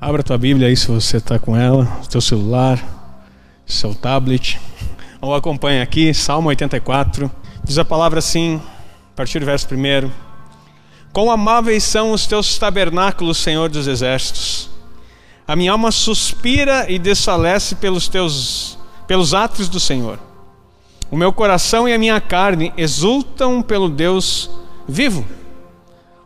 Abra 0.00 0.22
tua 0.22 0.38
Bíblia 0.38 0.68
aí 0.68 0.76
se 0.76 0.86
você 0.86 1.16
está 1.16 1.40
com 1.40 1.56
ela, 1.56 1.84
teu 2.08 2.20
celular, 2.20 2.80
seu 3.66 3.92
tablet. 3.92 4.60
Ou 5.20 5.34
acompanha 5.34 5.82
aqui, 5.82 6.14
Salmo 6.14 6.50
84. 6.50 7.28
Diz 7.64 7.78
a 7.78 7.84
palavra 7.84 8.20
assim, 8.20 8.62
a 9.12 9.16
partir 9.16 9.40
do 9.40 9.46
verso 9.46 9.66
1. 9.74 10.08
Quão 11.12 11.32
amáveis 11.32 11.82
são 11.82 12.12
os 12.12 12.28
teus 12.28 12.56
tabernáculos, 12.58 13.38
Senhor 13.38 13.68
dos 13.68 13.88
exércitos. 13.88 14.70
A 15.48 15.56
minha 15.56 15.72
alma 15.72 15.90
suspira 15.90 16.86
e 16.88 16.96
desfalece 16.96 17.74
pelos 17.74 18.06
teus 18.06 18.78
pelos 19.04 19.34
atos 19.34 19.68
do 19.68 19.80
Senhor. 19.80 20.20
O 21.10 21.16
meu 21.16 21.32
coração 21.32 21.88
e 21.88 21.92
a 21.92 21.98
minha 21.98 22.20
carne 22.20 22.72
exultam 22.76 23.60
pelo 23.60 23.88
Deus 23.88 24.48
vivo. 24.86 25.26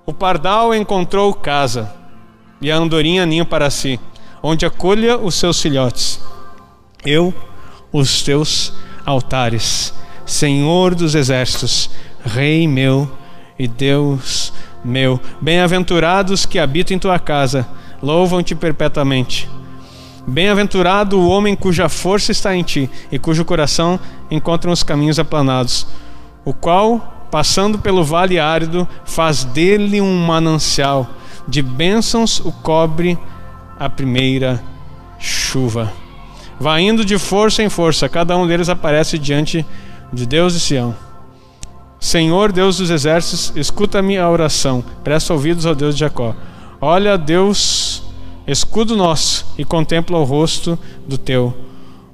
O 0.04 0.12
pardal 0.12 0.75
encontrou 0.75 1.32
casa 1.32 2.01
e 2.62 2.70
a 2.70 2.76
andorinha 2.76 3.26
ninho 3.26 3.44
para 3.44 3.68
si, 3.68 3.98
onde 4.40 4.64
acolha 4.64 5.18
os 5.18 5.34
seus 5.34 5.61
filhotes. 5.61 6.21
Eu, 7.04 7.35
os 7.93 8.22
teus 8.22 8.72
altares, 9.04 9.93
Senhor 10.25 10.94
dos 10.94 11.16
exércitos, 11.16 11.90
Rei 12.25 12.68
meu 12.68 13.11
e 13.58 13.66
Deus 13.66 14.52
meu. 14.85 15.21
Bem-aventurados 15.40 16.46
que 16.46 16.58
habitam 16.58 16.96
em 16.96 17.00
tua 17.00 17.18
casa, 17.18 17.66
louvam-te 18.00 18.54
perpetuamente. 18.54 19.50
Bem-aventurado 20.24 21.18
o 21.18 21.29
homem 21.29 21.57
cuja 21.57 21.88
força 21.88 22.30
está 22.30 22.54
em 22.54 22.63
ti 22.63 22.88
e 23.10 23.18
cujo 23.18 23.44
coração 23.44 23.99
encontra 24.30 24.71
os 24.71 24.85
caminhos 24.85 25.18
aplanados, 25.18 25.85
o 26.44 26.54
qual, 26.54 27.26
passando 27.29 27.80
pelo 27.80 28.04
vale 28.04 28.38
árido, 28.38 28.86
faz 29.04 29.43
dele 29.43 30.00
um 30.00 30.24
manancial 30.24 31.10
de 31.46 31.62
bênçãos 31.62 32.41
o 32.41 32.52
cobre 32.52 33.19
a 33.78 33.88
primeira 33.88 34.62
chuva. 35.19 35.92
Vai 36.58 36.82
indo 36.82 37.05
de 37.05 37.18
força 37.18 37.62
em 37.62 37.68
força, 37.68 38.08
cada 38.08 38.36
um 38.36 38.46
deles 38.46 38.68
aparece 38.68 39.18
diante 39.18 39.66
de 40.12 40.26
Deus 40.26 40.54
e 40.54 40.60
Sião. 40.60 40.94
Senhor 41.98 42.52
Deus 42.52 42.78
dos 42.78 42.90
exércitos, 42.90 43.52
escuta 43.56 44.00
a 44.00 44.30
oração, 44.30 44.84
presta 45.04 45.32
ouvidos 45.32 45.66
ao 45.66 45.74
Deus 45.74 45.94
de 45.94 46.00
Jacó. 46.00 46.34
Olha, 46.80 47.16
Deus, 47.16 48.02
escudo 48.46 48.96
nosso, 48.96 49.46
e 49.56 49.64
contempla 49.64 50.18
o 50.18 50.24
rosto 50.24 50.78
do 51.06 51.16
teu 51.16 51.56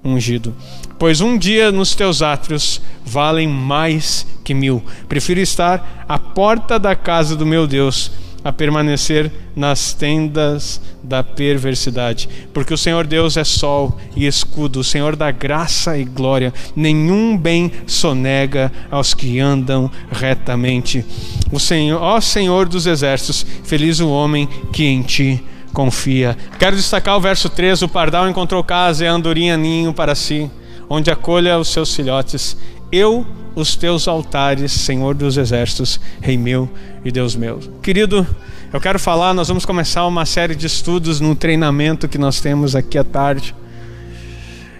ungido. 0.04 0.54
Pois 0.98 1.20
um 1.20 1.38
dia 1.38 1.72
nos 1.72 1.94
teus 1.94 2.22
átrios 2.22 2.80
valem 3.04 3.48
mais 3.48 4.26
que 4.44 4.52
mil. 4.52 4.82
Prefiro 5.08 5.40
estar 5.40 6.04
à 6.08 6.18
porta 6.18 6.78
da 6.78 6.94
casa 6.94 7.36
do 7.36 7.46
meu 7.46 7.66
Deus 7.66 8.10
a 8.44 8.52
permanecer 8.52 9.30
nas 9.54 9.92
tendas 9.92 10.80
da 11.02 11.22
perversidade, 11.22 12.28
porque 12.52 12.72
o 12.72 12.78
Senhor 12.78 13.06
Deus 13.06 13.36
é 13.36 13.44
sol 13.44 13.98
e 14.14 14.26
escudo, 14.26 14.80
o 14.80 14.84
Senhor 14.84 15.16
dá 15.16 15.30
graça 15.30 15.98
e 15.98 16.04
glória, 16.04 16.52
nenhum 16.74 17.36
bem 17.36 17.72
sonega 17.86 18.70
aos 18.90 19.14
que 19.14 19.40
andam 19.40 19.90
retamente. 20.10 21.04
O 21.50 21.58
Senhor, 21.58 22.00
ó 22.00 22.20
Senhor 22.20 22.68
dos 22.68 22.86
exércitos, 22.86 23.44
feliz 23.64 24.00
o 24.00 24.10
homem 24.10 24.48
que 24.72 24.84
em 24.84 25.02
ti 25.02 25.42
confia. 25.72 26.36
Quero 26.58 26.76
destacar 26.76 27.16
o 27.16 27.20
verso 27.20 27.48
3: 27.48 27.82
o 27.82 27.88
pardal 27.88 28.28
encontrou 28.28 28.62
casa 28.62 29.04
e 29.04 29.08
a 29.08 29.12
andorinha 29.12 29.56
ninho 29.56 29.92
para 29.92 30.14
si, 30.14 30.50
onde 30.88 31.10
acolha 31.10 31.58
os 31.58 31.68
seus 31.68 31.94
filhotes. 31.94 32.56
Eu 32.90 33.26
os 33.54 33.76
teus 33.76 34.06
altares, 34.08 34.72
Senhor 34.72 35.14
dos 35.14 35.36
exércitos, 35.36 36.00
Rei 36.20 36.38
meu 36.38 36.70
e 37.04 37.10
Deus 37.10 37.34
meu. 37.34 37.58
Querido, 37.82 38.26
eu 38.72 38.80
quero 38.80 38.98
falar, 38.98 39.34
nós 39.34 39.48
vamos 39.48 39.66
começar 39.66 40.06
uma 40.06 40.24
série 40.24 40.54
de 40.54 40.66
estudos 40.66 41.20
no 41.20 41.34
treinamento 41.34 42.08
que 42.08 42.16
nós 42.16 42.40
temos 42.40 42.74
aqui 42.74 42.96
à 42.96 43.04
tarde. 43.04 43.54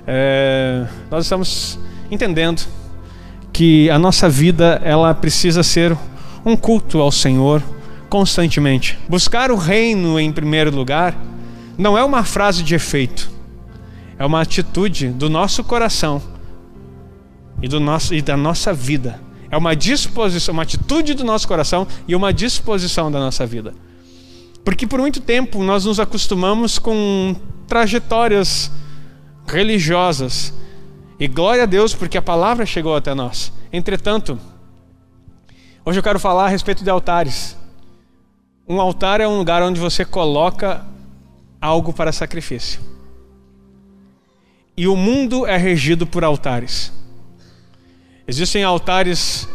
É, 0.06 0.86
nós 1.10 1.24
estamos 1.24 1.78
entendendo 2.10 2.66
que 3.52 3.90
a 3.90 3.98
nossa 3.98 4.28
vida 4.28 4.80
ela 4.84 5.12
precisa 5.12 5.62
ser 5.62 5.96
um 6.44 6.56
culto 6.56 7.00
ao 7.00 7.10
Senhor 7.10 7.62
constantemente. 8.08 8.98
Buscar 9.08 9.50
o 9.50 9.56
reino 9.56 10.18
em 10.18 10.32
primeiro 10.32 10.74
lugar 10.74 11.14
não 11.76 11.98
é 11.98 12.02
uma 12.02 12.24
frase 12.24 12.62
de 12.62 12.74
efeito, 12.74 13.30
é 14.18 14.24
uma 14.24 14.40
atitude 14.40 15.08
do 15.08 15.28
nosso 15.28 15.62
coração 15.62 16.37
e, 17.62 17.68
do 17.68 17.80
nosso, 17.80 18.14
e 18.14 18.22
da 18.22 18.36
nossa 18.36 18.72
vida. 18.72 19.20
É 19.50 19.56
uma 19.56 19.74
disposição, 19.74 20.52
uma 20.52 20.62
atitude 20.62 21.14
do 21.14 21.24
nosso 21.24 21.48
coração 21.48 21.86
e 22.06 22.14
uma 22.14 22.32
disposição 22.32 23.10
da 23.10 23.18
nossa 23.18 23.46
vida. 23.46 23.74
Porque 24.64 24.86
por 24.86 25.00
muito 25.00 25.20
tempo 25.20 25.62
nós 25.62 25.86
nos 25.86 25.98
acostumamos 25.98 26.78
com 26.78 27.34
trajetórias 27.66 28.70
religiosas. 29.46 30.52
E 31.18 31.26
glória 31.26 31.62
a 31.62 31.66
Deus 31.66 31.94
porque 31.94 32.18
a 32.18 32.22
palavra 32.22 32.66
chegou 32.66 32.94
até 32.94 33.14
nós. 33.14 33.52
Entretanto, 33.72 34.38
hoje 35.84 35.98
eu 35.98 36.02
quero 36.02 36.20
falar 36.20 36.44
a 36.44 36.48
respeito 36.48 36.84
de 36.84 36.90
altares. 36.90 37.56
Um 38.68 38.80
altar 38.80 39.20
é 39.20 39.26
um 39.26 39.38
lugar 39.38 39.62
onde 39.62 39.80
você 39.80 40.04
coloca 40.04 40.84
algo 41.60 41.92
para 41.92 42.12
sacrifício. 42.12 42.80
E 44.76 44.86
o 44.86 44.94
mundo 44.94 45.46
é 45.46 45.56
regido 45.56 46.06
por 46.06 46.22
altares. 46.22 46.92
Existem 48.28 48.62
altares 48.62 49.48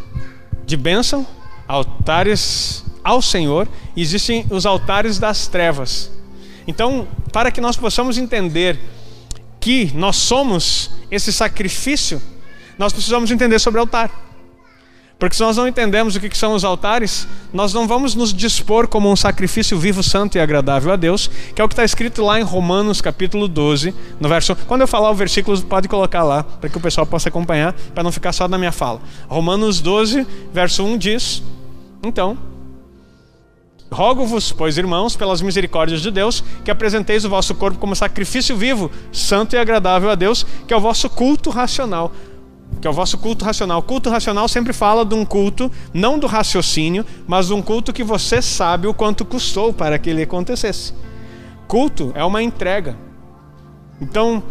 de 0.66 0.76
bênção, 0.76 1.24
altares 1.68 2.84
ao 3.04 3.22
Senhor, 3.22 3.68
e 3.94 4.02
existem 4.02 4.44
os 4.50 4.66
altares 4.66 5.16
das 5.16 5.46
trevas. 5.46 6.10
Então, 6.66 7.06
para 7.32 7.52
que 7.52 7.60
nós 7.60 7.76
possamos 7.76 8.18
entender 8.18 8.76
que 9.60 9.92
nós 9.94 10.16
somos 10.16 10.90
esse 11.08 11.32
sacrifício, 11.32 12.20
nós 12.76 12.92
precisamos 12.92 13.30
entender 13.30 13.60
sobre 13.60 13.78
o 13.78 13.82
altar. 13.82 14.10
Porque 15.18 15.36
se 15.36 15.42
nós 15.42 15.56
não 15.56 15.68
entendemos 15.68 16.16
o 16.16 16.20
que 16.20 16.36
são 16.36 16.54
os 16.54 16.64
altares, 16.64 17.26
nós 17.52 17.72
não 17.72 17.86
vamos 17.86 18.14
nos 18.14 18.34
dispor 18.34 18.88
como 18.88 19.10
um 19.10 19.16
sacrifício 19.16 19.78
vivo, 19.78 20.02
santo 20.02 20.36
e 20.36 20.40
agradável 20.40 20.92
a 20.92 20.96
Deus, 20.96 21.30
que 21.54 21.62
é 21.62 21.64
o 21.64 21.68
que 21.68 21.72
está 21.72 21.84
escrito 21.84 22.22
lá 22.22 22.38
em 22.40 22.42
Romanos 22.42 23.00
capítulo 23.00 23.46
12, 23.46 23.94
no 24.18 24.28
verso. 24.28 24.56
Quando 24.66 24.80
eu 24.80 24.88
falar 24.88 25.10
o 25.10 25.14
versículo, 25.14 25.60
pode 25.62 25.88
colocar 25.88 26.24
lá, 26.24 26.42
para 26.42 26.68
que 26.68 26.76
o 26.76 26.80
pessoal 26.80 27.06
possa 27.06 27.28
acompanhar, 27.28 27.72
para 27.94 28.02
não 28.02 28.10
ficar 28.10 28.32
só 28.32 28.48
na 28.48 28.58
minha 28.58 28.72
fala. 28.72 29.00
Romanos 29.28 29.80
12, 29.80 30.26
verso 30.52 30.84
1 30.84 30.98
diz: 30.98 31.42
Então, 32.02 32.36
Rogo-vos, 33.90 34.50
pois, 34.50 34.76
irmãos, 34.76 35.14
pelas 35.14 35.40
misericórdias 35.40 36.00
de 36.00 36.10
Deus, 36.10 36.42
que 36.64 36.70
apresenteis 36.70 37.24
o 37.24 37.28
vosso 37.28 37.54
corpo 37.54 37.78
como 37.78 37.94
sacrifício 37.94 38.56
vivo, 38.56 38.90
santo 39.12 39.54
e 39.54 39.58
agradável 39.58 40.10
a 40.10 40.16
Deus, 40.16 40.44
que 40.66 40.74
é 40.74 40.76
o 40.76 40.80
vosso 40.80 41.08
culto 41.08 41.48
racional 41.48 42.10
que 42.80 42.86
é 42.86 42.90
o 42.90 42.92
vosso 42.92 43.18
culto 43.18 43.44
racional. 43.44 43.78
O 43.78 43.82
culto 43.82 44.10
racional 44.10 44.48
sempre 44.48 44.72
fala 44.72 45.04
de 45.04 45.14
um 45.14 45.24
culto, 45.24 45.70
não 45.92 46.18
do 46.18 46.26
raciocínio, 46.26 47.04
mas 47.26 47.46
de 47.46 47.54
um 47.54 47.62
culto 47.62 47.92
que 47.92 48.04
você 48.04 48.42
sabe 48.42 48.86
o 48.86 48.94
quanto 48.94 49.24
custou 49.24 49.72
para 49.72 49.98
que 49.98 50.10
ele 50.10 50.22
acontecesse. 50.22 50.92
Culto 51.66 52.12
é 52.14 52.24
uma 52.24 52.42
entrega. 52.42 52.96
Então, 54.00 54.42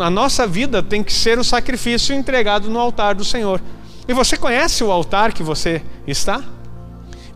a 0.00 0.10
nossa 0.10 0.46
vida 0.46 0.82
tem 0.82 1.02
que 1.02 1.12
ser 1.12 1.38
o 1.38 1.44
sacrifício 1.44 2.14
entregado 2.14 2.70
no 2.70 2.78
altar 2.78 3.14
do 3.14 3.24
Senhor. 3.24 3.60
E 4.06 4.12
você 4.12 4.36
conhece 4.36 4.84
o 4.84 4.90
altar 4.90 5.32
que 5.32 5.42
você 5.42 5.82
está? 6.06 6.42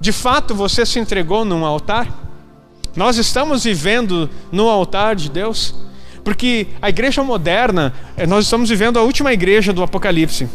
De 0.01 0.13
fato, 0.13 0.55
você 0.55 0.87
se 0.87 0.99
entregou 0.99 1.45
num 1.45 1.65
altar? 1.65 2.09
Nós 2.95 3.17
estamos 3.17 3.65
vivendo 3.65 4.31
no 4.53 4.69
altar 4.69 5.17
de 5.17 5.31
Deus? 5.31 5.75
Porque 6.29 6.67
a 6.83 6.91
igreja 6.91 7.25
moderna, 7.25 7.95
eh, 8.15 8.27
nós 8.27 8.45
estamos 8.45 8.69
vivendo 8.69 8.99
a 8.99 9.03
última 9.03 9.33
igreja 9.33 9.73
do 9.73 9.83
Apocalipse. 9.83 10.47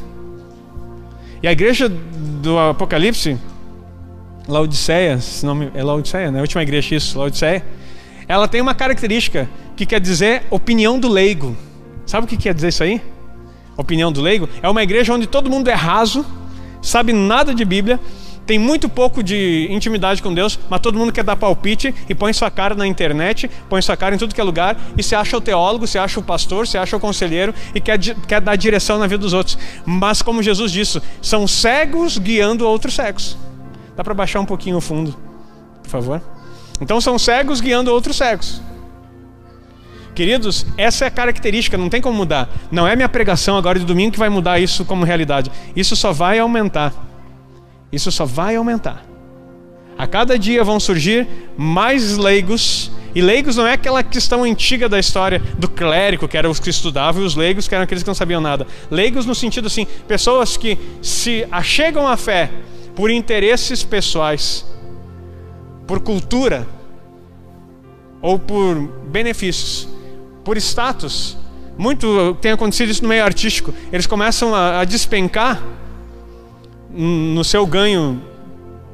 E 1.41 1.47
a 1.47 1.51
igreja 1.51 1.89
do 1.89 2.59
Apocalipse, 2.59 3.39
Laodiceia, 4.47 5.19
se 5.19 5.44
não 5.44 5.56
me, 5.56 5.72
é 5.73 5.83
Laodiceia, 5.83 6.29
né? 6.29 6.38
A 6.38 6.41
última 6.44 6.62
igreja 6.62 6.94
isso, 6.94 7.17
Laodiceia. 7.17 7.66
Ela 8.28 8.47
tem 8.47 8.62
uma 8.62 8.75
característica 8.75 9.50
que 9.75 9.83
quer 9.83 10.00
dizer 10.00 10.44
opinião 10.51 11.00
do 11.00 11.09
leigo. 11.09 11.57
Sabe 12.06 12.25
o 12.25 12.27
que 12.27 12.38
quer 12.38 12.53
dizer 12.53 12.68
isso 12.68 12.83
aí? 12.83 13.01
Opinião 13.75 14.12
do 14.12 14.21
leigo? 14.21 14.48
É 14.62 14.69
uma 14.69 14.83
igreja 14.83 15.12
onde 15.12 15.25
todo 15.25 15.50
mundo 15.50 15.69
é 15.69 15.74
raso, 15.74 16.24
sabe 16.83 17.13
nada 17.13 17.51
de 17.51 17.65
Bíblia, 17.65 18.00
tem 18.45 18.60
muito 18.60 18.90
pouco 18.90 19.24
de 19.24 19.68
intimidade 19.69 20.22
com 20.22 20.34
Deus, 20.34 20.60
mas 20.69 20.81
todo 20.81 20.98
mundo 20.98 21.12
quer 21.12 21.24
dar 21.24 21.36
palpite 21.36 21.94
e 22.10 22.13
põe 22.13 22.34
sua 22.34 22.51
cara 22.51 22.75
na 22.75 22.86
internet, 22.86 23.50
põe 23.69 23.81
sua 23.81 23.95
cara 23.95 24.16
em 24.16 24.18
tudo 24.18 24.36
que 24.36 24.42
é 24.42 24.44
lugar 24.44 24.78
e 24.98 25.04
se 25.04 25.16
acha 25.16 25.38
o 25.38 25.42
teólogo, 25.42 25.88
se 25.88 25.98
acha 25.98 26.19
o 26.19 26.24
pastor, 26.24 26.68
se 26.68 26.78
acha 26.78 26.95
o 26.95 27.00
conselheiro 27.00 27.54
e 27.74 27.80
quer, 27.80 27.98
quer 28.00 28.42
dar 28.42 28.56
direção 28.56 28.98
na 28.98 29.07
vida 29.07 29.19
dos 29.19 29.34
outros. 29.34 29.57
Mas, 29.86 30.22
como 30.22 30.44
Jesus 30.44 30.72
disse, 30.72 31.01
são 31.22 31.48
cegos 31.48 32.18
guiando 32.18 32.68
outros 32.68 32.94
cegos. 32.94 33.38
Dá 33.95 34.04
para 34.04 34.13
baixar 34.13 34.40
um 34.40 34.46
pouquinho 34.46 34.78
o 34.78 34.81
fundo, 34.81 35.16
por 35.81 35.89
favor? 35.89 36.22
Então, 36.81 37.00
são 37.00 37.18
cegos 37.18 37.62
guiando 37.62 37.92
outros 37.92 38.18
cegos. 38.18 38.62
Queridos, 40.13 40.66
essa 40.78 41.06
é 41.06 41.07
a 41.07 41.12
característica, 41.12 41.78
não 41.78 41.89
tem 41.89 42.01
como 42.01 42.18
mudar. 42.18 42.50
Não 42.72 42.88
é 42.88 42.96
minha 42.96 43.10
pregação 43.10 43.57
agora 43.57 43.80
de 43.80 43.86
domingo 43.86 44.12
que 44.12 44.19
vai 44.19 44.30
mudar 44.30 44.60
isso 44.60 44.86
como 44.86 45.06
realidade. 45.06 45.51
Isso 45.75 45.96
só 45.96 46.12
vai 46.12 46.38
aumentar. 46.39 46.94
Isso 47.94 48.12
só 48.12 48.25
vai 48.25 48.56
aumentar. 48.56 49.06
A 49.95 50.07
cada 50.07 50.38
dia 50.38 50.63
vão 50.63 50.80
surgir 50.80 51.28
mais 51.56 52.18
leigos. 52.18 52.92
E 53.13 53.22
leigos 53.22 53.56
não 53.56 53.68
é 53.68 53.74
aquela 53.74 54.01
questão 54.01 54.44
antiga 54.44 54.90
da 54.90 55.00
história 55.00 55.40
do 55.60 55.69
clérigo, 55.69 56.28
que 56.28 56.36
eram 56.36 56.50
os 56.50 56.60
que 56.60 56.72
estudavam, 56.72 57.22
e 57.22 57.25
os 57.25 57.36
leigos, 57.36 57.68
que 57.68 57.75
eram 57.75 57.84
aqueles 57.84 58.01
que 58.01 58.10
não 58.10 58.16
sabiam 58.16 58.42
nada. 58.42 58.66
Leigos 58.90 59.28
no 59.28 59.36
sentido 59.36 59.68
assim, 59.68 59.86
pessoas 60.07 60.57
que 60.57 60.80
se 61.04 61.45
achegam 61.51 62.07
à 62.07 62.18
fé 62.18 62.50
por 62.95 63.12
interesses 63.12 63.84
pessoais, 63.84 64.66
por 65.86 66.00
cultura 66.00 66.68
ou 68.19 68.39
por 68.39 68.75
benefícios, 69.06 69.88
por 70.44 70.57
status. 70.57 71.38
Muito 71.78 72.36
tem 72.42 72.51
acontecido 72.51 72.89
isso 72.89 73.04
no 73.04 73.10
meio 73.10 73.24
artístico. 73.24 73.72
Eles 73.92 74.07
começam 74.07 74.56
a, 74.56 74.80
a 74.80 74.86
despencar 74.86 75.62
no 76.94 77.44
seu 77.44 77.66
ganho 77.66 78.22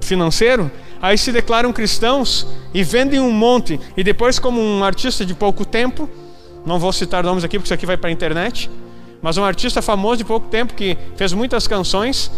financeiro, 0.01 0.71
aí 1.01 1.17
se 1.17 1.31
declaram 1.31 1.73
cristãos 1.73 2.47
e 2.73 2.83
vendem 2.83 3.19
um 3.19 3.31
monte. 3.31 3.79
E 3.95 4.03
depois, 4.03 4.39
como 4.39 4.61
um 4.61 4.83
artista 4.83 5.25
de 5.25 5.33
pouco 5.33 5.65
tempo, 5.65 6.09
não 6.65 6.79
vou 6.79 6.91
citar 6.93 7.23
nomes 7.23 7.43
aqui 7.43 7.57
porque 7.57 7.67
isso 7.67 7.73
aqui 7.73 7.85
vai 7.85 7.97
para 7.97 8.09
a 8.09 8.13
internet, 8.13 8.69
mas 9.21 9.37
um 9.37 9.43
artista 9.43 9.81
famoso 9.81 10.17
de 10.17 10.25
pouco 10.25 10.47
tempo 10.47 10.73
que 10.73 10.97
fez 11.15 11.33
muitas 11.33 11.67
canções, 11.67 12.31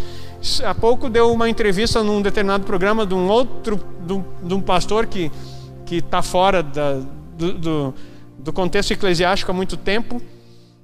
há 0.64 0.74
pouco 0.74 1.08
deu 1.08 1.32
uma 1.32 1.48
entrevista 1.48 2.02
num 2.02 2.20
determinado 2.20 2.64
programa 2.64 3.06
de 3.06 3.14
um 3.14 3.28
outro, 3.28 3.80
de 4.42 4.54
um, 4.54 4.60
pastor 4.60 5.06
que 5.06 5.30
que 5.92 5.96
está 5.96 6.22
fora 6.22 6.62
da, 6.62 7.00
do, 7.36 7.52
do, 7.52 7.94
do, 8.38 8.52
contexto 8.52 8.92
eclesiástico 8.92 9.50
há 9.50 9.54
muito 9.54 9.76
tempo 9.76 10.22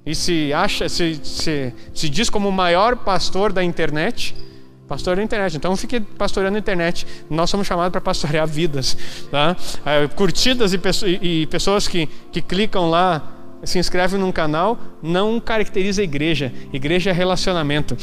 e 0.05 0.13
se 0.13 0.53
acha, 0.53 0.87
se, 0.87 1.19
se, 1.23 1.73
se 1.95 2.09
diz 2.09 2.29
como 2.29 2.47
o 2.47 2.51
maior 2.51 2.95
pastor 2.95 3.51
da 3.51 3.63
internet. 3.63 4.35
Pastor 4.89 5.17
da 5.17 5.23
internet, 5.23 5.55
então 5.55 5.77
fique 5.77 5.99
pastoreando 5.99 6.57
a 6.57 6.59
internet. 6.59 7.05
Nós 7.29 7.47
somos 7.51 7.67
chamados 7.67 7.91
para 7.91 8.01
pastorear 8.01 8.47
vidas, 8.47 8.97
tá? 9.29 9.55
É, 9.85 10.07
curtidas 10.07 10.73
e, 10.73 11.45
pessoas 11.45 11.87
que, 11.87 12.09
que 12.31 12.41
clicam 12.41 12.89
lá 12.89 13.21
se 13.63 13.77
inscreve 13.77 14.17
num 14.17 14.31
canal 14.31 14.79
não 15.01 15.39
caracteriza 15.39 16.01
a 16.01 16.03
igreja. 16.03 16.51
Igreja 16.73 17.11
é 17.11 17.13
relacionamento. 17.13 17.95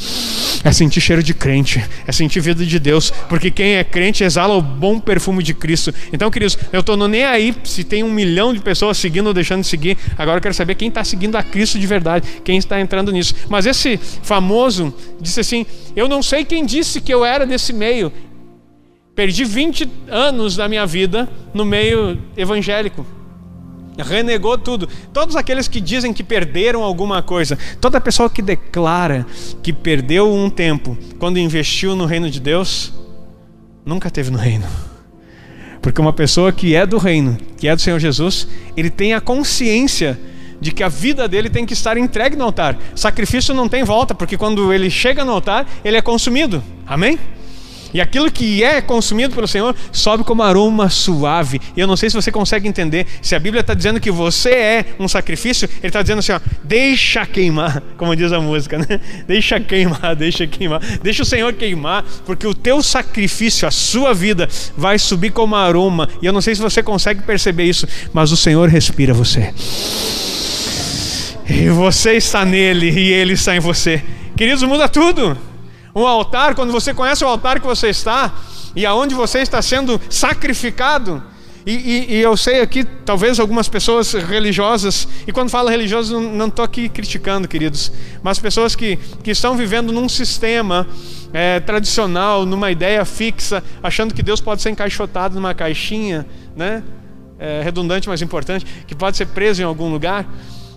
É 0.67 0.73
sentir 0.73 1.01
cheiro 1.01 1.23
de 1.23 1.33
crente, 1.33 1.81
é 2.09 2.11
sentir 2.11 2.41
vida 2.41 2.67
de 2.67 2.79
Deus, 2.81 3.13
porque 3.29 3.53
quem 3.53 3.77
é 3.77 3.85
crente 3.85 4.25
exala 4.25 4.53
o 4.53 4.61
bom 4.61 4.99
perfume 4.99 5.41
de 5.41 5.55
Cristo. 5.55 5.95
Então, 6.13 6.29
queridos, 6.29 6.59
eu 6.73 6.81
estou 6.81 6.97
nem 7.07 7.25
aí 7.25 7.55
se 7.63 7.85
tem 7.85 8.03
um 8.03 8.11
milhão 8.11 8.53
de 8.53 8.59
pessoas 8.59 8.99
seguindo 8.99 9.29
ou 9.29 9.33
deixando 9.33 9.61
de 9.61 9.69
seguir. 9.69 9.97
Agora 10.19 10.39
eu 10.39 10.43
quero 10.43 10.55
saber 10.55 10.75
quem 10.75 10.89
está 10.89 11.05
seguindo 11.05 11.37
a 11.37 11.43
Cristo 11.45 11.79
de 11.79 11.87
verdade, 11.87 12.27
quem 12.43 12.59
está 12.59 12.81
entrando 12.81 13.13
nisso. 13.13 13.33
Mas 13.49 13.65
esse 13.65 13.97
famoso 13.97 14.93
disse 15.21 15.39
assim: 15.39 15.65
Eu 15.95 16.09
não 16.09 16.21
sei 16.21 16.45
quem 16.45 16.67
disse 16.67 17.01
que 17.01 17.15
eu 17.15 17.25
era 17.25 17.47
desse 17.47 17.73
meio. 17.73 18.13
Perdi 19.15 19.45
20 19.45 19.89
anos 20.09 20.57
da 20.57 20.69
minha 20.69 20.85
vida 20.85 21.29
no 21.55 21.65
meio 21.65 22.19
evangélico 22.37 23.07
renegou 24.03 24.57
tudo. 24.59 24.89
Todos 25.13 25.37
aqueles 25.37 25.69
que 25.69 25.81
dizem 25.81 26.13
que 26.13 26.23
perderam 26.23 26.83
alguma 26.83 27.23
coisa, 27.23 27.59
toda 27.81 28.01
pessoa 28.01 28.29
que 28.29 28.43
declara 28.43 29.27
que 29.63 29.73
perdeu 29.73 30.33
um 30.33 30.51
tempo 30.51 30.97
quando 31.19 31.39
investiu 31.39 31.97
no 31.97 32.07
reino 32.07 32.31
de 32.31 32.41
Deus, 32.41 32.93
nunca 33.85 34.11
teve 34.11 34.31
no 34.31 34.39
reino. 34.39 34.67
Porque 35.81 36.01
uma 36.01 36.13
pessoa 36.13 36.51
que 36.53 36.75
é 36.75 36.85
do 36.85 36.99
reino, 36.99 37.39
que 37.57 37.69
é 37.69 37.77
do 37.77 37.81
Senhor 37.81 37.99
Jesus, 37.99 38.49
ele 38.77 38.91
tem 38.91 39.15
a 39.15 39.21
consciência 39.21 40.19
de 40.61 40.73
que 40.73 40.83
a 40.83 40.89
vida 40.89 41.29
dele 41.29 41.49
tem 41.49 41.65
que 41.65 41.75
estar 41.75 41.97
entregue 41.97 42.37
no 42.37 42.45
altar. 42.45 42.77
Sacrifício 42.95 43.55
não 43.55 43.69
tem 43.69 43.85
volta, 43.85 44.15
porque 44.15 44.37
quando 44.37 44.73
ele 44.73 44.91
chega 44.91 45.25
no 45.25 45.33
altar, 45.33 45.67
ele 45.85 45.97
é 45.97 46.03
consumido. 46.03 46.63
Amém? 46.87 47.19
E 47.97 48.01
aquilo 48.03 48.31
que 48.31 48.63
é 48.63 48.83
consumido 48.83 49.35
pelo 49.35 49.49
Senhor 49.49 49.75
sobe 49.91 50.23
como 50.23 50.43
aroma 50.43 50.91
suave. 50.91 51.59
E 51.75 51.81
eu 51.81 51.87
não 51.87 51.97
sei 51.97 52.11
se 52.11 52.15
você 52.15 52.31
consegue 52.31 52.69
entender. 52.69 53.07
Se 53.23 53.35
a 53.35 53.39
Bíblia 53.39 53.63
está 53.63 53.73
dizendo 53.73 53.99
que 53.99 54.11
você 54.11 54.51
é 54.51 54.85
um 55.01 55.09
sacrifício, 55.09 55.67
Ele 55.79 55.87
está 55.87 56.03
dizendo 56.03 56.19
assim: 56.19 56.33
ó, 56.33 56.41
deixa 56.63 57.25
queimar, 57.25 57.83
como 57.97 58.15
diz 58.15 58.33
a 58.33 58.39
música, 58.39 58.77
né? 58.77 59.01
Deixa 59.27 59.59
queimar, 59.59 60.15
deixa 60.15 60.47
queimar. 60.47 60.79
Deixa 61.03 61.23
o 61.23 61.25
Senhor 61.25 61.55
queimar, 61.55 62.05
porque 62.27 62.47
o 62.47 62.53
teu 62.53 62.83
sacrifício, 62.83 63.67
a 63.67 63.71
sua 63.71 64.13
vida, 64.13 64.47
vai 64.77 64.99
subir 64.99 65.31
como 65.31 65.57
aroma. 65.57 66.07
E 66.21 66.27
eu 66.27 66.35
não 66.35 66.43
sei 66.43 66.55
se 66.55 66.61
você 66.61 66.83
consegue 66.83 67.23
perceber 67.23 67.65
isso, 67.65 67.89
mas 68.13 68.31
o 68.31 68.37
Senhor 68.37 68.69
respira 68.69 69.15
você. 69.15 69.55
E 71.49 71.71
você 71.71 72.13
está 72.13 72.45
nele 72.45 72.91
e 72.91 73.11
ele 73.11 73.33
está 73.33 73.57
em 73.57 73.61
você. 73.61 74.03
Queridos, 74.37 74.63
muda 74.65 74.87
tudo 74.87 75.56
um 75.97 76.07
altar, 76.07 76.55
quando 76.55 76.71
você 76.71 76.93
conhece 76.93 77.25
o 77.25 77.27
altar 77.27 77.59
que 77.59 77.67
você 77.67 77.89
está 77.89 78.31
e 78.75 78.85
aonde 78.85 79.15
você 79.15 79.39
está 79.39 79.63
sendo 79.63 79.99
sacrificado. 80.11 81.23
E, 81.65 81.73
e, 81.73 82.15
e, 82.15 82.21
eu 82.21 82.37
sei 82.37 82.61
aqui, 82.61 82.85
talvez 82.85 83.41
algumas 83.41 83.69
pessoas 83.69 84.13
religiosas, 84.13 85.09
e 85.27 85.33
quando 85.33 85.49
falo 85.49 85.69
religioso, 85.69 86.21
não 86.21 86.47
estou 86.47 86.65
aqui 86.65 86.89
criticando, 86.89 87.49
queridos, 87.49 87.91
mas 88.23 88.39
pessoas 88.39 88.77
que, 88.77 88.97
que 89.25 89.33
estão 89.33 89.57
vivendo 89.57 89.93
num 89.93 90.09
sistema 90.09 90.87
é, 91.33 91.59
tradicional, 91.59 92.47
numa 92.47 92.71
ideia 92.71 93.05
fixa, 93.05 93.65
achando 93.83 94.15
que 94.15 94.23
Deus 94.23 94.41
pode 94.41 94.63
ser 94.63 94.71
encaixotado 94.71 95.35
numa 95.35 95.55
caixinha, 95.55 96.25
né? 96.55 96.85
É, 97.39 97.63
redundante, 97.65 98.09
mas 98.09 98.23
importante, 98.23 98.65
que 98.87 98.95
pode 98.95 99.17
ser 99.17 99.27
preso 99.27 99.61
em 99.61 99.65
algum 99.65 99.91
lugar. 99.91 100.25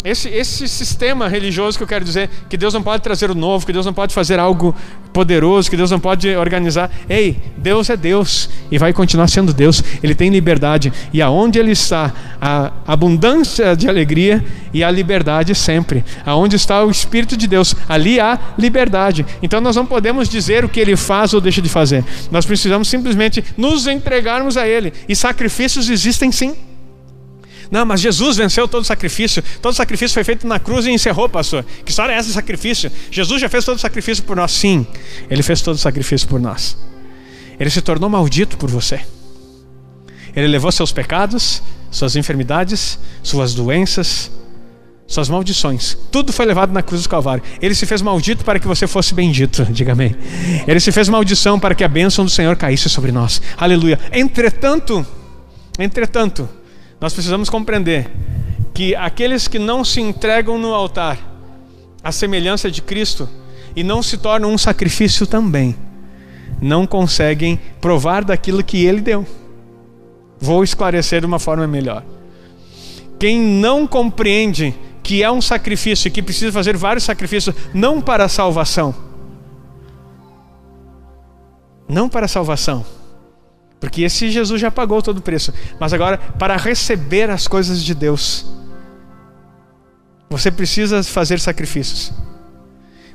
Esse, 0.01 0.29
esse 0.29 0.65
sistema 0.69 1.27
religioso 1.27 1.77
que 1.77 1.83
eu 1.83 1.87
quero 1.87 2.05
dizer, 2.05 2.29
que 2.47 2.55
Deus 2.55 2.73
não 2.73 2.81
pode 2.81 3.03
trazer 3.03 3.29
o 3.29 3.35
novo, 3.35 3.65
que 3.65 3.73
Deus 3.73 3.85
não 3.85 3.93
pode 3.93 4.13
fazer 4.13 4.39
algo 4.39 4.73
poderoso, 5.11 5.69
que 5.69 5.75
Deus 5.75 5.91
não 5.91 5.99
pode 5.99 6.33
organizar. 6.37 6.89
Ei, 7.09 7.37
Deus 7.57 7.89
é 7.89 7.97
Deus 7.97 8.49
e 8.71 8.77
vai 8.77 8.93
continuar 8.93 9.27
sendo 9.27 9.53
Deus. 9.53 9.83
Ele 10.01 10.15
tem 10.15 10.29
liberdade 10.29 10.93
e 11.11 11.21
aonde 11.21 11.59
Ele 11.59 11.71
está, 11.71 12.13
a 12.39 12.71
abundância 12.87 13.75
de 13.75 13.89
alegria 13.89 14.41
e 14.73 14.85
a 14.85 14.89
liberdade 14.89 15.53
sempre. 15.53 16.05
Aonde 16.25 16.55
está 16.55 16.81
o 16.85 16.89
Espírito 16.89 17.35
de 17.35 17.45
Deus, 17.45 17.75
ali 17.89 18.21
há 18.21 18.39
liberdade. 18.57 19.25
Então 19.43 19.59
nós 19.59 19.75
não 19.75 19.85
podemos 19.85 20.29
dizer 20.29 20.63
o 20.63 20.69
que 20.69 20.79
Ele 20.79 20.95
faz 20.95 21.33
ou 21.33 21.41
deixa 21.41 21.61
de 21.61 21.67
fazer. 21.67 22.05
Nós 22.31 22.45
precisamos 22.45 22.87
simplesmente 22.87 23.43
nos 23.57 23.85
entregarmos 23.85 24.55
a 24.55 24.65
Ele. 24.65 24.93
E 25.09 25.15
sacrifícios 25.15 25.89
existem 25.89 26.31
sim. 26.31 26.55
Não, 27.71 27.85
mas 27.85 28.01
Jesus 28.01 28.37
venceu 28.37 28.67
todo 28.67 28.81
o 28.81 28.85
sacrifício. 28.85 29.43
Todo 29.61 29.73
o 29.73 29.75
sacrifício 29.75 30.13
foi 30.13 30.23
feito 30.23 30.47
na 30.47 30.59
cruz 30.59 30.85
e 30.87 30.91
encerrou, 30.91 31.29
pastor. 31.29 31.63
Que 31.85 31.91
história 31.91 32.13
é 32.13 32.15
essa 32.15 32.29
de 32.29 32.33
sacrifício? 32.33 32.91
Jesus 33.11 33.39
já 33.39 33.47
fez 33.47 33.63
todo 33.63 33.77
o 33.77 33.79
sacrifício 33.79 34.23
por 34.23 34.35
nós. 34.35 34.51
Sim, 34.51 34.87
ele 35.29 35.43
fez 35.43 35.61
todo 35.61 35.75
o 35.75 35.79
sacrifício 35.79 36.27
por 36.27 36.39
nós. 36.39 36.77
Ele 37.59 37.69
se 37.69 37.81
tornou 37.81 38.09
maldito 38.09 38.57
por 38.57 38.69
você. 38.69 39.01
Ele 40.35 40.47
levou 40.47 40.71
seus 40.71 40.91
pecados, 40.91 41.61
suas 41.91 42.15
enfermidades, 42.15 42.97
suas 43.21 43.53
doenças, 43.53 44.31
suas 45.05 45.27
maldições. 45.27 45.97
Tudo 46.11 46.31
foi 46.31 46.45
levado 46.45 46.71
na 46.71 46.81
cruz 46.81 47.03
do 47.03 47.09
Calvário. 47.09 47.43
Ele 47.61 47.75
se 47.75 47.85
fez 47.85 48.01
maldito 48.01 48.45
para 48.45 48.59
que 48.59 48.67
você 48.67 48.87
fosse 48.87 49.13
bendito. 49.13 49.65
Diga 49.71 49.91
amém. 49.91 50.15
Ele 50.67 50.79
se 50.79 50.91
fez 50.91 51.09
maldição 51.09 51.59
para 51.59 51.75
que 51.75 51.83
a 51.83 51.87
bênção 51.87 52.23
do 52.23 52.31
Senhor 52.31 52.55
caísse 52.55 52.89
sobre 52.89 53.11
nós. 53.11 53.41
Aleluia. 53.57 53.99
Entretanto, 54.11 55.05
entretanto, 55.77 56.47
nós 56.99 57.13
precisamos 57.13 57.49
compreender 57.49 58.09
que 58.73 58.95
aqueles 58.95 59.47
que 59.47 59.59
não 59.59 59.83
se 59.83 60.01
entregam 60.01 60.57
no 60.57 60.73
altar, 60.73 61.17
à 62.03 62.11
semelhança 62.11 62.69
de 62.69 62.81
Cristo, 62.81 63.27
e 63.75 63.83
não 63.83 64.01
se 64.01 64.17
tornam 64.17 64.51
um 64.51 64.57
sacrifício 64.57 65.25
também, 65.25 65.75
não 66.61 66.85
conseguem 66.85 67.59
provar 67.79 68.23
daquilo 68.23 68.63
que 68.63 68.85
Ele 68.85 69.01
deu. 69.01 69.25
Vou 70.39 70.63
esclarecer 70.63 71.21
de 71.21 71.25
uma 71.25 71.39
forma 71.39 71.67
melhor. 71.67 72.03
Quem 73.19 73.39
não 73.39 73.85
compreende 73.85 74.73
que 75.03 75.23
é 75.23 75.31
um 75.31 75.41
sacrifício 75.41 76.07
e 76.07 76.11
que 76.11 76.21
precisa 76.21 76.51
fazer 76.51 76.77
vários 76.77 77.03
sacrifícios, 77.03 77.55
não 77.73 77.99
para 77.99 78.25
a 78.25 78.29
salvação, 78.29 78.93
não 81.87 82.07
para 82.07 82.25
a 82.25 82.29
salvação, 82.29 82.85
porque 83.79 84.01
esse 84.01 84.29
Jesus 84.29 84.59
já 84.59 84.69
pagou 84.69 85.01
todo 85.01 85.19
o 85.19 85.21
preço. 85.21 85.53
Mas 85.79 85.93
agora, 85.93 86.17
para 86.17 86.57
receber 86.57 87.29
as 87.29 87.47
coisas 87.47 87.83
de 87.83 87.95
Deus, 87.95 88.45
você 90.29 90.51
precisa 90.51 91.01
fazer 91.03 91.39
sacrifícios. 91.39 92.11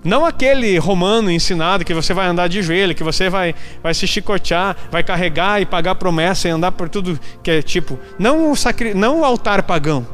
Não 0.03 0.25
aquele 0.25 0.77
romano 0.77 1.31
ensinado 1.31 1.85
que 1.85 1.95
você 1.95 2.13
vai 2.13 2.27
andar 2.27 2.47
de 2.47 2.63
joelho, 2.63 2.95
que 2.95 3.03
você 3.03 3.31
vai, 3.31 3.55
vai 3.83 3.95
se 3.95 4.07
chicotear, 4.07 4.77
vai 4.91 5.03
carregar 5.03 5.63
e 5.63 5.67
pagar 5.67 5.95
promessa 5.95 6.47
e 6.47 6.51
andar 6.51 6.73
por 6.73 6.91
tudo 6.91 7.19
que 7.43 7.51
é 7.51 7.63
tipo. 7.63 7.99
Não 8.19 8.51
o, 8.51 8.57
sacri... 8.57 8.93
não 8.93 9.21
o 9.21 9.25
altar 9.25 9.63
pagão, 9.63 10.07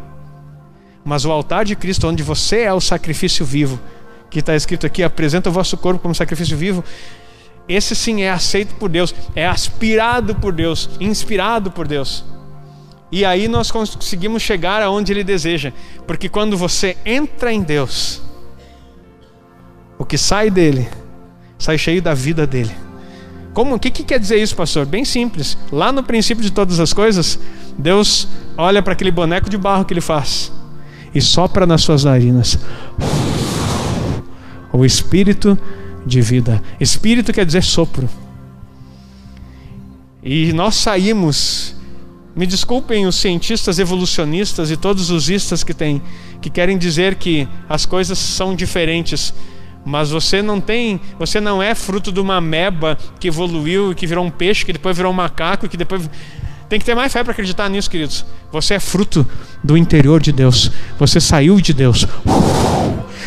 mas 1.04 1.24
o 1.24 1.32
altar 1.32 1.64
de 1.64 1.74
Cristo, 1.74 2.06
onde 2.06 2.22
você 2.22 2.60
é 2.60 2.72
o 2.72 2.80
sacrifício 2.80 3.44
vivo. 3.44 3.80
Que 4.30 4.38
está 4.38 4.54
escrito 4.54 4.86
aqui: 4.86 5.02
apresenta 5.02 5.50
o 5.50 5.52
vosso 5.52 5.76
corpo 5.76 6.00
como 6.00 6.14
sacrifício 6.14 6.56
vivo, 6.56 6.84
esse 7.72 7.94
sim 7.94 8.22
é 8.22 8.30
aceito 8.30 8.74
por 8.74 8.88
Deus, 8.88 9.14
é 9.34 9.46
aspirado 9.46 10.34
por 10.34 10.52
Deus, 10.52 10.90
inspirado 10.98 11.70
por 11.70 11.86
Deus. 11.86 12.24
E 13.12 13.24
aí 13.24 13.48
nós 13.48 13.70
conseguimos 13.70 14.42
chegar 14.42 14.82
aonde 14.82 15.12
Ele 15.12 15.24
deseja, 15.24 15.72
porque 16.06 16.28
quando 16.28 16.56
você 16.56 16.96
entra 17.04 17.52
em 17.52 17.62
Deus, 17.62 18.22
o 19.98 20.04
que 20.04 20.18
sai 20.18 20.50
dele, 20.50 20.88
sai 21.58 21.78
cheio 21.78 22.02
da 22.02 22.14
vida 22.14 22.46
dele. 22.46 22.74
Como, 23.52 23.74
o 23.74 23.78
que, 23.78 23.90
que 23.90 24.04
quer 24.04 24.18
dizer 24.18 24.36
isso, 24.40 24.54
pastor? 24.54 24.86
Bem 24.86 25.04
simples. 25.04 25.58
Lá 25.72 25.90
no 25.90 26.02
princípio 26.02 26.42
de 26.42 26.52
todas 26.52 26.78
as 26.78 26.92
coisas, 26.92 27.38
Deus 27.76 28.28
olha 28.56 28.82
para 28.82 28.92
aquele 28.92 29.10
boneco 29.10 29.50
de 29.50 29.58
barro 29.58 29.84
que 29.84 29.92
ele 29.92 30.00
faz 30.00 30.52
e 31.12 31.20
sopra 31.20 31.66
nas 31.66 31.82
suas 31.82 32.04
narinas 32.04 32.58
o 34.72 34.84
espírito 34.84 35.58
de 36.04 36.20
vida. 36.20 36.62
Espírito 36.78 37.32
quer 37.32 37.44
dizer 37.44 37.62
sopro. 37.62 38.08
E 40.22 40.52
nós 40.52 40.74
saímos. 40.76 41.76
Me 42.34 42.46
desculpem 42.46 43.06
os 43.06 43.16
cientistas 43.16 43.78
evolucionistas 43.78 44.70
e 44.70 44.76
todos 44.76 45.10
os 45.10 45.28
istas 45.28 45.64
que 45.64 45.74
têm, 45.74 46.00
que 46.40 46.48
querem 46.48 46.78
dizer 46.78 47.16
que 47.16 47.48
as 47.68 47.84
coisas 47.84 48.18
são 48.18 48.54
diferentes. 48.54 49.34
Mas 49.84 50.10
você 50.10 50.40
não 50.40 50.60
tem, 50.60 51.00
você 51.18 51.40
não 51.40 51.62
é 51.62 51.74
fruto 51.74 52.12
de 52.12 52.20
uma 52.20 52.40
meba 52.40 52.96
que 53.18 53.28
evoluiu, 53.28 53.94
que 53.94 54.06
virou 54.06 54.24
um 54.24 54.30
peixe, 54.30 54.64
que 54.64 54.72
depois 54.72 54.96
virou 54.96 55.10
um 55.10 55.16
macaco, 55.16 55.68
que 55.68 55.76
depois 55.76 56.08
tem 56.70 56.78
que 56.78 56.84
ter 56.84 56.94
mais 56.94 57.12
fé 57.12 57.24
para 57.24 57.32
acreditar 57.32 57.68
nisso, 57.68 57.90
queridos. 57.90 58.24
Você 58.52 58.74
é 58.74 58.80
fruto 58.80 59.26
do 59.62 59.76
interior 59.76 60.20
de 60.22 60.30
Deus. 60.30 60.70
Você 61.00 61.20
saiu 61.20 61.60
de 61.60 61.74
Deus. 61.74 62.06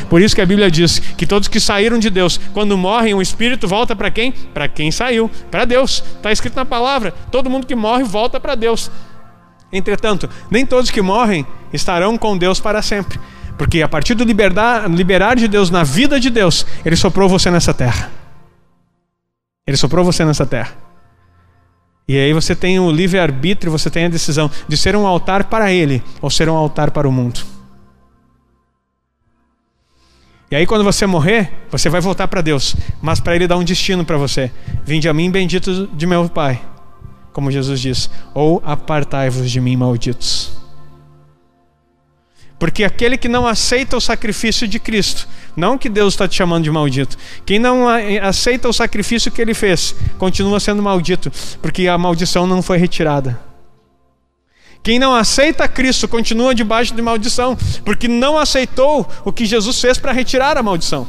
Por 0.09 0.21
isso 0.21 0.33
que 0.33 0.39
a 0.39 0.45
Bíblia 0.45 0.71
diz 0.71 0.99
que 0.99 1.27
todos 1.27 1.49
que 1.49 1.59
saíram 1.59 1.99
de 1.99 2.09
Deus, 2.09 2.39
quando 2.53 2.77
morrem, 2.77 3.13
o 3.13 3.21
espírito 3.21 3.67
volta 3.67 3.97
para 3.97 4.09
quem? 4.09 4.31
Para 4.31 4.69
quem 4.69 4.93
saiu, 4.93 5.29
para 5.51 5.65
Deus. 5.65 6.01
Está 6.15 6.31
escrito 6.31 6.55
na 6.55 6.63
palavra: 6.63 7.11
todo 7.31 7.49
mundo 7.49 7.67
que 7.67 7.75
morre 7.75 8.05
volta 8.05 8.39
para 8.39 8.55
Deus. 8.55 8.89
Entretanto, 9.73 10.29
nem 10.49 10.65
todos 10.65 10.89
que 10.89 11.01
morrem 11.01 11.45
estarão 11.73 12.17
com 12.17 12.37
Deus 12.37 12.61
para 12.61 12.81
sempre. 12.81 13.19
Porque 13.57 13.81
a 13.81 13.89
partir 13.89 14.13
do 14.13 14.23
liberar, 14.23 14.89
liberar 14.89 15.35
de 15.35 15.49
Deus 15.49 15.69
na 15.69 15.83
vida 15.83 16.17
de 16.17 16.29
Deus, 16.29 16.65
Ele 16.85 16.95
soprou 16.95 17.27
você 17.27 17.51
nessa 17.51 17.73
terra. 17.73 18.09
Ele 19.67 19.75
soprou 19.75 20.05
você 20.05 20.23
nessa 20.23 20.45
terra. 20.45 20.82
E 22.07 22.17
aí 22.17 22.33
você 22.33 22.55
tem 22.55 22.79
o 22.79 22.91
livre-arbítrio, 22.91 23.71
você 23.71 23.89
tem 23.89 24.05
a 24.05 24.09
decisão 24.09 24.51
de 24.67 24.75
ser 24.75 24.95
um 24.95 25.07
altar 25.07 25.45
para 25.45 25.71
Ele 25.71 26.03
ou 26.21 26.29
ser 26.29 26.49
um 26.49 26.55
altar 26.55 26.91
para 26.91 27.07
o 27.07 27.11
mundo. 27.11 27.41
E 30.51 30.55
aí 30.55 30.67
quando 30.67 30.83
você 30.83 31.05
morrer, 31.07 31.51
você 31.71 31.89
vai 31.89 32.01
voltar 32.01 32.27
para 32.27 32.41
Deus, 32.41 32.75
mas 33.01 33.19
para 33.19 33.35
Ele 33.35 33.47
dar 33.47 33.57
um 33.57 33.63
destino 33.63 34.05
para 34.05 34.17
você. 34.17 34.51
Vinde 34.85 35.07
a 35.07 35.13
mim, 35.13 35.31
bendito 35.31 35.87
de 35.87 36.05
meu 36.05 36.29
Pai, 36.29 36.61
como 37.31 37.51
Jesus 37.51 37.79
diz, 37.79 38.09
ou 38.33 38.61
apartai-vos 38.65 39.49
de 39.49 39.59
mim, 39.59 39.75
malditos. 39.75 40.51
Porque 42.59 42.83
aquele 42.83 43.17
que 43.17 43.27
não 43.27 43.47
aceita 43.47 43.97
o 43.97 44.01
sacrifício 44.01 44.67
de 44.67 44.79
Cristo, 44.79 45.27
não 45.55 45.77
que 45.77 45.89
Deus 45.89 46.13
está 46.13 46.27
te 46.27 46.35
chamando 46.35 46.63
de 46.63 46.71
maldito, 46.71 47.17
quem 47.45 47.59
não 47.59 47.87
aceita 48.21 48.67
o 48.67 48.73
sacrifício 48.73 49.31
que 49.31 49.41
ele 49.41 49.53
fez, 49.53 49.95
continua 50.17 50.59
sendo 50.59 50.81
maldito, 50.81 51.31
porque 51.61 51.87
a 51.87 51.97
maldição 51.97 52.47
não 52.47 52.61
foi 52.61 52.77
retirada. 52.77 53.39
Quem 54.81 54.99
não 54.99 55.15
aceita 55.15 55.67
Cristo 55.67 56.07
continua 56.09 56.53
debaixo 56.53 56.93
de 56.93 57.01
maldição, 57.01 57.57
porque 57.85 58.07
não 58.07 58.37
aceitou 58.37 59.07
o 59.23 59.31
que 59.31 59.45
Jesus 59.45 59.79
fez 59.79 59.97
para 59.97 60.11
retirar 60.11 60.57
a 60.57 60.63
maldição. 60.63 61.07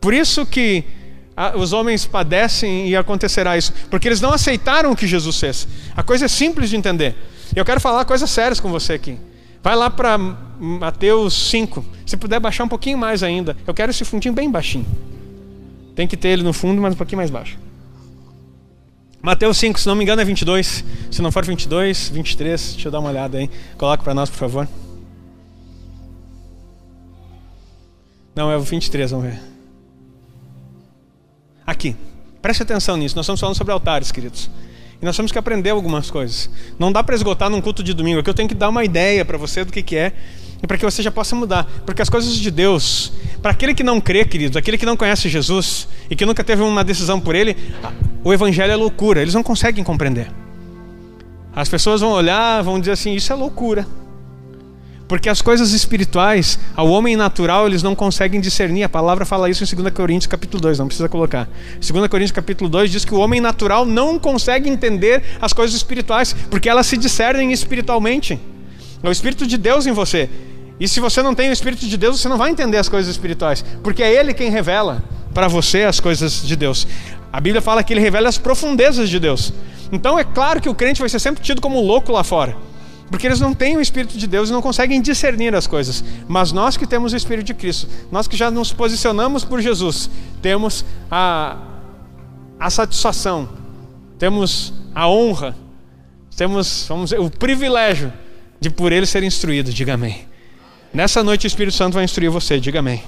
Por 0.00 0.14
isso 0.14 0.46
que 0.46 0.84
os 1.56 1.74
homens 1.74 2.06
padecem 2.06 2.88
e 2.88 2.96
acontecerá 2.96 3.58
isso, 3.58 3.74
porque 3.90 4.08
eles 4.08 4.20
não 4.20 4.32
aceitaram 4.32 4.92
o 4.92 4.96
que 4.96 5.06
Jesus 5.06 5.38
fez. 5.38 5.68
A 5.94 6.02
coisa 6.02 6.24
é 6.24 6.28
simples 6.28 6.70
de 6.70 6.76
entender. 6.76 7.14
Eu 7.54 7.64
quero 7.64 7.80
falar 7.80 8.04
coisas 8.04 8.30
sérias 8.30 8.60
com 8.60 8.70
você 8.70 8.94
aqui. 8.94 9.18
Vai 9.62 9.76
lá 9.76 9.90
para 9.90 10.16
Mateus 10.18 11.34
5. 11.50 11.84
Se 12.06 12.16
puder 12.16 12.40
baixar 12.40 12.64
um 12.64 12.68
pouquinho 12.68 12.98
mais 12.98 13.22
ainda. 13.22 13.56
Eu 13.66 13.74
quero 13.74 13.90
esse 13.90 14.04
fundinho 14.04 14.34
bem 14.34 14.50
baixinho. 14.50 14.86
Tem 15.94 16.06
que 16.06 16.16
ter 16.16 16.28
ele 16.28 16.42
no 16.42 16.52
fundo, 16.52 16.80
mas 16.80 16.94
um 16.94 16.96
pouquinho 16.96 17.18
mais 17.18 17.30
baixo. 17.30 17.58
Mateus 19.22 19.58
5, 19.58 19.78
se 19.78 19.86
não 19.86 19.94
me 19.94 20.02
engano 20.02 20.22
é 20.22 20.24
22. 20.24 20.84
Se 21.10 21.20
não 21.20 21.30
for 21.30 21.44
22, 21.44 22.08
23. 22.08 22.72
Deixa 22.72 22.88
eu 22.88 22.92
dar 22.92 23.00
uma 23.00 23.10
olhada 23.10 23.38
aí. 23.38 23.50
Coloca 23.76 24.02
para 24.02 24.14
nós, 24.14 24.30
por 24.30 24.38
favor. 24.38 24.68
Não, 28.34 28.50
é 28.50 28.56
o 28.56 28.60
23, 28.60 29.10
vamos 29.10 29.26
ver. 29.26 29.40
Aqui. 31.66 31.94
Preste 32.40 32.62
atenção 32.62 32.96
nisso. 32.96 33.14
Nós 33.14 33.24
estamos 33.24 33.40
falando 33.40 33.56
sobre 33.56 33.72
altares, 33.72 34.10
queridos. 34.10 34.50
E 35.00 35.04
nós 35.04 35.16
temos 35.16 35.32
que 35.32 35.38
aprender 35.38 35.70
algumas 35.70 36.10
coisas. 36.10 36.50
Não 36.78 36.92
dá 36.92 37.02
para 37.02 37.14
esgotar 37.14 37.48
num 37.48 37.60
culto 37.60 37.82
de 37.82 37.94
domingo. 37.94 38.20
Aqui 38.20 38.28
eu 38.28 38.34
tenho 38.34 38.48
que 38.48 38.54
dar 38.54 38.68
uma 38.68 38.84
ideia 38.84 39.24
para 39.24 39.38
você 39.38 39.64
do 39.64 39.72
que, 39.72 39.82
que 39.82 39.96
é 39.96 40.12
e 40.62 40.66
para 40.66 40.76
que 40.76 40.84
você 40.84 41.02
já 41.02 41.10
possa 41.10 41.34
mudar. 41.34 41.64
Porque 41.86 42.02
as 42.02 42.10
coisas 42.10 42.36
de 42.36 42.50
Deus, 42.50 43.12
para 43.40 43.52
aquele 43.52 43.74
que 43.74 43.82
não 43.82 44.00
crê, 44.00 44.24
queridos, 44.24 44.56
aquele 44.56 44.76
que 44.76 44.84
não 44.84 44.96
conhece 44.96 45.28
Jesus 45.28 45.88
e 46.10 46.16
que 46.16 46.26
nunca 46.26 46.44
teve 46.44 46.62
uma 46.62 46.84
decisão 46.84 47.18
por 47.18 47.34
ele, 47.34 47.56
o 48.22 48.32
evangelho 48.32 48.72
é 48.72 48.76
loucura. 48.76 49.22
Eles 49.22 49.32
não 49.32 49.42
conseguem 49.42 49.82
compreender. 49.82 50.30
As 51.54 51.68
pessoas 51.68 52.02
vão 52.02 52.10
olhar, 52.10 52.62
vão 52.62 52.78
dizer 52.78 52.92
assim: 52.92 53.14
Isso 53.14 53.32
é 53.32 53.36
loucura. 53.36 53.86
Porque 55.10 55.28
as 55.28 55.42
coisas 55.42 55.72
espirituais, 55.72 56.56
ao 56.76 56.88
homem 56.88 57.16
natural, 57.16 57.66
eles 57.66 57.82
não 57.82 57.96
conseguem 57.96 58.40
discernir. 58.40 58.84
A 58.84 58.88
palavra 58.88 59.24
fala 59.24 59.50
isso 59.50 59.64
em 59.64 59.76
2 59.76 59.92
Coríntios 59.92 60.28
capítulo 60.28 60.62
2, 60.62 60.78
não 60.78 60.86
precisa 60.86 61.08
colocar. 61.08 61.48
2 61.80 62.06
Coríntios 62.06 62.30
capítulo 62.30 62.70
2 62.70 62.92
diz 62.92 63.04
que 63.04 63.12
o 63.12 63.18
homem 63.18 63.40
natural 63.40 63.84
não 63.84 64.20
consegue 64.20 64.70
entender 64.70 65.20
as 65.40 65.52
coisas 65.52 65.74
espirituais, 65.74 66.32
porque 66.48 66.68
elas 66.68 66.86
se 66.86 66.96
discernem 66.96 67.50
espiritualmente. 67.50 68.38
É 69.02 69.08
o 69.08 69.10
Espírito 69.10 69.48
de 69.48 69.58
Deus 69.58 69.84
em 69.84 69.90
você. 69.90 70.30
E 70.78 70.86
se 70.86 71.00
você 71.00 71.24
não 71.24 71.34
tem 71.34 71.50
o 71.50 71.52
Espírito 71.52 71.88
de 71.88 71.96
Deus, 71.96 72.20
você 72.20 72.28
não 72.28 72.38
vai 72.38 72.52
entender 72.52 72.76
as 72.76 72.88
coisas 72.88 73.10
espirituais, 73.10 73.64
porque 73.82 74.04
é 74.04 74.14
Ele 74.14 74.32
quem 74.32 74.48
revela 74.48 75.02
para 75.34 75.48
você 75.48 75.82
as 75.82 75.98
coisas 75.98 76.40
de 76.40 76.54
Deus. 76.54 76.86
A 77.32 77.40
Bíblia 77.40 77.60
fala 77.60 77.82
que 77.82 77.92
Ele 77.92 78.00
revela 78.00 78.28
as 78.28 78.38
profundezas 78.38 79.10
de 79.10 79.18
Deus. 79.18 79.52
Então 79.90 80.16
é 80.16 80.22
claro 80.22 80.60
que 80.60 80.68
o 80.68 80.74
crente 80.74 81.00
vai 81.00 81.08
ser 81.08 81.18
sempre 81.18 81.42
tido 81.42 81.60
como 81.60 81.80
louco 81.80 82.12
lá 82.12 82.22
fora. 82.22 82.69
Porque 83.10 83.26
eles 83.26 83.40
não 83.40 83.52
têm 83.52 83.76
o 83.76 83.80
Espírito 83.80 84.16
de 84.16 84.26
Deus 84.26 84.48
e 84.48 84.52
não 84.52 84.62
conseguem 84.62 85.02
discernir 85.02 85.54
as 85.54 85.66
coisas. 85.66 86.04
Mas 86.28 86.52
nós 86.52 86.76
que 86.76 86.86
temos 86.86 87.12
o 87.12 87.16
Espírito 87.16 87.46
de 87.46 87.54
Cristo, 87.54 87.88
nós 88.10 88.28
que 88.28 88.36
já 88.36 88.50
nos 88.50 88.72
posicionamos 88.72 89.44
por 89.44 89.60
Jesus, 89.60 90.08
temos 90.40 90.84
a, 91.10 91.56
a 92.58 92.70
satisfação, 92.70 93.48
temos 94.18 94.72
a 94.94 95.08
honra, 95.08 95.56
temos 96.36 96.86
vamos 96.88 97.10
dizer, 97.10 97.20
o 97.20 97.28
privilégio 97.28 98.12
de 98.60 98.70
por 98.70 98.92
Ele 98.92 99.06
ser 99.06 99.24
instruído. 99.24 99.72
Diga 99.72 99.94
amém. 99.94 100.28
Nessa 100.94 101.22
noite 101.24 101.46
o 101.46 101.48
Espírito 101.48 101.76
Santo 101.76 101.94
vai 101.94 102.04
instruir 102.04 102.30
você. 102.30 102.60
Diga 102.60 102.78
amém 102.78 103.02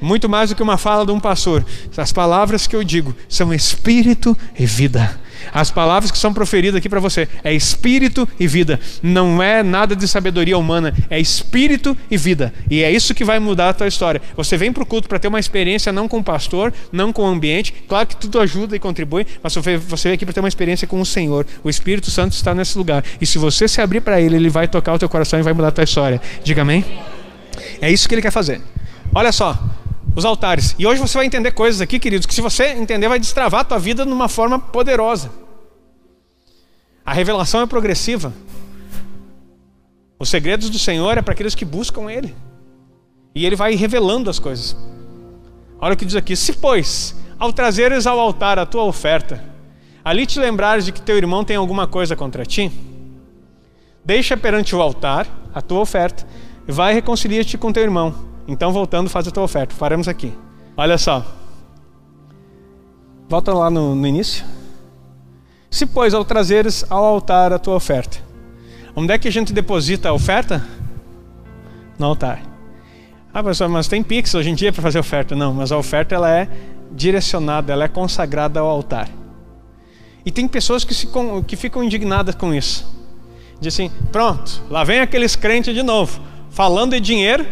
muito 0.00 0.28
mais 0.28 0.50
do 0.50 0.56
que 0.56 0.62
uma 0.62 0.76
fala 0.76 1.04
de 1.04 1.12
um 1.12 1.20
pastor. 1.20 1.64
As 1.96 2.12
palavras 2.12 2.66
que 2.66 2.76
eu 2.76 2.84
digo 2.84 3.14
são 3.28 3.52
espírito 3.52 4.36
e 4.58 4.66
vida. 4.66 5.18
As 5.52 5.70
palavras 5.70 6.10
que 6.10 6.18
são 6.18 6.32
proferidas 6.32 6.78
aqui 6.78 6.88
para 6.88 7.00
você 7.00 7.28
é 7.42 7.52
espírito 7.52 8.28
e 8.38 8.46
vida. 8.46 8.78
Não 9.02 9.42
é 9.42 9.62
nada 9.62 9.94
de 9.94 10.06
sabedoria 10.06 10.56
humana, 10.58 10.94
é 11.10 11.18
espírito 11.18 11.96
e 12.10 12.16
vida. 12.16 12.52
E 12.70 12.82
é 12.82 12.90
isso 12.90 13.14
que 13.14 13.24
vai 13.24 13.38
mudar 13.38 13.70
a 13.70 13.72
tua 13.72 13.86
história. 13.86 14.20
Você 14.36 14.56
vem 14.56 14.72
para 14.72 14.82
o 14.82 14.86
culto 14.86 15.08
para 15.08 15.18
ter 15.18 15.28
uma 15.28 15.40
experiência 15.40 15.92
não 15.92 16.08
com 16.08 16.18
o 16.18 16.24
pastor, 16.24 16.72
não 16.92 17.12
com 17.12 17.22
o 17.22 17.26
ambiente. 17.26 17.74
Claro 17.88 18.06
que 18.06 18.16
tudo 18.16 18.40
ajuda 18.40 18.76
e 18.76 18.78
contribui, 18.78 19.26
mas 19.42 19.54
você 19.54 20.08
vem 20.08 20.14
aqui 20.14 20.24
para 20.24 20.32
ter 20.32 20.40
uma 20.40 20.48
experiência 20.48 20.86
com 20.86 21.00
o 21.00 21.06
Senhor. 21.06 21.46
O 21.62 21.70
Espírito 21.70 22.10
Santo 22.10 22.32
está 22.32 22.54
nesse 22.54 22.76
lugar. 22.76 23.04
E 23.20 23.26
se 23.26 23.38
você 23.38 23.68
se 23.68 23.80
abrir 23.80 24.00
para 24.00 24.20
Ele, 24.20 24.36
Ele 24.36 24.48
vai 24.48 24.68
tocar 24.68 24.94
o 24.94 24.98
teu 24.98 25.08
coração 25.08 25.38
e 25.38 25.42
vai 25.42 25.52
mudar 25.52 25.68
a 25.68 25.72
tua 25.72 25.84
história. 25.84 26.20
Diga 26.42 26.62
amém. 26.62 26.84
É 27.80 27.90
isso 27.90 28.08
que 28.08 28.14
Ele 28.14 28.22
quer 28.22 28.30
fazer. 28.30 28.60
Olha 29.14 29.32
só, 29.32 29.58
os 30.16 30.24
altares. 30.24 30.74
E 30.78 30.86
hoje 30.86 30.98
você 30.98 31.18
vai 31.18 31.26
entender 31.26 31.52
coisas 31.52 31.82
aqui, 31.82 31.98
queridos, 31.98 32.26
que 32.26 32.34
se 32.34 32.40
você 32.40 32.68
entender 32.68 33.06
vai 33.06 33.20
destravar 33.20 33.60
a 33.60 33.64
tua 33.64 33.78
vida 33.78 34.04
de 34.04 34.10
uma 34.10 34.28
forma 34.28 34.58
poderosa. 34.58 35.30
A 37.04 37.12
revelação 37.12 37.60
é 37.60 37.66
progressiva. 37.66 38.32
Os 40.18 40.30
segredos 40.30 40.70
do 40.70 40.78
Senhor 40.78 41.18
é 41.18 41.22
para 41.22 41.34
aqueles 41.34 41.54
que 41.54 41.66
buscam 41.66 42.10
Ele. 42.10 42.34
E 43.34 43.44
Ele 43.44 43.54
vai 43.54 43.74
revelando 43.74 44.30
as 44.30 44.38
coisas. 44.38 44.74
Olha 45.78 45.92
o 45.92 45.96
que 45.96 46.06
diz 46.06 46.16
aqui: 46.16 46.34
Se, 46.34 46.54
pois, 46.54 47.14
ao 47.38 47.52
trazeres 47.52 48.06
ao 48.06 48.18
altar 48.18 48.58
a 48.58 48.64
tua 48.64 48.84
oferta, 48.84 49.44
ali 50.02 50.24
te 50.24 50.40
lembrares 50.40 50.86
de 50.86 50.92
que 50.92 51.02
teu 51.02 51.18
irmão 51.18 51.44
tem 51.44 51.56
alguma 51.56 51.86
coisa 51.86 52.16
contra 52.16 52.46
ti, 52.46 52.72
deixa 54.02 54.34
perante 54.34 54.74
o 54.74 54.80
altar 54.80 55.28
a 55.54 55.60
tua 55.60 55.80
oferta 55.80 56.26
e 56.66 56.72
vai 56.72 56.94
reconciliar-te 56.94 57.58
com 57.58 57.70
teu 57.70 57.82
irmão 57.82 58.35
então, 58.46 58.72
voltando, 58.72 59.10
faz 59.10 59.26
a 59.26 59.30
tua 59.30 59.42
oferta. 59.42 59.74
Faremos 59.74 60.08
aqui. 60.08 60.32
Olha 60.76 60.96
só. 60.96 61.24
Volta 63.28 63.52
lá 63.52 63.68
no, 63.70 63.94
no 63.94 64.06
início. 64.06 64.44
Se, 65.70 65.84
pois, 65.84 66.14
ao 66.14 66.24
trazeres 66.24 66.84
ao 66.88 67.04
altar 67.04 67.52
a 67.52 67.58
tua 67.58 67.74
oferta. 67.74 68.18
Onde 68.94 69.12
é 69.12 69.18
que 69.18 69.28
a 69.28 69.32
gente 69.32 69.52
deposita 69.52 70.08
a 70.08 70.12
oferta? 70.12 70.64
No 71.98 72.06
altar. 72.06 72.42
Ah, 73.34 73.42
pessoal, 73.42 73.68
mas 73.68 73.88
tem 73.88 74.02
Pix 74.02 74.34
hoje 74.34 74.48
em 74.48 74.54
dia 74.54 74.72
para 74.72 74.80
fazer 74.80 74.98
oferta. 74.98 75.34
Não, 75.34 75.52
mas 75.52 75.72
a 75.72 75.76
oferta 75.76 76.14
ela 76.14 76.30
é 76.30 76.48
direcionada, 76.92 77.72
ela 77.72 77.84
é 77.84 77.88
consagrada 77.88 78.60
ao 78.60 78.68
altar. 78.68 79.10
E 80.24 80.30
tem 80.30 80.48
pessoas 80.48 80.84
que, 80.84 80.94
se, 80.94 81.08
que 81.46 81.56
ficam 81.56 81.84
indignadas 81.84 82.34
com 82.34 82.54
isso. 82.54 82.86
Dizem 83.60 83.86
assim, 83.86 83.96
pronto, 84.10 84.62
lá 84.70 84.84
vem 84.84 85.00
aqueles 85.00 85.36
crentes 85.36 85.74
de 85.74 85.82
novo, 85.82 86.20
falando 86.50 86.92
de 86.92 87.00
dinheiro, 87.00 87.46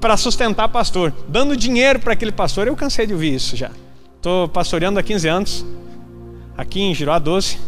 para 0.00 0.16
sustentar 0.16 0.68
pastor, 0.68 1.12
dando 1.28 1.56
dinheiro 1.56 1.98
para 1.98 2.12
aquele 2.12 2.32
pastor. 2.32 2.66
Eu 2.66 2.76
cansei 2.76 3.06
de 3.06 3.12
ouvir 3.12 3.34
isso 3.34 3.56
já. 3.56 3.70
Estou 4.16 4.48
pastoreando 4.48 4.98
há 4.98 5.02
15 5.02 5.28
anos, 5.28 5.66
aqui 6.56 6.80
em 6.80 6.94
Giroá 6.94 7.18
12. 7.18 7.58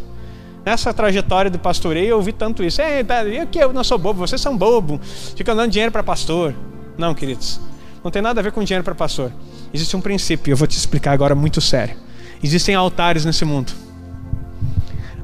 Nessa 0.64 0.92
trajetória 0.92 1.50
do 1.50 1.58
pastoreio 1.58 2.08
eu 2.08 2.16
ouvi 2.16 2.32
tanto 2.32 2.62
isso. 2.62 2.82
Ei, 2.82 3.04
eu 3.40 3.46
que 3.46 3.58
eu 3.58 3.72
não 3.72 3.82
sou 3.82 3.98
bobo, 3.98 4.18
vocês 4.18 4.40
são 4.40 4.56
bobo, 4.56 5.00
ficam 5.36 5.56
dando 5.56 5.70
dinheiro 5.70 5.90
para 5.90 6.02
pastor. 6.02 6.54
Não, 6.98 7.14
queridos, 7.14 7.60
não 8.04 8.10
tem 8.10 8.20
nada 8.20 8.40
a 8.40 8.42
ver 8.42 8.52
com 8.52 8.62
dinheiro 8.62 8.84
para 8.84 8.94
pastor. 8.94 9.32
Existe 9.72 9.96
um 9.96 10.00
princípio, 10.00 10.52
eu 10.52 10.56
vou 10.56 10.66
te 10.66 10.76
explicar 10.76 11.12
agora 11.12 11.34
muito 11.34 11.60
sério. 11.60 11.96
Existem 12.42 12.74
altares 12.74 13.24
nesse 13.24 13.44
mundo. 13.44 13.72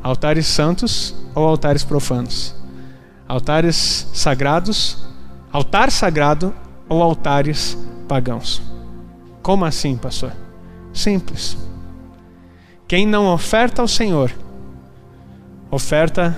Altares 0.03 0.47
santos 0.47 1.15
ou 1.35 1.47
altares 1.47 1.83
profanos. 1.83 2.55
Altares 3.29 4.07
sagrados, 4.13 4.99
altar 5.53 5.91
sagrado 5.91 6.55
ou 6.89 7.03
altares 7.03 7.77
pagãos. 8.09 8.63
Como 9.43 9.65
assim, 9.65 9.97
pastor? 9.97 10.33
Simples. 10.93 11.57
Quem 12.89 13.07
não 13.07 13.33
oferta 13.33 13.83
ao 13.83 13.89
Senhor, 13.89 14.33
oferta 15.71 16.37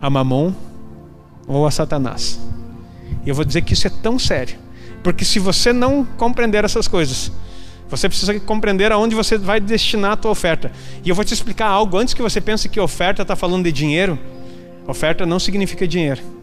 a 0.00 0.10
Mamon 0.10 0.52
ou 1.46 1.66
a 1.66 1.70
Satanás. 1.70 2.40
E 3.24 3.28
eu 3.28 3.34
vou 3.34 3.44
dizer 3.44 3.62
que 3.62 3.72
isso 3.72 3.86
é 3.86 3.90
tão 3.90 4.18
sério, 4.18 4.58
porque 5.02 5.24
se 5.24 5.38
você 5.38 5.72
não 5.72 6.04
compreender 6.04 6.64
essas 6.64 6.88
coisas, 6.88 7.32
você 7.88 8.08
precisa 8.08 8.38
compreender 8.40 8.92
aonde 8.92 9.14
você 9.14 9.38
vai 9.38 9.60
destinar 9.60 10.12
a 10.12 10.16
tua 10.16 10.30
oferta. 10.30 10.70
E 11.04 11.08
eu 11.08 11.14
vou 11.14 11.24
te 11.24 11.32
explicar 11.32 11.68
algo 11.68 11.96
antes 11.96 12.12
que 12.12 12.22
você 12.22 12.40
pense 12.40 12.68
que 12.68 12.78
oferta 12.78 13.22
está 13.22 13.34
falando 13.34 13.64
de 13.64 13.72
dinheiro. 13.72 14.18
Oferta 14.86 15.24
não 15.24 15.38
significa 15.38 15.88
dinheiro. 15.88 16.37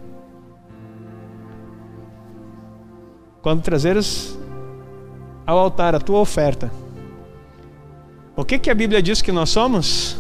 Quando 3.46 3.62
trazeres 3.62 4.36
ao 5.46 5.60
altar 5.60 5.94
a 5.94 6.00
tua 6.00 6.20
oferta, 6.20 6.72
o 8.36 8.44
que, 8.44 8.58
que 8.58 8.72
a 8.72 8.74
Bíblia 8.74 9.04
diz 9.04 9.22
que 9.22 9.32
nós 9.32 9.52
somos? 9.52 10.18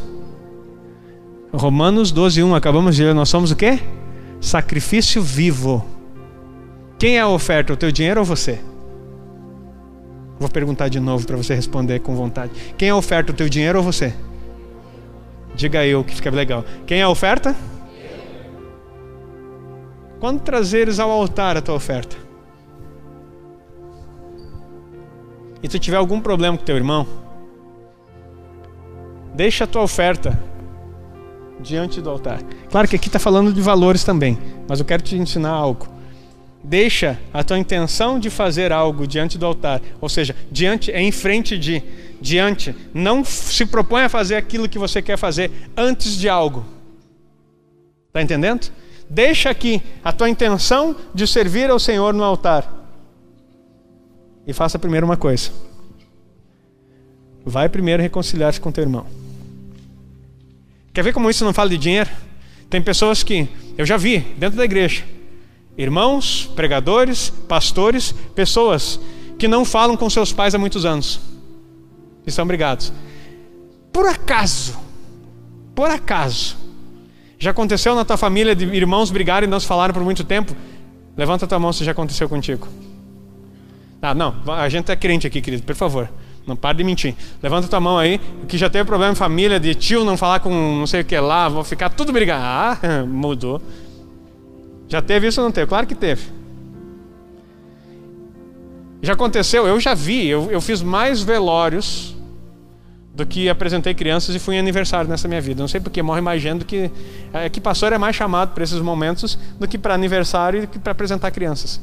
Romanos 1.51 2.11
12, 2.11 2.43
1, 2.43 2.53
acabamos 2.53 2.95
de 2.95 3.03
ler, 3.03 3.15
nós 3.15 3.27
somos 3.27 3.49
o 3.49 3.55
quê? 3.55 3.79
Sacrifício 4.39 5.23
vivo. 5.23 5.83
Quem 6.99 7.17
é 7.17 7.21
a 7.21 7.27
oferta, 7.27 7.73
o 7.73 7.75
teu 7.75 7.91
dinheiro 7.91 8.19
ou 8.19 8.25
você? 8.27 8.59
Vou 10.39 10.47
perguntar 10.47 10.89
de 10.89 10.99
novo 10.99 11.25
para 11.25 11.35
você 11.35 11.55
responder 11.55 12.01
com 12.01 12.15
vontade. 12.15 12.51
Quem 12.77 12.89
é 12.89 12.91
a 12.91 12.95
oferta, 12.95 13.31
o 13.31 13.35
teu 13.35 13.49
dinheiro 13.49 13.79
ou 13.79 13.83
você? 13.83 14.13
Diga 15.55 15.83
eu, 15.83 16.03
que 16.03 16.13
fica 16.13 16.29
legal. 16.29 16.63
Quem 16.85 16.99
é 16.99 17.01
a 17.01 17.09
oferta? 17.09 17.55
Quando 20.19 20.41
trazeres 20.41 20.99
ao 20.99 21.09
altar 21.09 21.57
a 21.57 21.61
tua 21.63 21.73
oferta, 21.73 22.24
e 25.65 25.67
tu 25.67 25.79
tiver 25.79 25.97
algum 25.97 26.21
problema 26.21 26.55
com 26.55 26.63
teu 26.63 26.75
irmão, 26.75 27.07
deixa 29.33 29.63
a 29.63 29.67
tua 29.67 29.81
oferta 29.81 30.39
diante 31.59 31.99
do 31.99 32.07
altar. 32.07 32.39
Claro 32.69 32.87
que 32.87 32.95
aqui 32.95 33.07
está 33.07 33.17
falando 33.17 33.51
de 33.51 33.59
valores 33.61 34.03
também, 34.03 34.37
mas 34.67 34.79
eu 34.79 34.85
quero 34.85 35.01
te 35.01 35.15
ensinar 35.15 35.49
algo. 35.49 35.87
Deixa 36.63 37.19
a 37.33 37.43
tua 37.43 37.57
intenção 37.57 38.19
de 38.19 38.29
fazer 38.29 38.71
algo 38.71 39.07
diante 39.07 39.39
do 39.39 39.45
altar, 39.47 39.81
ou 39.99 40.07
seja, 40.07 40.35
diante 40.51 40.91
é 40.91 41.01
em 41.01 41.11
frente 41.11 41.57
de, 41.57 41.81
diante. 42.21 42.75
Não 42.93 43.25
se 43.25 43.65
propõe 43.65 44.03
a 44.03 44.09
fazer 44.09 44.35
aquilo 44.35 44.69
que 44.69 44.77
você 44.77 45.01
quer 45.01 45.17
fazer 45.17 45.49
antes 45.75 46.15
de 46.15 46.29
algo. 46.29 46.63
Está 48.09 48.21
entendendo? 48.21 48.71
Deixa 49.09 49.49
aqui 49.49 49.81
a 50.03 50.11
tua 50.11 50.29
intenção 50.29 50.95
de 51.11 51.25
servir 51.25 51.71
ao 51.71 51.79
Senhor 51.79 52.13
no 52.13 52.23
altar. 52.23 52.84
E 54.47 54.53
faça 54.53 54.79
primeiro 54.79 55.05
uma 55.05 55.17
coisa. 55.17 55.51
Vai 57.45 57.69
primeiro 57.69 58.01
reconciliar-se 58.01 58.59
com 58.59 58.71
teu 58.71 58.83
irmão. 58.83 59.05
Quer 60.93 61.03
ver 61.03 61.13
como 61.13 61.29
isso 61.29 61.43
não 61.43 61.53
fala 61.53 61.69
de 61.69 61.77
dinheiro? 61.77 62.09
Tem 62.69 62.81
pessoas 62.81 63.23
que 63.23 63.47
eu 63.77 63.85
já 63.85 63.97
vi 63.97 64.19
dentro 64.37 64.57
da 64.57 64.65
igreja 64.65 65.03
Irmãos, 65.77 66.49
pregadores, 66.55 67.29
pastores, 67.29 68.13
pessoas 68.33 68.99
que 69.37 69.47
não 69.47 69.65
falam 69.65 69.97
com 69.97 70.09
seus 70.09 70.31
pais 70.31 70.55
há 70.55 70.57
muitos 70.57 70.85
anos. 70.85 71.19
Estão 72.25 72.47
brigados. 72.47 72.93
Por 73.91 74.07
acaso, 74.07 74.77
por 75.73 75.89
acaso, 75.89 76.55
já 77.37 77.51
aconteceu 77.51 77.93
na 77.93 78.05
tua 78.05 78.15
família 78.15 78.55
de 78.55 78.65
irmãos 78.65 79.11
brigarem 79.11 79.47
e 79.47 79.51
não 79.51 79.59
se 79.59 79.67
falaram 79.67 79.93
por 79.93 80.03
muito 80.03 80.23
tempo? 80.23 80.55
Levanta 81.17 81.45
tua 81.45 81.59
mão 81.59 81.73
se 81.73 81.83
já 81.83 81.91
aconteceu 81.91 82.29
contigo. 82.29 82.67
Ah, 84.05 84.13
não, 84.13 84.35
a 84.47 84.69
gente 84.69 84.91
é 84.91 84.95
crente 84.95 85.25
aqui, 85.25 85.41
querido, 85.41 85.63
por 85.63 85.75
favor. 85.75 86.09
Não 86.45 86.55
pare 86.55 86.77
de 86.77 86.83
mentir. 86.83 87.15
Levanta 87.41 87.67
tua 87.67 87.79
mão 87.79 87.97
aí, 87.97 88.21
que 88.47 88.55
já 88.55 88.69
teve 88.69 88.85
problema 88.85 89.13
em 89.13 89.15
família, 89.15 89.59
de 89.59 89.73
tio 89.73 90.05
não 90.05 90.15
falar 90.15 90.39
com 90.39 90.51
não 90.51 90.85
sei 90.85 91.01
o 91.01 91.05
que 91.05 91.19
lá, 91.19 91.49
vou 91.49 91.63
ficar 91.63 91.89
tudo 91.89 92.13
brigado. 92.13 92.43
Ah, 92.43 93.03
mudou. 93.07 93.59
Já 94.87 95.01
teve 95.01 95.27
isso 95.27 95.41
ou 95.41 95.45
não 95.45 95.51
teve? 95.51 95.65
Claro 95.65 95.87
que 95.87 95.95
teve. 95.95 96.21
Já 99.01 99.13
aconteceu, 99.13 99.67
eu 99.67 99.79
já 99.79 99.95
vi, 99.95 100.27
eu, 100.27 100.51
eu 100.51 100.61
fiz 100.61 100.83
mais 100.83 101.21
velórios 101.21 102.15
do 103.13 103.25
que 103.25 103.49
apresentei 103.49 103.93
crianças 103.93 104.35
e 104.35 104.39
fui 104.39 104.55
em 104.55 104.59
aniversário 104.59 105.09
nessa 105.09 105.27
minha 105.27 105.41
vida. 105.41 105.61
Não 105.61 105.67
sei 105.67 105.79
porque 105.79 106.01
morre 106.03 106.21
mais 106.21 106.41
gente 106.41 106.59
do 106.59 106.65
que. 106.65 106.91
É, 107.33 107.49
que 107.49 107.59
pastor 107.59 107.91
é 107.91 107.97
mais 107.97 108.15
chamado 108.15 108.53
para 108.53 108.63
esses 108.63 108.79
momentos 108.79 109.39
do 109.59 109.67
que 109.67 109.77
para 109.77 109.95
aniversário 109.95 110.63
e 110.63 110.67
que 110.67 110.77
para 110.77 110.91
apresentar 110.91 111.31
crianças. 111.31 111.81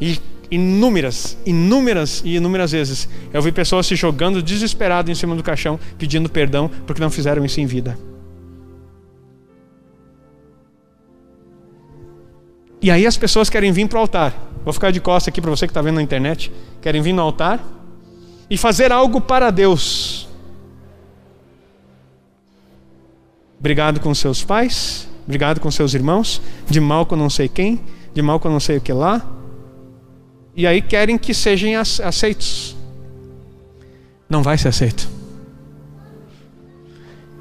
E 0.00 0.20
inúmeras, 0.50 1.36
inúmeras 1.44 2.22
e 2.24 2.36
inúmeras 2.36 2.72
vezes 2.72 3.08
eu 3.32 3.42
vi 3.42 3.52
pessoas 3.52 3.86
se 3.86 3.94
jogando 3.94 4.42
desesperado 4.42 5.10
em 5.10 5.14
cima 5.14 5.34
do 5.34 5.42
caixão, 5.42 5.78
pedindo 5.98 6.28
perdão 6.28 6.70
porque 6.86 7.00
não 7.00 7.10
fizeram 7.10 7.44
isso 7.44 7.60
em 7.60 7.66
vida. 7.66 7.98
E 12.80 12.90
aí 12.90 13.06
as 13.06 13.16
pessoas 13.16 13.50
querem 13.50 13.72
vir 13.72 13.88
para 13.88 13.98
o 13.98 14.00
altar. 14.00 14.34
Vou 14.64 14.72
ficar 14.72 14.90
de 14.90 15.00
costas 15.00 15.28
aqui 15.28 15.40
para 15.40 15.50
você 15.50 15.66
que 15.66 15.70
está 15.70 15.82
vendo 15.82 15.96
na 15.96 16.02
internet. 16.02 16.52
Querem 16.80 17.02
vir 17.02 17.12
no 17.12 17.22
altar 17.22 17.60
e 18.48 18.56
fazer 18.56 18.92
algo 18.92 19.20
para 19.20 19.50
Deus. 19.50 20.28
Obrigado 23.58 23.98
com 23.98 24.14
seus 24.14 24.44
pais, 24.44 25.08
obrigado 25.24 25.58
com 25.60 25.68
seus 25.68 25.92
irmãos, 25.92 26.40
de 26.68 26.80
mal 26.80 27.04
com 27.04 27.16
não 27.16 27.28
sei 27.28 27.48
quem, 27.48 27.80
de 28.14 28.22
mal 28.22 28.38
com 28.38 28.48
não 28.48 28.60
sei 28.60 28.76
o 28.76 28.80
que 28.80 28.92
lá. 28.92 29.37
E 30.58 30.66
aí 30.66 30.82
querem 30.82 31.16
que 31.16 31.32
sejam 31.32 31.70
aceitos. 31.80 32.74
Não 34.28 34.42
vai 34.42 34.58
ser 34.58 34.66
aceito. 34.66 35.08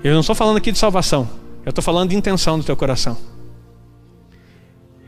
Eu 0.03 0.13
não 0.13 0.19
estou 0.19 0.36
falando 0.36 0.58
aqui 0.58 0.71
de 0.71 0.77
salvação, 0.77 1.27
eu 1.65 1.71
estou 1.71 1.84
falando 1.84 2.12
de 2.12 2.15
intenção 2.15 2.60
do 2.60 2.63
teu 2.63 2.77
coração. 2.77 3.17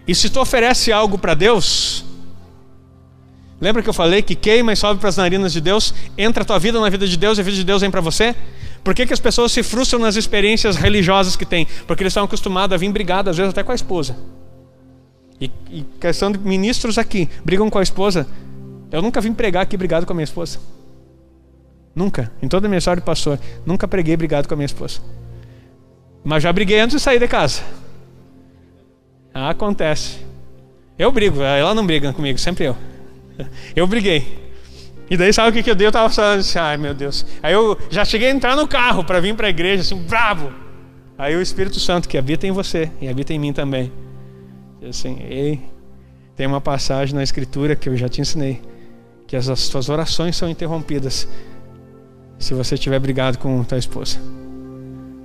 E 0.07 0.15
se 0.15 0.27
tu 0.27 0.41
oferece 0.41 0.91
algo 0.91 1.19
para 1.19 1.35
Deus, 1.35 2.03
lembra 3.61 3.83
que 3.83 3.89
eu 3.89 3.93
falei 3.93 4.23
que 4.23 4.33
queima 4.33 4.73
e 4.73 4.75
sobe 4.75 4.99
para 4.99 5.09
as 5.09 5.17
narinas 5.17 5.53
de 5.53 5.61
Deus, 5.61 5.93
entra 6.17 6.41
a 6.41 6.45
tua 6.45 6.57
vida 6.57 6.79
na 6.79 6.89
vida 6.89 7.07
de 7.07 7.15
Deus 7.15 7.37
e 7.37 7.41
a 7.41 7.43
vida 7.43 7.57
de 7.57 7.63
Deus 7.63 7.81
vem 7.81 7.91
para 7.91 8.01
você? 8.01 8.35
Por 8.83 8.95
que, 8.95 9.05
que 9.05 9.13
as 9.13 9.19
pessoas 9.19 9.51
se 9.51 9.61
frustram 9.61 9.99
nas 10.01 10.15
experiências 10.15 10.75
religiosas 10.77 11.35
que 11.35 11.45
têm? 11.45 11.67
Porque 11.85 12.01
eles 12.01 12.09
estão 12.09 12.23
acostumados 12.23 12.73
a 12.73 12.77
vir 12.77 12.91
brigados, 12.91 13.29
às 13.29 13.37
vezes 13.37 13.51
até 13.51 13.61
com 13.61 13.71
a 13.71 13.75
esposa. 13.75 14.17
E, 15.39 15.51
e 15.71 15.85
questão 15.99 16.31
de 16.31 16.37
ministros 16.37 16.97
aqui, 16.97 17.29
brigam 17.43 17.69
com 17.69 17.77
a 17.77 17.83
esposa. 17.83 18.27
Eu 18.91 19.01
nunca 19.01 19.21
vim 19.21 19.33
pregar 19.33 19.63
aqui 19.63 19.77
brigado 19.77 20.05
com 20.05 20.13
a 20.13 20.15
minha 20.15 20.23
esposa. 20.23 20.59
Nunca. 21.95 22.31
Em 22.41 22.47
toda 22.47 22.67
a 22.67 22.69
minha 22.69 22.77
história 22.77 23.01
de 23.01 23.05
pastor, 23.05 23.39
nunca 23.65 23.87
preguei 23.87 24.15
brigado 24.17 24.47
com 24.47 24.53
a 24.53 24.57
minha 24.57 24.65
esposa. 24.65 24.99
Mas 26.23 26.43
já 26.43 26.51
briguei 26.51 26.79
antes 26.79 26.97
de 26.97 27.01
sair 27.01 27.19
de 27.19 27.27
casa. 27.27 27.61
Acontece. 29.33 30.19
Eu 30.97 31.11
brigo, 31.11 31.41
ela 31.41 31.73
não 31.73 31.85
briga 31.85 32.11
comigo, 32.11 32.37
sempre 32.37 32.65
eu. 32.65 32.75
Eu 33.75 33.87
briguei. 33.87 34.49
E 35.09 35.17
daí 35.17 35.33
sabe 35.33 35.49
o 35.49 35.53
que, 35.53 35.63
que 35.63 35.71
eu 35.71 35.75
dei? 35.75 35.87
Eu 35.87 35.91
tava 35.91 36.09
falando 36.09 36.41
assim, 36.41 36.59
ai 36.59 36.77
meu 36.77 36.93
Deus. 36.93 37.25
Aí 37.41 37.51
eu 37.51 37.75
já 37.89 38.05
cheguei 38.05 38.27
a 38.27 38.31
entrar 38.31 38.55
no 38.55 38.67
carro 38.67 39.03
para 39.03 39.19
vir 39.19 39.33
para 39.33 39.47
a 39.47 39.49
igreja, 39.49 39.81
assim, 39.81 39.95
bravo. 39.95 40.51
Aí 41.17 41.35
o 41.35 41.41
Espírito 41.41 41.79
Santo 41.79 42.07
que 42.07 42.17
habita 42.17 42.45
em 42.45 42.51
você 42.51 42.91
e 43.01 43.07
habita 43.07 43.33
em 43.33 43.39
mim 43.39 43.51
também. 43.51 43.91
Assim, 44.87 45.19
ei, 45.21 45.61
tem 46.35 46.47
uma 46.47 46.61
passagem 46.61 47.15
na 47.15 47.23
Escritura 47.23 47.75
que 47.75 47.89
eu 47.89 47.97
já 47.97 48.07
te 48.07 48.21
ensinei, 48.21 48.61
que 49.27 49.35
as, 49.35 49.49
as 49.49 49.67
tuas 49.67 49.89
orações 49.89 50.35
são 50.35 50.49
interrompidas 50.49 51.27
se 52.37 52.53
você 52.53 52.75
estiver 52.75 52.99
brigado 52.99 53.37
com 53.37 53.63
tua 53.63 53.77
esposa. 53.77 54.19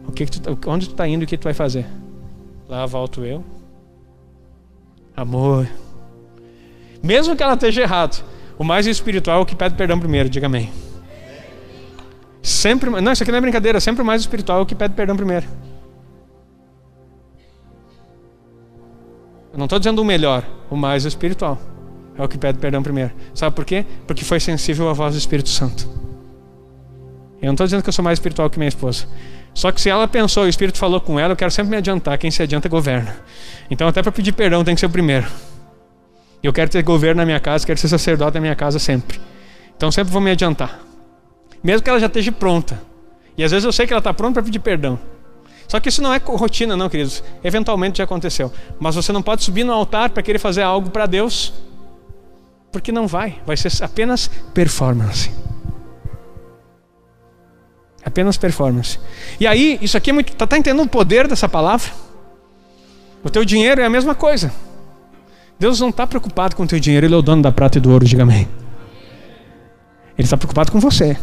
O 0.06 0.12
que, 0.12 0.26
que 0.26 0.40
tu, 0.40 0.58
onde 0.66 0.88
tu 0.88 0.92
está 0.92 1.06
indo 1.06 1.22
e 1.22 1.24
o 1.24 1.28
que 1.28 1.38
tu 1.38 1.44
vai 1.44 1.54
fazer? 1.54 1.86
Lá 2.68 2.84
volto 2.86 3.24
eu 3.24 3.44
amor. 5.16 5.68
Mesmo 7.02 7.36
que 7.36 7.42
ela 7.42 7.54
esteja 7.54 7.82
errado, 7.82 8.24
o 8.58 8.64
mais 8.64 8.86
espiritual 8.86 9.38
é 9.38 9.42
o 9.42 9.46
que 9.46 9.54
pede 9.54 9.74
perdão 9.74 9.98
primeiro, 9.98 10.28
diga 10.28 10.46
amém. 10.46 10.72
Sempre, 12.42 12.90
não, 12.90 13.12
isso 13.12 13.22
aqui 13.22 13.32
não 13.32 13.38
é 13.38 13.40
brincadeira, 13.40 13.80
sempre 13.80 14.02
o 14.02 14.04
mais 14.04 14.20
espiritual 14.20 14.58
é 14.58 14.62
o 14.62 14.66
que 14.66 14.74
pede 14.74 14.94
perdão 14.94 15.16
primeiro. 15.16 15.46
Eu 19.54 19.58
não 19.58 19.66
estou 19.66 19.78
dizendo 19.78 20.02
o 20.02 20.04
melhor, 20.04 20.44
o 20.68 20.76
mais 20.76 21.04
espiritual 21.04 21.58
é 22.18 22.22
o 22.22 22.28
que 22.28 22.36
pede 22.36 22.58
perdão 22.58 22.82
primeiro. 22.82 23.12
Sabe 23.34 23.54
por 23.54 23.64
quê? 23.64 23.84
Porque 24.06 24.24
foi 24.24 24.40
sensível 24.40 24.88
à 24.88 24.92
voz 24.92 25.14
do 25.14 25.18
Espírito 25.18 25.48
Santo. 25.48 25.88
Eu 27.40 27.46
não 27.46 27.54
estou 27.54 27.66
dizendo 27.66 27.82
que 27.82 27.88
eu 27.88 27.92
sou 27.92 28.04
mais 28.04 28.18
espiritual 28.18 28.48
que 28.48 28.58
minha 28.58 28.68
esposa. 28.68 29.06
Só 29.52 29.70
que 29.70 29.80
se 29.80 29.88
ela 29.88 30.08
pensou, 30.08 30.44
o 30.44 30.48
Espírito 30.48 30.78
falou 30.78 31.00
com 31.00 31.18
ela, 31.18 31.32
eu 31.32 31.36
quero 31.36 31.50
sempre 31.50 31.70
me 31.70 31.76
adiantar. 31.76 32.18
Quem 32.18 32.30
se 32.30 32.42
adianta 32.42 32.68
governa. 32.68 33.16
Então, 33.70 33.86
até 33.86 34.02
para 34.02 34.10
pedir 34.10 34.32
perdão, 34.32 34.64
tem 34.64 34.74
que 34.74 34.80
ser 34.80 34.86
o 34.86 34.90
primeiro. 34.90 35.26
Eu 36.42 36.52
quero 36.52 36.70
ter 36.70 36.82
governo 36.82 37.20
na 37.20 37.26
minha 37.26 37.38
casa, 37.38 37.64
quero 37.64 37.78
ser 37.78 37.88
sacerdote 37.88 38.34
na 38.34 38.40
minha 38.40 38.56
casa 38.56 38.78
sempre. 38.78 39.20
Então, 39.76 39.92
sempre 39.92 40.12
vou 40.12 40.20
me 40.20 40.30
adiantar. 40.30 40.80
Mesmo 41.62 41.82
que 41.82 41.90
ela 41.90 42.00
já 42.00 42.06
esteja 42.06 42.32
pronta. 42.32 42.80
E 43.36 43.44
às 43.44 43.50
vezes 43.50 43.64
eu 43.64 43.72
sei 43.72 43.86
que 43.86 43.92
ela 43.92 44.00
está 44.00 44.12
pronta 44.12 44.34
para 44.34 44.42
pedir 44.42 44.58
perdão. 44.58 44.98
Só 45.68 45.80
que 45.80 45.88
isso 45.88 46.02
não 46.02 46.12
é 46.12 46.18
rotina, 46.18 46.76
não, 46.76 46.88
queridos. 46.88 47.22
Eventualmente 47.42 47.98
já 47.98 48.04
aconteceu. 48.04 48.52
Mas 48.78 48.94
você 48.94 49.12
não 49.12 49.22
pode 49.22 49.42
subir 49.42 49.64
no 49.64 49.72
altar 49.72 50.10
para 50.10 50.22
querer 50.22 50.38
fazer 50.38 50.62
algo 50.62 50.90
para 50.90 51.06
Deus, 51.06 51.52
porque 52.70 52.92
não 52.92 53.06
vai. 53.06 53.40
Vai 53.46 53.56
ser 53.56 53.70
apenas 53.82 54.28
performance. 54.52 55.30
Apenas 58.04 58.36
performance. 58.36 58.98
E 59.40 59.46
aí, 59.46 59.78
isso 59.80 59.96
aqui 59.96 60.10
é 60.10 60.12
muito. 60.12 60.32
Está 60.32 60.46
tá 60.46 60.58
entendendo 60.58 60.84
o 60.84 60.88
poder 60.88 61.26
dessa 61.26 61.48
palavra? 61.48 61.90
O 63.24 63.30
teu 63.30 63.44
dinheiro 63.44 63.80
é 63.80 63.86
a 63.86 63.90
mesma 63.90 64.14
coisa. 64.14 64.52
Deus 65.58 65.80
não 65.80 65.88
está 65.88 66.06
preocupado 66.06 66.54
com 66.54 66.64
o 66.64 66.66
teu 66.66 66.78
dinheiro, 66.78 67.06
Ele 67.06 67.14
é 67.14 67.16
o 67.16 67.22
dono 67.22 67.42
da 67.42 67.50
prata 67.50 67.78
e 67.78 67.80
do 67.80 67.90
ouro, 67.90 68.04
diga 68.04 68.22
amém. 68.22 68.46
Ele 70.18 70.26
está 70.26 70.36
preocupado 70.36 70.70
com 70.70 70.78
você, 70.78 71.16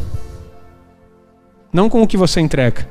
não 1.72 1.90
com 1.90 2.02
o 2.02 2.08
que 2.08 2.18
você 2.18 2.42
entrega. 2.42 2.88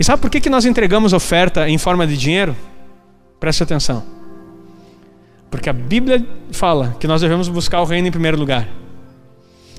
E 0.00 0.04
sabe 0.04 0.22
por 0.22 0.30
que, 0.30 0.40
que 0.40 0.48
nós 0.48 0.64
entregamos 0.64 1.12
oferta 1.12 1.68
em 1.68 1.76
forma 1.76 2.06
de 2.06 2.16
dinheiro? 2.16 2.56
Preste 3.38 3.62
atenção. 3.62 4.02
Porque 5.50 5.68
a 5.68 5.74
Bíblia 5.74 6.26
fala 6.52 6.96
que 6.98 7.06
nós 7.06 7.20
devemos 7.20 7.48
buscar 7.48 7.82
o 7.82 7.84
reino 7.84 8.08
em 8.08 8.10
primeiro 8.10 8.38
lugar. 8.38 8.66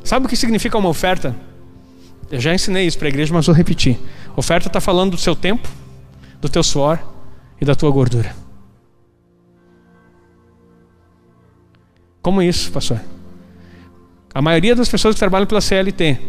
Sabe 0.03 0.27
o 0.27 0.29
que 0.29 0.35
significa 0.35 0.77
uma 0.77 0.89
oferta? 0.89 1.35
Eu 2.29 2.39
já 2.39 2.53
ensinei 2.53 2.85
isso 2.85 2.99
para 2.99 3.07
a 3.07 3.09
igreja, 3.09 3.33
mas 3.33 3.47
vou 3.47 3.55
repetir. 3.55 3.99
Oferta 4.35 4.67
está 4.67 4.79
falando 4.79 5.11
do 5.11 5.17
seu 5.17 5.35
tempo, 5.35 5.67
do 6.39 6.47
teu 6.47 6.61
suor 6.61 6.99
e 7.59 7.65
da 7.65 7.73
tua 7.73 7.89
gordura. 7.89 8.35
Como 12.21 12.43
isso, 12.43 12.71
pastor? 12.71 13.01
A 14.31 14.41
maioria 14.41 14.75
das 14.75 14.87
pessoas 14.87 15.15
que 15.15 15.19
trabalham 15.19 15.47
pela 15.47 15.61
CLT 15.61 16.19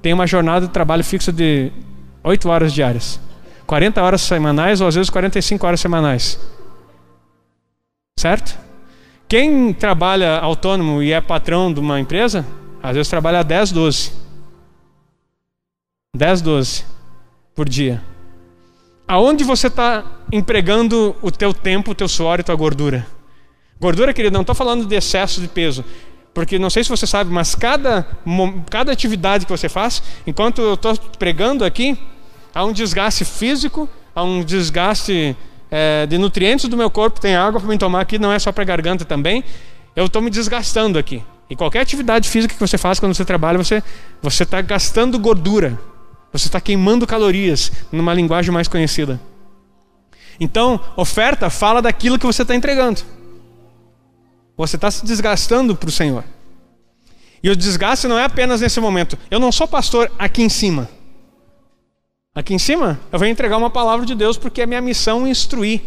tem 0.00 0.14
uma 0.14 0.26
jornada 0.26 0.66
de 0.66 0.72
trabalho 0.72 1.04
fixa 1.04 1.30
de 1.30 1.70
8 2.24 2.48
horas 2.48 2.72
diárias. 2.72 3.20
40 3.72 4.02
horas 4.02 4.20
semanais 4.20 4.82
ou 4.82 4.86
às 4.86 4.96
vezes 4.96 5.08
45 5.08 5.66
horas 5.66 5.80
semanais. 5.80 6.38
Certo? 8.18 8.58
Quem 9.26 9.72
trabalha 9.72 10.36
autônomo 10.40 11.02
e 11.02 11.10
é 11.10 11.22
patrão 11.22 11.72
de 11.72 11.80
uma 11.80 11.98
empresa, 11.98 12.46
às 12.82 12.94
vezes 12.94 13.08
trabalha 13.08 13.42
10, 13.42 13.72
12. 13.72 14.12
10, 16.14 16.42
12 16.42 16.84
por 17.54 17.66
dia. 17.66 18.04
Aonde 19.08 19.42
você 19.42 19.68
está 19.68 20.04
empregando 20.30 21.16
o 21.22 21.30
teu 21.30 21.54
tempo, 21.54 21.92
o 21.92 21.94
teu 21.94 22.08
suor 22.08 22.40
e 22.40 22.42
tua 22.42 22.54
gordura? 22.54 23.06
Gordura, 23.80 24.12
querido, 24.12 24.34
não 24.34 24.42
estou 24.42 24.54
falando 24.54 24.84
de 24.84 24.94
excesso 24.94 25.40
de 25.40 25.48
peso. 25.48 25.82
Porque 26.34 26.58
não 26.58 26.68
sei 26.68 26.84
se 26.84 26.90
você 26.90 27.06
sabe, 27.06 27.30
mas 27.30 27.54
cada, 27.54 28.06
cada 28.68 28.92
atividade 28.92 29.46
que 29.46 29.50
você 29.50 29.70
faz, 29.70 30.02
enquanto 30.26 30.60
eu 30.60 30.74
estou 30.74 30.94
pregando 31.18 31.64
aqui, 31.64 31.98
há 32.54 32.64
um 32.64 32.72
desgaste 32.72 33.24
físico, 33.24 33.88
há 34.14 34.22
um 34.22 34.42
desgaste 34.42 35.36
é, 35.70 36.06
de 36.06 36.18
nutrientes 36.18 36.68
do 36.68 36.76
meu 36.76 36.90
corpo, 36.90 37.20
tem 37.20 37.34
água 37.34 37.60
para 37.60 37.68
me 37.68 37.78
tomar 37.78 38.00
aqui, 38.00 38.18
não 38.18 38.32
é 38.32 38.38
só 38.38 38.52
para 38.52 38.62
a 38.62 38.66
garganta 38.66 39.04
também. 39.04 39.44
Eu 39.96 40.06
estou 40.06 40.20
me 40.22 40.30
desgastando 40.30 40.98
aqui. 40.98 41.22
E 41.48 41.56
qualquer 41.56 41.80
atividade 41.80 42.28
física 42.28 42.54
que 42.54 42.60
você 42.60 42.78
faz 42.78 42.98
quando 42.98 43.14
você 43.14 43.24
trabalha, 43.24 43.58
você 43.58 43.82
está 44.42 44.60
gastando 44.60 45.18
gordura. 45.18 45.78
Você 46.32 46.46
está 46.46 46.60
queimando 46.60 47.06
calorias, 47.06 47.70
numa 47.90 48.14
linguagem 48.14 48.50
mais 48.50 48.68
conhecida. 48.68 49.20
Então, 50.40 50.80
oferta 50.96 51.50
fala 51.50 51.82
daquilo 51.82 52.18
que 52.18 52.24
você 52.24 52.40
está 52.40 52.54
entregando. 52.54 53.02
Você 54.56 54.76
está 54.76 54.90
se 54.90 55.04
desgastando 55.04 55.76
para 55.76 55.88
o 55.88 55.92
Senhor. 55.92 56.24
E 57.42 57.50
o 57.50 57.56
desgaste 57.56 58.06
não 58.06 58.18
é 58.18 58.24
apenas 58.24 58.60
nesse 58.60 58.80
momento. 58.80 59.18
Eu 59.30 59.38
não 59.40 59.52
sou 59.52 59.68
pastor 59.68 60.10
aqui 60.18 60.42
em 60.42 60.48
cima. 60.48 60.88
Aqui 62.34 62.54
em 62.54 62.58
cima, 62.58 62.98
eu 63.12 63.18
venho 63.18 63.30
entregar 63.30 63.58
uma 63.58 63.68
palavra 63.68 64.06
de 64.06 64.14
Deus 64.14 64.38
porque 64.38 64.62
é 64.62 64.66
minha 64.66 64.80
missão 64.80 65.26
instruir. 65.26 65.82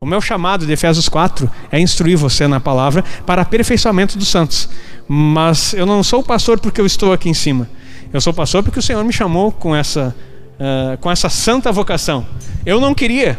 O 0.00 0.06
meu 0.06 0.18
chamado 0.18 0.64
de 0.64 0.72
Efésios 0.72 1.10
4 1.10 1.50
é 1.70 1.78
instruir 1.78 2.16
você 2.16 2.48
na 2.48 2.58
palavra 2.58 3.04
para 3.26 3.42
aperfeiçoamento 3.42 4.16
dos 4.16 4.28
santos. 4.28 4.66
Mas 5.06 5.74
eu 5.74 5.84
não 5.84 6.02
sou 6.02 6.22
pastor 6.22 6.58
porque 6.58 6.80
eu 6.80 6.86
estou 6.86 7.12
aqui 7.12 7.28
em 7.28 7.34
cima. 7.34 7.68
Eu 8.10 8.18
sou 8.18 8.32
pastor 8.32 8.62
porque 8.62 8.78
o 8.78 8.82
Senhor 8.82 9.04
me 9.04 9.12
chamou 9.12 9.52
com 9.52 9.76
essa, 9.76 10.16
uh, 10.54 10.96
com 10.96 11.10
essa 11.10 11.28
santa 11.28 11.70
vocação. 11.70 12.26
Eu 12.64 12.80
não 12.80 12.94
queria, 12.94 13.38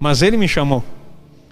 mas 0.00 0.22
Ele 0.22 0.36
me 0.36 0.48
chamou. 0.48 0.82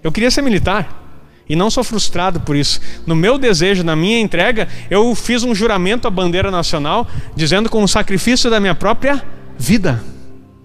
Eu 0.02 0.10
queria 0.10 0.32
ser 0.32 0.42
militar. 0.42 1.02
E 1.48 1.54
não 1.54 1.70
sou 1.70 1.84
frustrado 1.84 2.40
por 2.40 2.56
isso. 2.56 2.80
No 3.06 3.14
meu 3.14 3.38
desejo, 3.38 3.84
na 3.84 3.94
minha 3.94 4.18
entrega, 4.18 4.66
eu 4.90 5.14
fiz 5.14 5.44
um 5.44 5.54
juramento 5.54 6.08
à 6.08 6.10
bandeira 6.10 6.50
nacional, 6.50 7.06
dizendo 7.36 7.70
com 7.70 7.84
o 7.84 7.88
sacrifício 7.88 8.50
da 8.50 8.58
minha 8.58 8.74
própria 8.74 9.22
vida. 9.58 10.02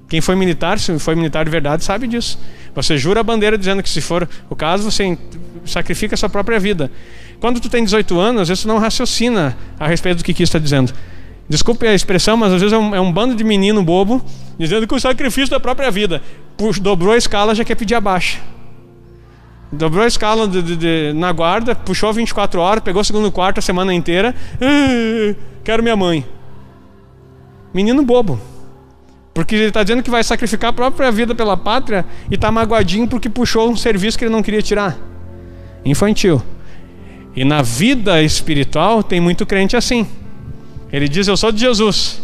Quem 0.08 0.22
foi 0.22 0.36
militar, 0.36 0.80
se 0.80 0.98
foi 0.98 1.16
militar 1.16 1.46
de 1.46 1.52
verdade, 1.52 1.84
sabe 1.84 2.08
disso. 2.08 2.40
Você 2.74 2.98
jura 2.98 3.20
a 3.20 3.24
bandeira 3.24 3.58
dizendo 3.58 3.84
que 3.84 3.90
se 3.90 4.02
for 4.02 4.28
o 4.50 4.56
caso, 4.56 4.90
você 4.90 5.18
sacrifica 5.66 6.16
a 6.16 6.18
sua 6.18 6.30
própria 6.30 6.60
vida. 6.60 6.92
Quando 7.40 7.60
tu 7.60 7.70
tem 7.70 7.84
18 7.84 8.20
anos, 8.20 8.42
às 8.44 8.48
vezes 8.50 8.66
não 8.66 8.80
raciocina 8.80 9.56
a 9.80 9.88
respeito 9.88 10.18
do 10.18 10.24
que 10.24 10.34
Cristo 10.34 10.58
está 10.58 10.60
dizendo. 10.60 10.94
Desculpe 11.48 11.88
a 11.88 11.94
expressão, 11.94 12.38
mas 12.38 12.54
às 12.54 12.62
vezes 12.62 12.74
é 12.74 12.78
um, 12.78 12.96
é 12.96 13.02
um, 13.02 13.12
bando 13.12 13.36
de 13.36 13.44
menino 13.44 13.82
bobo 13.84 14.24
dizendo 14.58 14.86
que 14.86 14.94
o 14.94 15.00
sacrifício 15.00 15.50
da 15.50 15.60
própria 15.60 15.90
vida. 15.90 16.22
Puxa, 16.58 16.82
dobrou 16.82 17.14
a 17.14 17.18
escala, 17.18 17.56
já 17.56 17.64
quer 17.64 17.76
pedir 17.76 17.96
abaixo. 17.96 18.40
Dobrou 19.72 20.04
a 20.04 20.08
escala 20.08 20.48
de, 20.48 20.62
de, 20.62 20.76
de, 20.76 21.14
na 21.14 21.32
guarda, 21.32 21.76
puxou 21.76 22.12
24 22.12 22.60
horas, 22.60 22.84
pegou 22.84 23.02
o 23.02 23.06
segundo 23.06 23.32
quarto 23.32 23.60
a 23.60 23.62
semana 23.62 23.94
inteira. 23.94 24.36
Ah, 24.62 25.36
quero 25.64 25.82
minha 25.82 25.96
mãe. 25.96 26.26
Menino 27.74 28.04
bobo. 28.04 28.40
Porque 29.34 29.56
ele 29.56 29.66
está 29.66 29.84
dizendo 29.84 30.04
que 30.04 30.10
vai 30.10 30.24
sacrificar 30.24 30.72
a 30.72 30.74
própria 30.74 31.12
vida 31.12 31.34
pela 31.34 31.56
pátria 31.56 32.06
e 32.30 32.36
está 32.36 32.52
magoadinho 32.52 33.08
porque 33.08 33.30
puxou 33.30 33.70
um 33.70 33.76
serviço 33.76 34.18
que 34.18 34.26
ele 34.26 34.32
não 34.32 34.42
queria 34.42 34.62
tirar. 34.62 34.98
Infantil. 35.86 36.42
E 37.36 37.46
na 37.46 37.62
vida 37.62 38.22
espiritual 38.22 39.04
tem 39.04 39.22
muito 39.22 39.46
crente 39.46 39.78
assim. 39.78 40.08
Ele 40.92 41.08
diz: 41.08 41.28
Eu 41.28 41.38
sou 41.38 41.52
de 41.52 41.60
Jesus. 41.60 42.22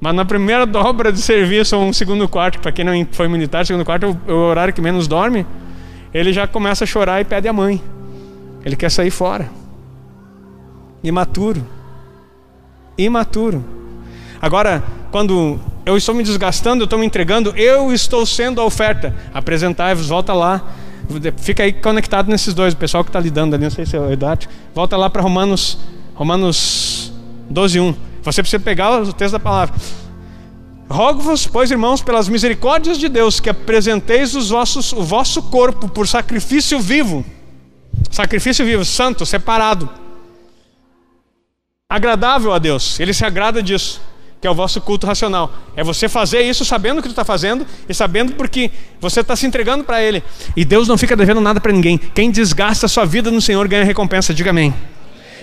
Mas 0.00 0.14
na 0.14 0.24
primeira 0.24 0.66
dobra 0.66 1.10
de 1.10 1.20
serviço, 1.20 1.76
ou 1.76 1.84
um 1.84 1.92
segundo 1.92 2.28
quarto, 2.28 2.60
para 2.60 2.70
quem 2.70 2.84
não 2.84 3.06
foi 3.10 3.28
militar, 3.28 3.66
segundo 3.66 3.84
quarto 3.84 4.16
é 4.26 4.32
o 4.32 4.36
horário 4.36 4.72
que 4.72 4.80
menos 4.80 5.08
dorme 5.08 5.46
ele 6.18 6.32
já 6.32 6.46
começa 6.46 6.84
a 6.84 6.86
chorar 6.86 7.20
e 7.20 7.24
pede 7.24 7.46
a 7.46 7.52
mãe. 7.52 7.78
Ele 8.64 8.74
quer 8.74 8.90
sair 8.90 9.10
fora. 9.10 9.50
Imaturo. 11.04 11.62
Imaturo. 12.96 13.62
Agora, 14.40 14.82
quando 15.10 15.60
eu 15.86 15.96
estou 15.96 16.12
me 16.12 16.24
desgastando, 16.24 16.82
eu 16.82 16.84
estou 16.84 16.98
me 16.98 17.06
entregando, 17.06 17.54
eu 17.56 17.92
estou 17.92 18.26
sendo 18.26 18.60
a 18.60 18.64
oferta. 18.64 19.14
Apresentai-vos, 19.32 20.08
volta 20.08 20.32
lá. 20.32 20.60
Fica 21.36 21.62
aí 21.62 21.72
conectado 21.72 22.28
nesses 22.28 22.52
dois, 22.52 22.74
o 22.74 22.76
pessoal 22.76 23.04
que 23.04 23.10
está 23.10 23.20
lidando 23.20 23.54
ali, 23.54 23.62
não 23.62 23.70
sei 23.70 23.86
se 23.86 23.96
é 23.96 24.00
o 24.00 24.10
Eduardo. 24.10 24.48
Volta 24.74 24.96
lá 24.96 25.08
para 25.08 25.22
Romanos, 25.22 25.78
Romanos 26.12 27.12
12, 27.48 27.78
1. 27.78 27.94
Você 28.24 28.42
precisa 28.42 28.60
pegar 28.60 29.00
o 29.00 29.12
texto 29.12 29.34
da 29.34 29.38
palavra. 29.38 29.76
Rogo-vos, 30.90 31.46
pois, 31.46 31.70
irmãos, 31.70 32.02
pelas 32.02 32.28
misericórdias 32.28 32.98
de 32.98 33.08
Deus, 33.08 33.38
que 33.38 33.48
apresenteis 33.48 34.34
os 34.34 34.50
vossos, 34.50 34.92
o 34.92 35.04
vosso 35.04 35.40
corpo 35.40 35.88
por 35.88 36.08
sacrifício 36.08 36.80
vivo, 36.80 37.24
sacrifício 38.10 38.64
vivo, 38.64 38.84
santo, 38.84 39.24
separado, 39.24 39.88
agradável 41.88 42.52
a 42.52 42.58
Deus. 42.58 42.98
Ele 42.98 43.12
se 43.12 43.24
agrada 43.24 43.62
disso, 43.62 44.00
que 44.40 44.46
é 44.46 44.50
o 44.50 44.54
vosso 44.54 44.80
culto 44.80 45.06
racional. 45.06 45.52
É 45.74 45.82
você 45.82 46.08
fazer 46.08 46.42
isso 46.42 46.64
sabendo 46.64 46.98
o 46.98 47.02
que 47.02 47.08
tu 47.08 47.12
está 47.12 47.24
fazendo 47.24 47.66
e 47.88 47.94
sabendo 47.94 48.32
porque 48.34 48.70
você 49.00 49.20
está 49.20 49.34
se 49.34 49.46
entregando 49.46 49.84
para 49.84 50.02
Ele. 50.02 50.22
E 50.54 50.64
Deus 50.64 50.86
não 50.88 50.98
fica 50.98 51.16
devendo 51.16 51.40
nada 51.40 51.60
para 51.60 51.72
ninguém. 51.72 51.98
Quem 51.98 52.30
desgasta 52.30 52.86
a 52.86 52.88
sua 52.88 53.04
vida 53.04 53.30
no 53.30 53.40
Senhor 53.40 53.66
ganha 53.66 53.84
recompensa. 53.84 54.34
Diga 54.34 54.50
amém. 54.50 54.74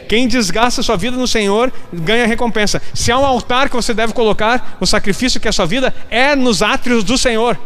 Quem 0.07 0.27
desgasta 0.27 0.81
a 0.81 0.83
sua 0.83 0.95
vida 0.97 1.17
no 1.17 1.27
Senhor 1.27 1.71
ganha 1.91 2.27
recompensa. 2.27 2.81
Se 2.93 3.11
há 3.11 3.17
um 3.17 3.25
altar 3.25 3.69
que 3.69 3.75
você 3.75 3.93
deve 3.93 4.13
colocar, 4.13 4.77
o 4.79 4.85
sacrifício 4.85 5.39
que 5.39 5.47
é 5.47 5.49
a 5.49 5.53
sua 5.53 5.65
vida 5.65 5.93
é 6.09 6.35
nos 6.35 6.61
átrios 6.61 7.03
do 7.03 7.17
Senhor. 7.17 7.57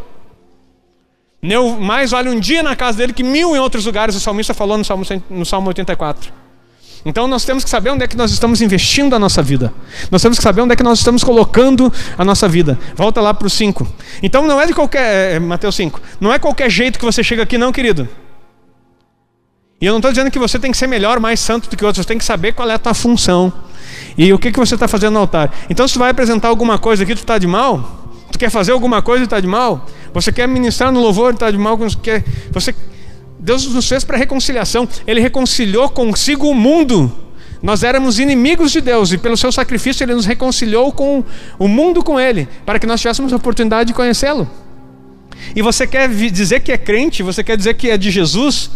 Mais 1.80 2.12
vale 2.12 2.30
um 2.30 2.40
dia 2.40 2.64
na 2.64 2.76
casa 2.76 2.98
dele 2.98 3.14
que 3.14 3.24
mil 3.24 3.56
em 3.56 3.60
outros 3.60 3.86
lugares, 3.86 4.16
o 4.16 4.20
salmista 4.20 4.54
falou 4.54 4.78
no 4.78 4.86
Salmo, 4.86 5.04
no 5.30 5.46
Salmo 5.46 5.68
84. 5.68 6.47
Então 7.08 7.26
nós 7.26 7.46
temos 7.46 7.64
que 7.64 7.70
saber 7.70 7.90
onde 7.90 8.04
é 8.04 8.08
que 8.08 8.18
nós 8.18 8.32
estamos 8.32 8.62
investindo 8.62 9.16
a 9.16 9.20
nossa 9.20 9.42
vida. 9.42 9.74
Nós 10.12 10.22
temos 10.22 10.38
que 10.38 10.44
saber 10.44 10.60
onde 10.60 10.74
é 10.74 10.76
que 10.76 10.84
nós 10.84 11.00
estamos 11.00 11.24
colocando 11.24 11.92
a 12.18 12.26
nossa 12.26 12.50
vida. 12.50 12.78
Volta 12.98 13.22
lá 13.22 13.34
para 13.34 13.48
o 13.48 13.50
5. 13.50 13.88
Então 14.22 14.46
não 14.46 14.60
é 14.60 14.68
de 14.68 14.74
qualquer. 14.74 15.36
É, 15.36 15.40
Mateus 15.40 15.74
5. 15.76 16.02
Não 16.20 16.34
é 16.34 16.38
qualquer 16.38 16.70
jeito 16.70 17.00
que 17.00 17.06
você 17.06 17.24
chega 17.24 17.44
aqui, 17.44 17.58
não, 17.58 17.72
querido. 17.72 18.10
E 19.80 19.86
eu 19.86 19.94
não 19.94 20.00
estou 20.00 20.12
dizendo 20.12 20.30
que 20.30 20.38
você 20.38 20.60
tem 20.60 20.70
que 20.70 20.76
ser 20.76 20.88
melhor, 20.88 21.18
mais 21.18 21.40
santo 21.40 21.70
do 21.70 21.78
que 21.78 21.86
outros, 21.86 22.04
você 22.04 22.08
tem 22.10 22.18
que 22.18 22.26
saber 22.26 22.52
qual 22.52 22.70
é 22.70 22.74
a 22.74 22.80
tua 22.80 22.94
função. 22.94 23.54
E 24.18 24.34
o 24.34 24.38
que, 24.38 24.52
que 24.52 24.60
você 24.60 24.74
está 24.74 24.88
fazendo 24.88 25.14
no 25.14 25.20
altar. 25.20 25.54
Então, 25.70 25.88
se 25.88 25.94
tu 25.94 26.00
vai 26.00 26.10
apresentar 26.10 26.50
alguma 26.50 26.78
coisa 26.78 27.04
aqui, 27.04 27.16
tu 27.16 27.22
está 27.22 27.38
de 27.38 27.48
mal? 27.48 28.10
Tu 28.34 28.38
quer 28.38 28.50
fazer 28.50 28.74
alguma 28.74 29.02
coisa 29.02 29.24
e 29.24 29.26
está 29.26 29.40
de 29.40 29.48
mal? 29.48 29.86
Você 30.14 30.30
quer 30.34 30.46
ministrar 30.46 30.92
no 30.92 31.00
louvor 31.00 31.32
e 31.32 31.36
está 31.36 31.50
de 31.50 31.58
mal? 31.58 31.78
Quer... 32.04 32.26
Você... 32.52 32.76
Deus 33.40 33.66
nos 33.68 33.88
fez 33.88 34.04
para 34.04 34.18
reconciliação. 34.18 34.88
Ele 35.06 35.22
reconciliou 35.22 35.90
consigo 35.90 36.50
o 36.50 36.56
mundo. 36.56 37.12
Nós 37.62 37.84
éramos 37.84 38.20
inimigos 38.20 38.72
de 38.72 38.82
Deus 38.82 39.12
e 39.12 39.18
pelo 39.18 39.38
seu 39.38 39.52
sacrifício 39.52 40.04
ele 40.04 40.14
nos 40.14 40.26
reconciliou 40.26 40.92
com 40.92 41.24
o 41.58 41.68
mundo 41.68 42.04
com 42.04 42.20
ele, 42.20 42.48
para 42.66 42.80
que 42.80 42.86
nós 42.86 43.02
tivéssemos 43.02 43.34
a 43.34 43.36
oportunidade 43.36 43.88
de 43.88 43.94
conhecê-lo. 43.94 44.48
E 45.56 45.62
você 45.62 45.88
quer 45.88 46.10
dizer 46.10 46.62
que 46.62 46.72
é 46.72 46.78
crente, 46.78 47.24
você 47.24 47.44
quer 47.44 47.58
dizer 47.58 47.76
que 47.76 47.90
é 47.90 47.98
de 47.98 48.12
Jesus, 48.12 48.70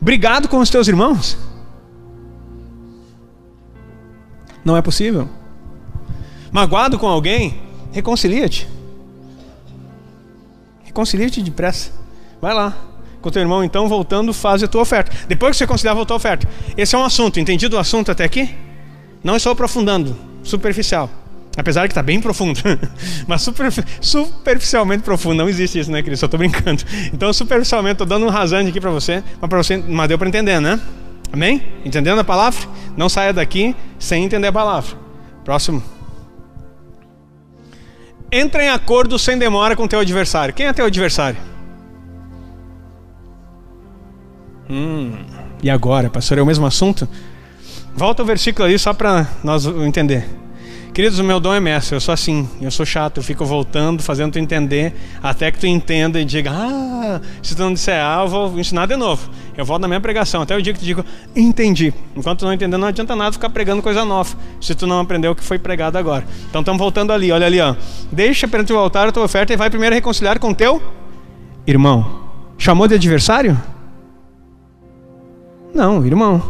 brigado 0.00 0.48
com 0.48 0.58
os 0.58 0.70
teus 0.70 0.88
irmãos? 0.88 1.36
Não 4.64 4.76
é 4.76 4.82
possível. 4.82 5.28
Magoado 6.50 6.98
com 6.98 7.06
alguém, 7.06 7.60
reconcilia-te. 7.92 8.66
Reconcilia-te 10.84 11.42
depressa. 11.42 11.90
Vai 12.40 12.54
lá. 12.54 12.76
Com 13.20 13.30
teu 13.30 13.42
irmão, 13.42 13.64
então, 13.64 13.88
voltando, 13.88 14.32
faz 14.32 14.62
a 14.62 14.68
tua 14.68 14.82
oferta. 14.82 15.10
Depois 15.26 15.52
que 15.52 15.58
você 15.58 15.66
conciliar, 15.66 15.94
voltou 15.94 16.14
a 16.14 16.18
oferta. 16.18 16.48
Esse 16.76 16.94
é 16.94 16.98
um 16.98 17.04
assunto. 17.04 17.40
Entendido 17.40 17.76
o 17.76 17.78
assunto 17.78 18.10
até 18.10 18.24
aqui? 18.24 18.54
Não 19.22 19.36
estou 19.36 19.52
aprofundando. 19.52 20.16
Superficial. 20.42 21.10
Apesar 21.56 21.82
de 21.82 21.88
que 21.88 21.92
está 21.92 22.02
bem 22.02 22.20
profundo. 22.20 22.60
Mas 23.26 23.42
super, 23.42 23.72
superficialmente 24.00 25.02
profundo. 25.02 25.36
Não 25.36 25.48
existe 25.48 25.78
isso, 25.78 25.90
né, 25.90 26.02
Cris? 26.02 26.20
Só 26.20 26.26
estou 26.26 26.38
brincando. 26.38 26.82
Então, 27.12 27.32
superficialmente, 27.32 27.94
estou 27.94 28.06
dando 28.06 28.26
um 28.26 28.28
rasante 28.28 28.68
aqui 28.68 28.80
para 28.80 28.90
você. 28.90 29.22
Mas, 29.40 29.48
pra 29.48 29.58
você, 29.58 29.76
mas 29.78 30.08
deu 30.08 30.18
para 30.18 30.28
entender, 30.28 30.60
né? 30.60 30.78
Amém? 31.32 31.62
Entendendo 31.84 32.18
a 32.18 32.24
palavra? 32.24 32.60
Não 32.96 33.08
saia 33.08 33.32
daqui 33.32 33.74
sem 33.98 34.24
entender 34.24 34.48
a 34.48 34.52
palavra. 34.52 34.96
Próximo. 35.44 35.82
Entra 38.30 38.64
em 38.64 38.68
acordo 38.68 39.18
sem 39.18 39.38
demora 39.38 39.74
com 39.74 39.86
teu 39.86 40.00
adversário. 40.00 40.52
Quem 40.52 40.66
é 40.66 40.72
teu 40.72 40.84
adversário? 40.86 41.38
Hum, 44.68 45.12
e 45.62 45.70
agora, 45.70 46.10
pastor? 46.10 46.38
É 46.38 46.42
o 46.42 46.46
mesmo 46.46 46.66
assunto? 46.66 47.08
Volta 47.94 48.22
o 48.22 48.26
versículo 48.26 48.68
aí 48.68 48.78
só 48.78 48.92
para 48.92 49.26
nós 49.42 49.64
entender. 49.66 50.26
Queridos, 50.96 51.18
o 51.18 51.24
meu 51.24 51.38
dom 51.38 51.52
é 51.52 51.60
mestre, 51.60 51.94
eu 51.94 52.00
sou 52.00 52.10
assim, 52.10 52.48
eu 52.58 52.70
sou 52.70 52.86
chato, 52.86 53.18
eu 53.18 53.22
fico 53.22 53.44
voltando, 53.44 54.02
fazendo 54.02 54.32
tu 54.32 54.38
entender, 54.38 54.94
até 55.22 55.50
que 55.50 55.58
tu 55.58 55.66
entenda 55.66 56.18
e 56.18 56.24
diga, 56.24 56.50
ah, 56.50 57.20
se 57.42 57.54
tu 57.54 57.62
não 57.62 57.74
disser 57.74 58.02
A, 58.02 58.22
eu 58.22 58.28
vou 58.28 58.58
ensinar 58.58 58.86
de 58.86 58.96
novo. 58.96 59.28
Eu 59.58 59.62
volto 59.62 59.82
na 59.82 59.88
minha 59.88 60.00
pregação, 60.00 60.40
até 60.40 60.56
o 60.56 60.62
dia 60.62 60.72
que 60.72 60.78
tu 60.78 60.86
digo, 60.86 61.04
entendi. 61.34 61.92
Enquanto 62.16 62.38
tu 62.38 62.44
não 62.46 62.52
entender, 62.54 62.78
não 62.78 62.88
adianta 62.88 63.14
nada 63.14 63.30
ficar 63.30 63.50
pregando 63.50 63.82
coisa 63.82 64.06
nova, 64.06 64.34
se 64.58 64.74
tu 64.74 64.86
não 64.86 64.98
aprendeu 64.98 65.32
o 65.32 65.34
que 65.34 65.44
foi 65.44 65.58
pregado 65.58 65.98
agora. 65.98 66.24
Então 66.48 66.62
estamos 66.62 66.78
voltando 66.78 67.12
ali, 67.12 67.30
olha 67.30 67.44
ali, 67.44 67.60
ó. 67.60 67.74
Deixa 68.10 68.48
perante 68.48 68.72
o 68.72 68.78
altar 68.78 69.06
a 69.06 69.12
tua 69.12 69.24
oferta 69.24 69.52
e 69.52 69.56
vai 69.56 69.68
primeiro 69.68 69.94
reconciliar 69.94 70.38
com 70.38 70.54
teu 70.54 70.82
irmão. 71.66 72.22
Chamou 72.56 72.88
de 72.88 72.94
adversário? 72.94 73.60
Não, 75.76 76.04
irmão. 76.06 76.42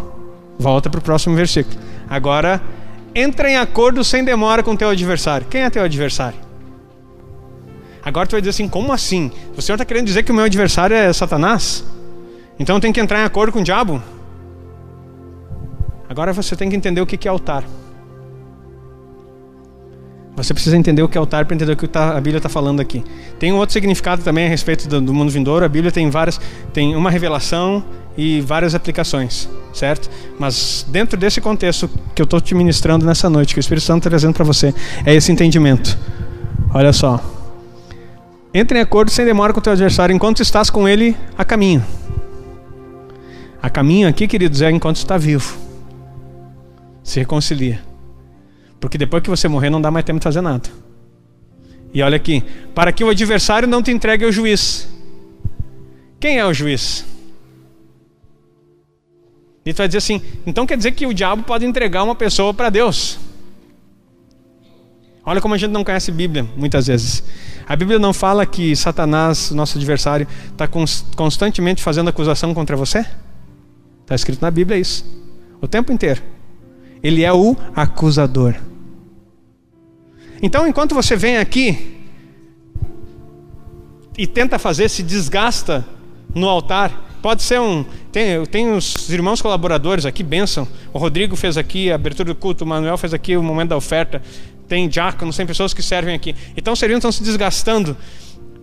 Volta 0.56 0.88
para 0.88 1.00
o 1.00 1.02
próximo 1.02 1.34
versículo. 1.34 1.76
Agora 2.08 2.62
entra 3.12 3.50
em 3.50 3.56
acordo 3.56 4.04
sem 4.04 4.24
demora 4.24 4.62
com 4.62 4.76
teu 4.76 4.88
adversário. 4.88 5.48
Quem 5.50 5.62
é 5.62 5.70
teu 5.70 5.82
adversário? 5.82 6.38
Agora 8.04 8.28
tu 8.28 8.32
vai 8.32 8.40
dizer 8.40 8.50
assim, 8.50 8.68
como 8.68 8.92
assim? 8.92 9.32
O 9.56 9.60
Senhor 9.60 9.74
está 9.74 9.84
querendo 9.84 10.06
dizer 10.06 10.22
que 10.22 10.30
o 10.30 10.34
meu 10.34 10.44
adversário 10.44 10.94
é 10.94 11.12
Satanás? 11.12 11.84
Então 12.56 12.78
tenho 12.78 12.94
que 12.94 13.00
entrar 13.00 13.20
em 13.20 13.24
acordo 13.24 13.52
com 13.52 13.58
o 13.58 13.64
diabo? 13.64 14.00
Agora 16.08 16.32
você 16.32 16.54
tem 16.54 16.70
que 16.70 16.76
entender 16.76 17.00
o 17.00 17.06
que 17.06 17.26
é 17.26 17.30
altar. 17.30 17.64
Você 20.36 20.54
precisa 20.54 20.76
entender 20.76 21.02
o 21.02 21.08
que 21.08 21.18
é 21.18 21.20
altar 21.20 21.46
para 21.46 21.56
entender 21.56 21.72
o 21.72 21.76
que 21.76 21.88
tá, 21.88 22.10
a 22.10 22.20
Bíblia 22.20 22.36
está 22.36 22.48
falando 22.48 22.78
aqui. 22.78 23.02
Tem 23.40 23.52
um 23.52 23.56
outro 23.56 23.72
significado 23.72 24.22
também 24.22 24.46
a 24.46 24.48
respeito 24.48 24.86
do, 24.88 25.12
mundo 25.12 25.32
vindouro. 25.32 25.64
A 25.64 25.68
Bíblia 25.68 25.90
tem 25.90 26.08
várias, 26.10 26.40
tem 26.72 26.94
uma 26.94 27.10
revelação 27.10 27.82
e 28.16 28.40
várias 28.40 28.74
aplicações, 28.74 29.48
certo? 29.72 30.08
Mas 30.38 30.86
dentro 30.88 31.18
desse 31.18 31.40
contexto 31.40 31.88
que 32.14 32.22
eu 32.22 32.24
estou 32.24 32.40
te 32.40 32.54
ministrando 32.54 33.04
nessa 33.04 33.28
noite, 33.28 33.52
que 33.52 33.58
o 33.58 33.60
Espírito 33.60 33.84
Santo 33.84 33.98
está 33.98 34.10
trazendo 34.10 34.34
para 34.34 34.44
você, 34.44 34.74
é 35.04 35.14
esse 35.14 35.30
entendimento. 35.30 35.98
Olha 36.72 36.92
só. 36.92 37.22
Entre 38.52 38.78
em 38.78 38.82
acordo 38.82 39.10
sem 39.10 39.24
demora 39.24 39.52
com 39.52 39.58
o 39.58 39.62
teu 39.62 39.72
adversário 39.72 40.14
enquanto 40.14 40.40
estás 40.40 40.70
com 40.70 40.88
ele 40.88 41.14
a 41.36 41.44
caminho. 41.44 41.84
A 43.60 43.68
caminho 43.68 44.08
aqui, 44.08 44.26
queridos, 44.26 44.62
é 44.62 44.70
enquanto 44.70 44.96
está 44.96 45.18
vivo. 45.18 45.56
Se 47.02 47.20
reconcilia. 47.20 47.80
Porque 48.80 48.96
depois 48.96 49.22
que 49.22 49.28
você 49.28 49.48
morrer, 49.48 49.70
não 49.70 49.80
dá 49.80 49.90
mais 49.90 50.04
tempo 50.04 50.20
de 50.20 50.24
fazer 50.24 50.40
nada. 50.40 50.68
E 51.92 52.02
olha 52.02 52.16
aqui: 52.16 52.42
para 52.74 52.92
que 52.92 53.04
o 53.04 53.08
adversário 53.08 53.68
não 53.68 53.82
te 53.82 53.90
entregue 53.90 54.24
ao 54.24 54.32
juiz. 54.32 54.88
Quem 56.18 56.38
é 56.38 56.46
o 56.46 56.52
juiz? 56.54 57.04
E 59.66 59.74
tu 59.74 59.78
vai 59.78 59.88
dizer 59.88 59.98
assim: 59.98 60.22
então 60.46 60.64
quer 60.64 60.76
dizer 60.76 60.92
que 60.92 61.06
o 61.06 61.12
diabo 61.12 61.42
pode 61.42 61.66
entregar 61.66 62.04
uma 62.04 62.14
pessoa 62.14 62.54
para 62.54 62.70
Deus. 62.70 63.18
Olha 65.24 65.40
como 65.40 65.54
a 65.54 65.58
gente 65.58 65.72
não 65.72 65.82
conhece 65.82 66.12
Bíblia 66.12 66.46
muitas 66.56 66.86
vezes. 66.86 67.24
A 67.66 67.74
Bíblia 67.74 67.98
não 67.98 68.12
fala 68.12 68.46
que 68.46 68.76
Satanás, 68.76 69.50
nosso 69.50 69.76
adversário, 69.76 70.28
está 70.52 70.68
constantemente 71.16 71.82
fazendo 71.82 72.08
acusação 72.08 72.54
contra 72.54 72.76
você? 72.76 73.04
Está 74.02 74.14
escrito 74.14 74.40
na 74.40 74.52
Bíblia 74.52 74.78
isso. 74.78 75.04
O 75.60 75.66
tempo 75.66 75.92
inteiro. 75.92 76.22
Ele 77.02 77.24
é 77.24 77.32
o 77.32 77.56
acusador. 77.74 78.54
Então, 80.40 80.64
enquanto 80.68 80.94
você 80.94 81.16
vem 81.16 81.38
aqui 81.38 82.04
e 84.16 84.28
tenta 84.28 84.60
fazer, 84.60 84.88
se 84.88 85.02
desgasta 85.02 85.84
no 86.32 86.48
altar, 86.48 87.05
pode 87.22 87.42
ser 87.42 87.60
um. 87.60 87.84
Tem, 88.12 88.44
tem 88.46 88.72
os 88.72 89.10
irmãos 89.10 89.42
colaboradores 89.42 90.06
aqui, 90.06 90.22
benção. 90.22 90.66
O 90.92 90.98
Rodrigo 90.98 91.36
fez 91.36 91.56
aqui 91.56 91.90
a 91.90 91.94
abertura 91.94 92.32
do 92.32 92.34
culto, 92.34 92.64
o 92.64 92.66
Manuel 92.66 92.96
fez 92.96 93.12
aqui 93.12 93.36
o 93.36 93.42
momento 93.42 93.70
da 93.70 93.76
oferta. 93.76 94.22
Tem 94.68 94.88
diáconos, 94.88 95.36
tem 95.36 95.46
pessoas 95.46 95.72
que 95.72 95.82
servem 95.82 96.14
aqui. 96.14 96.34
Então, 96.56 96.74
servindo 96.74 96.98
estão 96.98 97.12
se 97.12 97.22
desgastando 97.22 97.96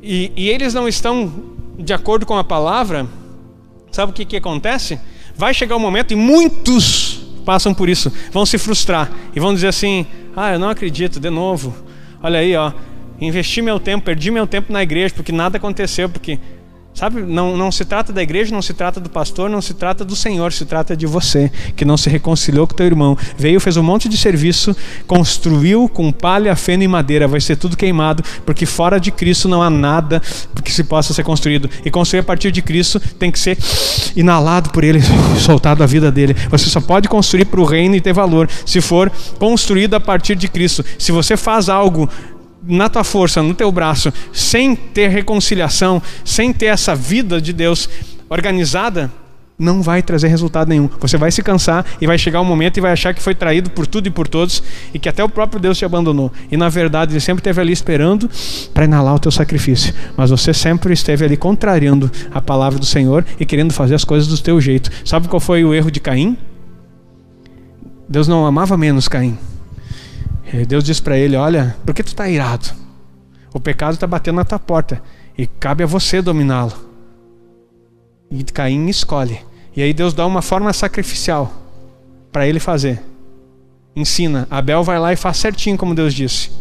e, 0.02 0.34
e, 0.36 0.50
eles 0.50 0.74
não 0.74 0.86
estão 0.86 1.32
de 1.80 1.94
acordo 1.94 2.26
com 2.26 2.38
a 2.38 2.44
palavra. 2.44 3.08
Sabe 3.90 4.12
o 4.12 4.14
que, 4.14 4.26
que 4.26 4.36
acontece? 4.36 5.00
Vai 5.34 5.54
chegar 5.54 5.76
o 5.76 5.78
um 5.78 5.82
momento 5.82 6.12
e 6.12 6.16
muitos 6.16 7.22
passam 7.46 7.74
por 7.74 7.88
isso, 7.88 8.12
vão 8.32 8.46
se 8.46 8.58
frustrar 8.58 9.12
e 9.34 9.40
vão 9.40 9.54
dizer 9.54 9.68
assim: 9.68 10.06
ah, 10.36 10.52
eu 10.54 10.60
não 10.60 10.70
acredito, 10.70 11.20
de 11.22 11.30
novo. 11.30 11.74
Olha 12.22 12.40
aí, 12.40 12.54
ó, 12.56 12.74
investi 13.20 13.62
meu 13.62 13.80
tempo, 13.80 14.04
perdi 14.06 14.30
meu 14.30 14.46
tempo 14.46 14.74
na 14.74 14.84
igreja 14.84 15.14
porque 15.16 15.32
nada 15.32 15.58
aconteceu, 15.58 16.10
porque 16.10 16.38
Sabe, 16.94 17.24
não, 17.24 17.58
não 17.58 17.72
se 17.72 17.84
trata 17.86 18.14
da 18.14 18.22
igreja, 18.22 18.54
não 18.54 18.62
se 18.62 18.72
trata 18.72 19.00
do 19.00 19.10
pastor, 19.10 19.50
não 19.50 19.62
se 19.62 19.74
trata 19.74 20.06
do 20.06 20.16
Senhor, 20.16 20.54
se 20.54 20.64
trata 20.64 20.96
de 20.96 21.08
você, 21.08 21.52
que 21.76 21.84
não 21.84 21.98
se 21.98 22.08
reconciliou 22.08 22.68
com 22.68 22.76
teu 22.76 22.86
irmão. 22.86 23.18
Veio, 23.36 23.60
fez 23.60 23.78
um 23.78 23.84
monte 23.84 24.08
de 24.08 24.16
serviço, 24.16 24.76
construiu 25.08 25.90
com 25.90 26.12
palha, 26.12 26.56
feno 26.56 26.84
e 26.84 26.88
madeira, 26.88 27.28
vai 27.28 27.42
ser 27.42 27.56
tudo 27.56 27.76
queimado, 27.76 28.24
porque 28.46 28.68
fora 28.68 29.00
de 29.00 29.12
Cristo 29.12 29.50
não 29.50 29.64
há 29.64 29.72
nada 29.72 30.22
que 30.64 30.72
se 30.72 30.84
possa 30.84 31.16
ser 31.16 31.24
construído. 31.24 31.68
E 31.84 31.90
construir 31.90 32.20
a 32.20 32.24
partir 32.24 32.52
de 32.52 32.62
Cristo 32.62 33.00
tem 33.00 33.32
que 33.32 33.40
ser 33.40 33.58
inalado 34.16 34.70
por 34.70 34.84
Ele, 34.84 35.00
soltado 35.44 35.82
a 35.84 35.88
vida 35.88 36.12
dele. 36.12 36.36
Você 36.52 36.70
só 36.70 36.80
pode 36.80 37.10
construir 37.10 37.46
para 37.46 37.60
o 37.60 37.66
reino 37.66 37.96
e 37.96 38.02
ter 38.02 38.14
valor 38.14 38.48
se 38.66 38.80
for 38.82 39.12
construído 39.40 39.96
a 39.96 40.00
partir 40.00 40.36
de 40.36 40.48
Cristo. 40.48 40.86
Se 41.00 41.12
você 41.12 41.36
faz 41.36 41.70
algo 41.70 42.08
na 42.66 42.90
tua 42.90 43.04
força, 43.04 43.42
no 43.44 43.54
teu 43.54 43.72
braço, 43.72 44.12
sem 44.32 44.76
ter 44.76 45.10
reconciliação, 45.10 46.02
sem 46.24 46.54
ter 46.54 46.68
essa 46.68 46.96
vida 46.96 47.42
de 47.42 47.52
Deus 47.52 47.90
organizada, 48.30 49.12
não 49.58 49.82
vai 49.82 50.02
trazer 50.02 50.28
resultado 50.28 50.70
nenhum. 50.70 50.90
Você 51.00 51.18
vai 51.18 51.32
se 51.32 51.42
cansar 51.44 51.86
e 52.02 52.08
vai 52.08 52.18
chegar 52.18 52.42
um 52.42 52.46
momento 52.46 52.78
e 52.78 52.82
vai 52.82 52.92
achar 52.92 53.14
que 53.14 53.22
foi 53.22 53.36
traído 53.36 53.70
por 53.70 53.86
tudo 53.86 54.08
e 54.08 54.10
por 54.10 54.28
todos 54.28 54.64
e 54.94 55.00
que 55.00 55.08
até 55.08 55.24
o 55.24 55.30
próprio 55.30 55.60
Deus 55.60 55.78
te 55.78 55.86
abandonou. 55.86 56.32
E 56.52 56.58
na 56.58 56.70
verdade 56.70 57.14
ele 57.14 57.20
sempre 57.20 57.42
esteve 57.42 57.62
ali 57.62 57.72
esperando 57.72 58.30
para 58.74 58.86
inalar 58.86 59.16
o 59.16 59.20
teu 59.20 59.32
sacrifício. 59.32 59.94
Mas 60.18 60.30
você 60.30 60.54
sempre 60.54 60.94
esteve 60.94 61.24
ali 61.24 61.38
contrariando 61.38 62.12
a 62.34 62.42
palavra 62.42 62.80
do 62.80 62.86
Senhor 62.86 63.26
e 63.40 63.46
querendo 63.46 63.74
fazer 63.74 63.96
as 63.96 64.04
coisas 64.04 64.28
do 64.28 64.38
teu 64.38 64.60
jeito. 64.60 64.90
Sabe 65.06 65.28
qual 65.28 65.40
foi 65.40 65.64
o 65.64 65.74
erro 65.74 65.92
de 65.92 66.00
Caim? 66.00 66.38
Deus 68.10 68.28
não 68.28 68.46
amava 68.46 68.76
menos 68.76 69.08
Caim. 69.08 69.38
Deus 70.68 70.84
diz 70.84 71.00
para 71.00 71.18
ele: 71.18 71.36
Olha, 71.36 71.76
por 71.86 71.94
que 71.94 72.04
tu 72.04 72.08
está 72.08 72.30
irado? 72.30 72.70
O 73.54 73.60
pecado 73.60 73.94
está 73.94 74.08
batendo 74.08 74.36
na 74.36 74.46
tua 74.46 74.60
porta 74.60 75.02
e 75.38 75.46
cabe 75.48 75.84
a 75.84 75.88
você 75.88 76.22
dominá-lo. 76.22 76.74
E 78.30 78.44
Caim 78.44 78.88
escolhe. 78.88 79.40
E 79.76 79.82
aí 79.82 79.94
Deus 79.94 80.14
dá 80.14 80.26
uma 80.26 80.42
forma 80.42 80.72
sacrificial 80.74 81.54
para 82.32 82.48
ele 82.48 82.60
fazer. 82.60 83.02
Ensina. 83.96 84.48
Abel 84.50 84.84
vai 84.84 85.00
lá 85.00 85.14
e 85.14 85.16
faz 85.16 85.38
certinho 85.38 85.78
como 85.78 85.94
Deus 85.94 86.14
disse. 86.14 86.52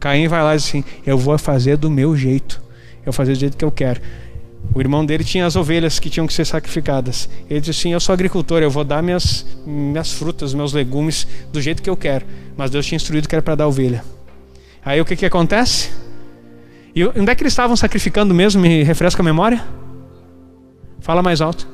Caim 0.00 0.26
vai 0.26 0.42
lá 0.42 0.54
e 0.54 0.56
diz 0.56 0.66
assim: 0.66 0.84
Eu 1.06 1.16
vou 1.16 1.38
fazer 1.38 1.76
do 1.76 1.90
meu 1.90 2.16
jeito. 2.16 2.60
Eu 2.98 3.06
vou 3.06 3.12
fazer 3.12 3.32
do 3.32 3.38
jeito 3.38 3.56
que 3.56 3.64
eu 3.64 3.70
quero. 3.70 4.00
O 4.74 4.80
irmão 4.80 5.04
dele 5.04 5.22
tinha 5.22 5.44
as 5.44 5.54
ovelhas 5.54 5.98
que 5.98 6.08
tinham 6.08 6.26
que 6.26 6.32
ser 6.32 6.46
sacrificadas. 6.46 7.28
Ele 7.48 7.60
disse 7.60 7.80
assim: 7.80 7.92
Eu 7.92 8.00
sou 8.00 8.12
agricultor, 8.12 8.62
eu 8.62 8.70
vou 8.70 8.84
dar 8.84 9.02
minhas, 9.02 9.46
minhas 9.66 10.12
frutas, 10.12 10.54
meus 10.54 10.72
legumes 10.72 11.26
do 11.52 11.60
jeito 11.60 11.82
que 11.82 11.90
eu 11.90 11.96
quero. 11.96 12.24
Mas 12.56 12.70
Deus 12.70 12.86
tinha 12.86 12.96
instruído 12.96 13.28
que 13.28 13.34
era 13.34 13.42
para 13.42 13.54
dar 13.54 13.68
ovelha. 13.68 14.02
Aí 14.84 15.00
o 15.00 15.04
que, 15.04 15.14
que 15.14 15.26
acontece? 15.26 15.90
E 16.94 17.04
onde 17.04 17.30
é 17.30 17.34
que 17.34 17.42
eles 17.42 17.52
estavam 17.52 17.76
sacrificando 17.76 18.34
mesmo? 18.34 18.60
Me 18.60 18.82
refresca 18.82 19.22
a 19.22 19.24
memória? 19.24 19.64
Fala 21.00 21.22
mais 21.22 21.40
alto. 21.40 21.66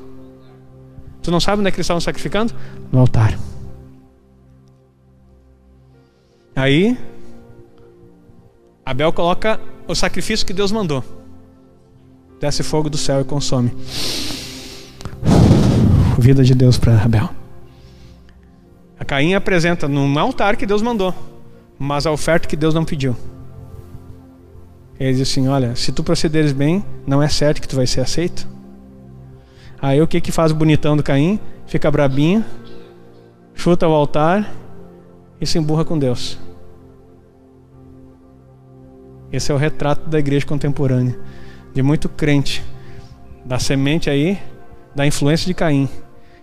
Tu 1.21 1.31
não 1.31 1.39
sabe 1.39 1.59
onde 1.59 1.69
é 1.69 1.71
que 1.71 1.77
eles 1.77 1.85
estavam 1.85 2.01
sacrificando? 2.01 2.53
No 2.91 2.99
altar. 2.99 3.37
Aí, 6.55 6.97
Abel 8.85 9.13
coloca 9.13 9.59
o 9.87 9.95
sacrifício 9.95 10.45
que 10.45 10.53
Deus 10.53 10.71
mandou. 10.71 11.18
Desce 12.39 12.63
fogo 12.63 12.89
do 12.89 12.97
céu 12.97 13.21
e 13.21 13.23
consome. 13.23 13.71
Vida 16.17 16.43
de 16.43 16.55
Deus 16.55 16.77
para 16.77 17.01
Abel. 17.01 17.29
A 18.99 19.05
Caim 19.05 19.33
apresenta 19.33 19.87
num 19.87 20.17
altar 20.19 20.55
que 20.55 20.65
Deus 20.65 20.81
mandou, 20.81 21.13
mas 21.77 22.05
a 22.05 22.11
oferta 22.11 22.47
que 22.47 22.55
Deus 22.55 22.73
não 22.73 22.85
pediu. 22.85 23.15
Ele 24.99 25.13
diz 25.13 25.29
assim: 25.29 25.47
Olha, 25.47 25.75
se 25.75 25.91
tu 25.91 26.03
procederes 26.03 26.51
bem, 26.51 26.83
não 27.07 27.23
é 27.23 27.29
certo 27.29 27.61
que 27.61 27.67
tu 27.67 27.75
vai 27.75 27.87
ser 27.87 28.01
aceito. 28.01 28.47
Aí 29.81 30.01
o 30.01 30.07
que 30.07 30.19
que 30.19 30.31
faz 30.31 30.51
o 30.51 30.55
bonitão 30.55 30.97
do 30.97 31.03
Caim? 31.03 31.39
Fica 31.65 31.89
brabinho, 31.89 32.43
chuta 33.53 33.87
o 33.87 33.93
altar 33.93 34.51
e 35.39 35.45
se 35.45 35.57
emburra 35.57 35.85
com 35.85 35.97
Deus. 35.97 36.37
Esse 39.31 39.51
é 39.51 39.55
o 39.55 39.57
retrato 39.57 40.09
da 40.09 40.19
igreja 40.19 40.45
contemporânea, 40.45 41.17
de 41.79 41.83
muito 41.83 42.09
crente, 42.09 42.61
da 43.45 43.57
semente 43.57 44.09
aí, 44.09 44.37
da 44.93 45.07
influência 45.07 45.47
de 45.47 45.53
Caim, 45.53 45.87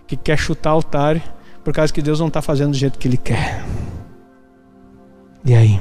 que 0.07 0.17
quer 0.17 0.35
chutar 0.35 0.71
altar 0.71 1.21
por 1.63 1.71
causa 1.71 1.93
que 1.93 2.01
Deus 2.01 2.19
não 2.19 2.27
está 2.27 2.41
fazendo 2.41 2.71
do 2.71 2.77
jeito 2.77 2.97
que 2.97 3.07
ele 3.07 3.17
quer. 3.17 3.63
E 5.45 5.53
aí? 5.53 5.79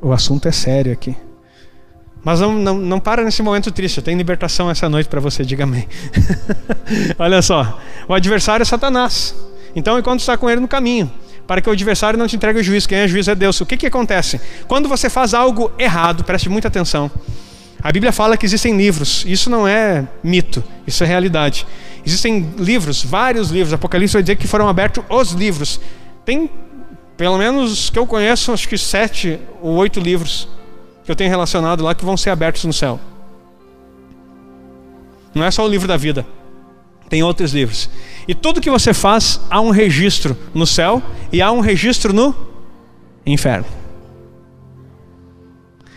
O 0.00 0.12
assunto 0.12 0.46
é 0.46 0.52
sério 0.52 0.92
aqui. 0.92 1.16
Mas 2.22 2.38
não, 2.38 2.52
não, 2.52 2.78
não 2.78 3.00
para 3.00 3.24
nesse 3.24 3.42
momento 3.42 3.72
triste. 3.72 4.00
Tem 4.00 4.16
libertação 4.16 4.70
essa 4.70 4.88
noite 4.88 5.08
para 5.08 5.18
você, 5.18 5.44
diga 5.44 5.64
amém. 5.64 5.88
Olha 7.18 7.42
só. 7.42 7.80
O 8.06 8.14
adversário 8.14 8.62
é 8.62 8.64
Satanás. 8.64 9.34
Então, 9.74 9.98
enquanto 9.98 10.20
está 10.20 10.38
com 10.38 10.48
ele 10.48 10.60
no 10.60 10.68
caminho, 10.68 11.10
para 11.46 11.60
que 11.60 11.68
o 11.68 11.72
adversário 11.72 12.18
não 12.18 12.26
te 12.26 12.36
entregue 12.36 12.60
o 12.60 12.62
juiz, 12.62 12.86
quem 12.86 12.98
é 12.98 13.08
juiz 13.08 13.28
é 13.28 13.34
Deus. 13.34 13.60
O 13.60 13.66
que, 13.66 13.76
que 13.76 13.86
acontece? 13.86 14.40
Quando 14.66 14.88
você 14.88 15.10
faz 15.10 15.34
algo 15.34 15.70
errado, 15.78 16.24
preste 16.24 16.48
muita 16.48 16.68
atenção. 16.68 17.10
A 17.82 17.92
Bíblia 17.92 18.12
fala 18.12 18.36
que 18.36 18.46
existem 18.46 18.76
livros. 18.76 19.24
Isso 19.26 19.50
não 19.50 19.68
é 19.68 20.08
mito, 20.22 20.64
isso 20.86 21.04
é 21.04 21.06
realidade. 21.06 21.66
Existem 22.04 22.50
livros, 22.58 23.04
vários 23.04 23.50
livros. 23.50 23.74
Apocalipse 23.74 24.14
vai 24.14 24.22
dizer 24.22 24.36
que 24.36 24.46
foram 24.46 24.68
abertos 24.68 25.04
os 25.10 25.32
livros. 25.32 25.80
Tem 26.24 26.50
pelo 27.16 27.38
menos 27.38 27.90
que 27.90 27.98
eu 27.98 28.06
conheço, 28.06 28.52
acho 28.52 28.68
que 28.68 28.76
sete 28.76 29.38
ou 29.60 29.74
oito 29.76 30.00
livros 30.00 30.48
que 31.04 31.10
eu 31.10 31.14
tenho 31.14 31.30
relacionado 31.30 31.84
lá 31.84 31.94
que 31.94 32.04
vão 32.04 32.16
ser 32.16 32.30
abertos 32.30 32.64
no 32.64 32.72
céu. 32.72 32.98
Não 35.34 35.44
é 35.44 35.50
só 35.50 35.64
o 35.64 35.68
livro 35.68 35.86
da 35.86 35.96
vida, 35.96 36.26
tem 37.14 37.22
outros 37.22 37.52
livros. 37.52 37.88
E 38.26 38.34
tudo 38.34 38.60
que 38.60 38.68
você 38.68 38.92
faz, 38.92 39.40
há 39.48 39.60
um 39.60 39.70
registro 39.70 40.36
no 40.52 40.66
céu 40.66 41.00
e 41.30 41.40
há 41.40 41.52
um 41.52 41.60
registro 41.60 42.12
no 42.12 42.34
inferno. 43.24 43.66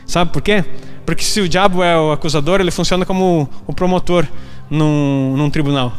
Sabe 0.05 0.31
por 0.31 0.43
quê? 0.43 0.63
Porque 1.07 1.23
se 1.23 1.41
o 1.41 1.49
diabo 1.49 1.81
é 1.81 1.99
o 1.99 2.11
acusador, 2.11 2.61
ele 2.61 2.69
funciona 2.69 3.03
como 3.03 3.49
o 3.65 3.73
promotor 3.73 4.27
num, 4.69 5.35
num 5.35 5.49
tribunal. 5.49 5.91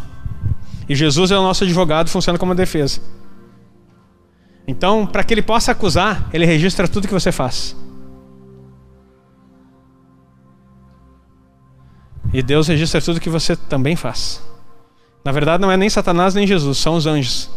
E 0.88 0.94
Jesus 0.94 1.32
é 1.32 1.36
o 1.36 1.42
nosso 1.42 1.64
advogado, 1.64 2.08
funciona 2.08 2.38
como 2.38 2.52
a 2.52 2.54
defesa. 2.54 3.00
Então, 4.68 5.04
para 5.04 5.24
que 5.24 5.34
ele 5.34 5.42
possa 5.42 5.72
acusar, 5.72 6.30
ele 6.32 6.46
registra 6.46 6.86
tudo 6.86 7.08
que 7.08 7.12
você 7.12 7.32
faz. 7.32 7.74
E 12.32 12.40
Deus 12.40 12.68
registra 12.68 13.02
tudo 13.02 13.18
que 13.18 13.28
você 13.28 13.56
também 13.56 13.96
faz. 13.96 14.46
Na 15.28 15.32
verdade, 15.32 15.60
não 15.60 15.70
é 15.70 15.76
nem 15.76 15.90
Satanás 15.90 16.34
nem 16.34 16.46
Jesus, 16.46 16.78
são 16.78 16.94
os 16.94 17.06
anjos. 17.06 17.50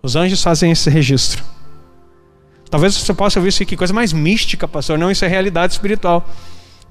Os 0.00 0.14
anjos 0.14 0.40
fazem 0.40 0.70
esse 0.70 0.88
registro. 0.88 1.42
Talvez 2.70 2.94
você 2.94 3.12
possa 3.12 3.40
ouvir 3.40 3.48
isso 3.48 3.64
aqui, 3.64 3.76
coisa 3.76 3.92
mais 3.92 4.12
mística, 4.12 4.68
pastor. 4.68 4.96
Não, 4.96 5.10
isso 5.10 5.24
é 5.24 5.28
realidade 5.28 5.72
espiritual. 5.72 6.24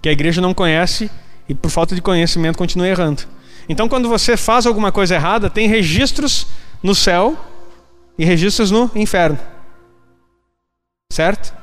Que 0.01 0.09
a 0.09 0.11
igreja 0.11 0.41
não 0.41 0.53
conhece 0.53 1.09
e 1.47 1.55
por 1.55 1.71
falta 1.71 1.95
de 1.95 2.01
conhecimento 2.01 2.57
continua 2.57 2.85
errando. 2.85 3.23
Então, 3.69 3.87
quando 3.87 4.09
você 4.09 4.35
faz 4.35 4.65
alguma 4.65 4.91
coisa 4.91 5.15
errada, 5.15 5.49
tem 5.49 5.69
registros 5.69 6.47
no 6.83 6.93
céu 6.93 7.37
e 8.17 8.25
registros 8.25 8.69
no 8.69 8.91
inferno. 8.93 9.39
Certo? 11.13 11.53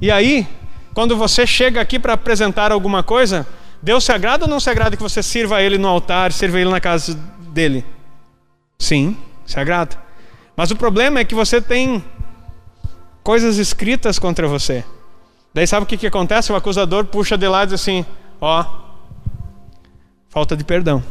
E 0.00 0.10
aí, 0.10 0.48
quando 0.94 1.14
você 1.14 1.46
chega 1.46 1.78
aqui 1.78 1.98
para 1.98 2.14
apresentar 2.14 2.72
alguma 2.72 3.02
coisa, 3.02 3.46
Deus 3.82 4.04
se 4.04 4.12
agrada 4.12 4.44
ou 4.44 4.50
não 4.50 4.60
se 4.60 4.68
agrada 4.68 4.96
que 4.96 5.02
você 5.02 5.22
sirva 5.22 5.56
a 5.56 5.62
Ele 5.62 5.78
no 5.78 5.88
altar, 5.88 6.32
sirva 6.32 6.58
Ele 6.58 6.70
na 6.70 6.80
casa 6.80 7.14
dele? 7.52 7.84
Sim, 8.78 9.16
se 9.46 9.58
agrada. 9.58 9.96
Mas 10.56 10.70
o 10.70 10.76
problema 10.76 11.20
é 11.20 11.24
que 11.24 11.34
você 11.34 11.60
tem 11.60 12.04
coisas 13.22 13.58
escritas 13.58 14.18
contra 14.18 14.48
você. 14.48 14.84
Daí 15.54 15.66
sabe 15.66 15.84
o 15.84 15.86
que, 15.86 15.96
que 15.96 16.06
acontece? 16.06 16.52
O 16.52 16.56
acusador 16.56 17.04
puxa 17.04 17.36
de 17.36 17.46
lado 17.46 17.68
e 17.68 17.74
diz 17.74 17.80
assim: 17.80 18.04
Ó, 18.40 18.64
falta 20.28 20.56
de 20.56 20.64
perdão. 20.64 21.02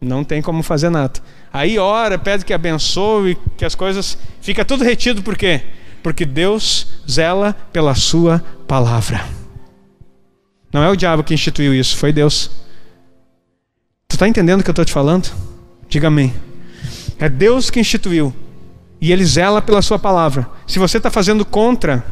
Não 0.00 0.24
tem 0.24 0.42
como 0.42 0.62
fazer 0.62 0.90
nada. 0.90 1.20
Aí 1.52 1.78
ora, 1.78 2.18
pede 2.18 2.44
que 2.44 2.52
abençoe, 2.52 3.38
que 3.56 3.64
as 3.64 3.74
coisas. 3.74 4.18
Fica 4.40 4.64
tudo 4.64 4.82
retido, 4.82 5.22
por 5.22 5.36
quê? 5.36 5.62
Porque 6.02 6.24
Deus 6.24 6.88
zela 7.08 7.54
pela 7.72 7.94
Sua 7.94 8.42
palavra. 8.66 9.41
Não 10.72 10.82
é 10.82 10.88
o 10.88 10.96
diabo 10.96 11.22
que 11.22 11.34
instituiu 11.34 11.74
isso, 11.74 11.96
foi 11.96 12.12
Deus. 12.12 12.50
Tu 14.08 14.14
está 14.14 14.26
entendendo 14.26 14.60
o 14.60 14.64
que 14.64 14.70
eu 14.70 14.72
estou 14.72 14.84
te 14.84 14.92
falando? 14.92 15.30
Diga 15.88 16.08
amém. 16.08 16.32
É 17.18 17.28
Deus 17.28 17.68
que 17.68 17.78
instituiu. 17.78 18.34
E 19.00 19.12
Ele 19.12 19.24
zela 19.24 19.60
pela 19.60 19.82
Sua 19.82 19.98
palavra. 19.98 20.48
Se 20.66 20.78
você 20.78 20.96
está 20.96 21.10
fazendo 21.10 21.44
contra, 21.44 22.04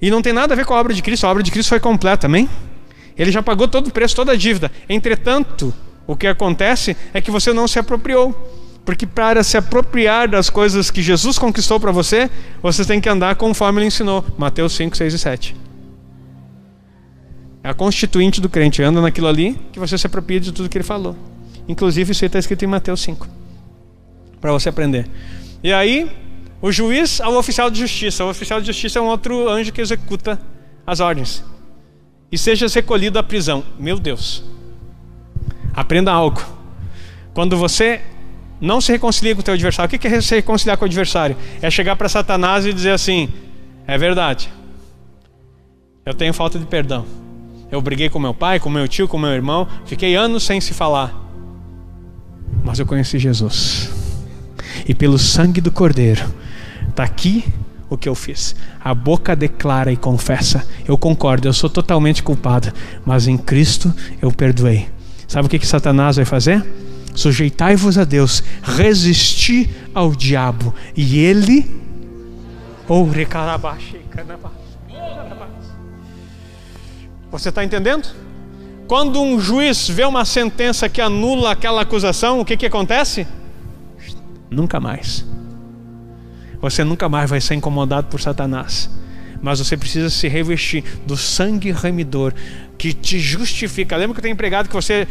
e 0.00 0.10
não 0.10 0.22
tem 0.22 0.32
nada 0.32 0.54
a 0.54 0.56
ver 0.56 0.64
com 0.64 0.74
a 0.74 0.78
obra 0.80 0.94
de 0.94 1.02
Cristo, 1.02 1.26
a 1.26 1.30
obra 1.30 1.42
de 1.42 1.50
Cristo 1.50 1.70
foi 1.70 1.80
completa, 1.80 2.26
amém? 2.26 2.48
Ele 3.16 3.32
já 3.32 3.42
pagou 3.42 3.66
todo 3.66 3.88
o 3.88 3.90
preço, 3.90 4.14
toda 4.14 4.32
a 4.32 4.36
dívida. 4.36 4.70
Entretanto, 4.88 5.74
o 6.06 6.16
que 6.16 6.26
acontece 6.26 6.96
é 7.12 7.20
que 7.20 7.30
você 7.30 7.52
não 7.52 7.66
se 7.66 7.78
apropriou. 7.78 8.32
Porque 8.84 9.06
para 9.06 9.42
se 9.42 9.56
apropriar 9.56 10.28
das 10.28 10.50
coisas 10.50 10.90
que 10.90 11.00
Jesus 11.00 11.38
conquistou 11.38 11.80
para 11.80 11.90
você, 11.90 12.30
você 12.62 12.84
tem 12.84 13.00
que 13.00 13.08
andar 13.08 13.34
conforme 13.36 13.80
ele 13.80 13.86
ensinou. 13.86 14.24
Mateus 14.36 14.74
5, 14.74 14.96
6 14.96 15.14
e 15.14 15.18
7. 15.18 15.63
É 17.64 17.70
a 17.70 17.74
constituinte 17.74 18.42
do 18.42 18.48
crente. 18.50 18.82
Anda 18.82 19.00
naquilo 19.00 19.26
ali 19.26 19.58
que 19.72 19.80
você 19.80 19.96
se 19.96 20.06
apropria 20.06 20.38
de 20.38 20.52
tudo 20.52 20.68
que 20.68 20.76
ele 20.76 20.84
falou. 20.84 21.16
Inclusive, 21.66 22.12
isso 22.12 22.22
aí 22.22 22.26
está 22.26 22.38
escrito 22.38 22.62
em 22.62 22.68
Mateus 22.68 23.00
5. 23.00 23.26
Para 24.38 24.52
você 24.52 24.68
aprender. 24.68 25.08
E 25.62 25.72
aí, 25.72 26.10
o 26.60 26.70
juiz 26.70 27.22
ao 27.22 27.34
oficial 27.36 27.70
de 27.70 27.80
justiça. 27.80 28.22
O 28.22 28.28
oficial 28.28 28.60
de 28.60 28.66
justiça 28.66 28.98
é 28.98 29.02
um 29.02 29.06
outro 29.06 29.48
anjo 29.48 29.72
que 29.72 29.80
executa 29.80 30.38
as 30.86 31.00
ordens. 31.00 31.42
E 32.30 32.36
seja 32.36 32.66
recolhido 32.68 33.18
à 33.18 33.22
prisão. 33.22 33.64
Meu 33.78 33.98
Deus. 33.98 34.44
Aprenda 35.72 36.12
algo. 36.12 36.44
Quando 37.32 37.56
você 37.56 38.02
não 38.60 38.78
se 38.78 38.92
reconcilia 38.92 39.34
com 39.34 39.40
o 39.40 39.44
teu 39.44 39.54
adversário, 39.54 39.86
o 39.86 39.98
que 39.98 40.06
é 40.06 40.20
se 40.20 40.34
reconciliar 40.34 40.76
com 40.76 40.84
o 40.84 40.86
adversário? 40.86 41.34
É 41.62 41.70
chegar 41.70 41.96
para 41.96 42.10
Satanás 42.10 42.66
e 42.66 42.74
dizer 42.74 42.90
assim: 42.90 43.32
é 43.86 43.96
verdade, 43.96 44.52
eu 46.04 46.12
tenho 46.12 46.32
falta 46.34 46.58
de 46.58 46.66
perdão. 46.66 47.23
Eu 47.70 47.80
briguei 47.80 48.08
com 48.08 48.18
meu 48.18 48.34
pai, 48.34 48.60
com 48.60 48.70
meu 48.70 48.86
tio, 48.86 49.08
com 49.08 49.18
meu 49.18 49.30
irmão, 49.30 49.66
fiquei 49.84 50.14
anos 50.14 50.44
sem 50.44 50.60
se 50.60 50.72
falar. 50.72 51.14
Mas 52.64 52.78
eu 52.78 52.86
conheci 52.86 53.18
Jesus. 53.18 53.90
E 54.86 54.94
pelo 54.94 55.18
sangue 55.18 55.60
do 55.60 55.72
Cordeiro, 55.72 56.24
está 56.88 57.04
aqui 57.04 57.44
o 57.88 57.96
que 57.96 58.08
eu 58.08 58.14
fiz. 58.14 58.54
A 58.82 58.94
boca 58.94 59.34
declara 59.34 59.92
e 59.92 59.96
confessa: 59.96 60.66
eu 60.86 60.96
concordo, 60.96 61.48
eu 61.48 61.52
sou 61.52 61.70
totalmente 61.70 62.22
culpada, 62.22 62.72
mas 63.04 63.26
em 63.26 63.36
Cristo 63.36 63.92
eu 64.20 64.30
perdoei. 64.30 64.88
Sabe 65.26 65.46
o 65.46 65.50
que, 65.50 65.58
que 65.58 65.66
Satanás 65.66 66.16
vai 66.16 66.24
fazer? 66.24 66.64
Sujeitai-vos 67.14 67.96
a 67.96 68.04
Deus, 68.04 68.42
resisti 68.62 69.70
ao 69.94 70.14
diabo, 70.14 70.74
e 70.96 71.18
ele. 71.18 71.82
Oh, 72.88 73.04
Você 77.34 77.48
está 77.48 77.64
entendendo? 77.64 78.06
Quando 78.86 79.20
um 79.20 79.40
juiz 79.40 79.88
vê 79.88 80.04
uma 80.04 80.24
sentença 80.24 80.88
que 80.88 81.00
anula 81.00 81.50
aquela 81.50 81.82
acusação, 81.82 82.38
o 82.38 82.44
que, 82.44 82.56
que 82.56 82.64
acontece? 82.64 83.26
Nunca 84.48 84.78
mais. 84.78 85.26
Você 86.60 86.84
nunca 86.84 87.08
mais 87.08 87.28
vai 87.28 87.40
ser 87.40 87.54
incomodado 87.54 88.06
por 88.06 88.20
Satanás. 88.20 88.88
mas 89.42 89.58
você 89.58 89.76
precisa 89.76 90.08
se 90.10 90.28
revestir 90.28 90.84
do 91.04 91.16
sangue 91.16 91.72
remidor 91.72 92.32
que 92.78 92.92
te 92.92 93.18
justifica. 93.18 93.96
Lembra 93.96 94.14
que 94.14 94.20
eu 94.20 94.22
tenho 94.22 94.36
pregado 94.36 94.68
que 94.68 94.74
você 94.74 95.08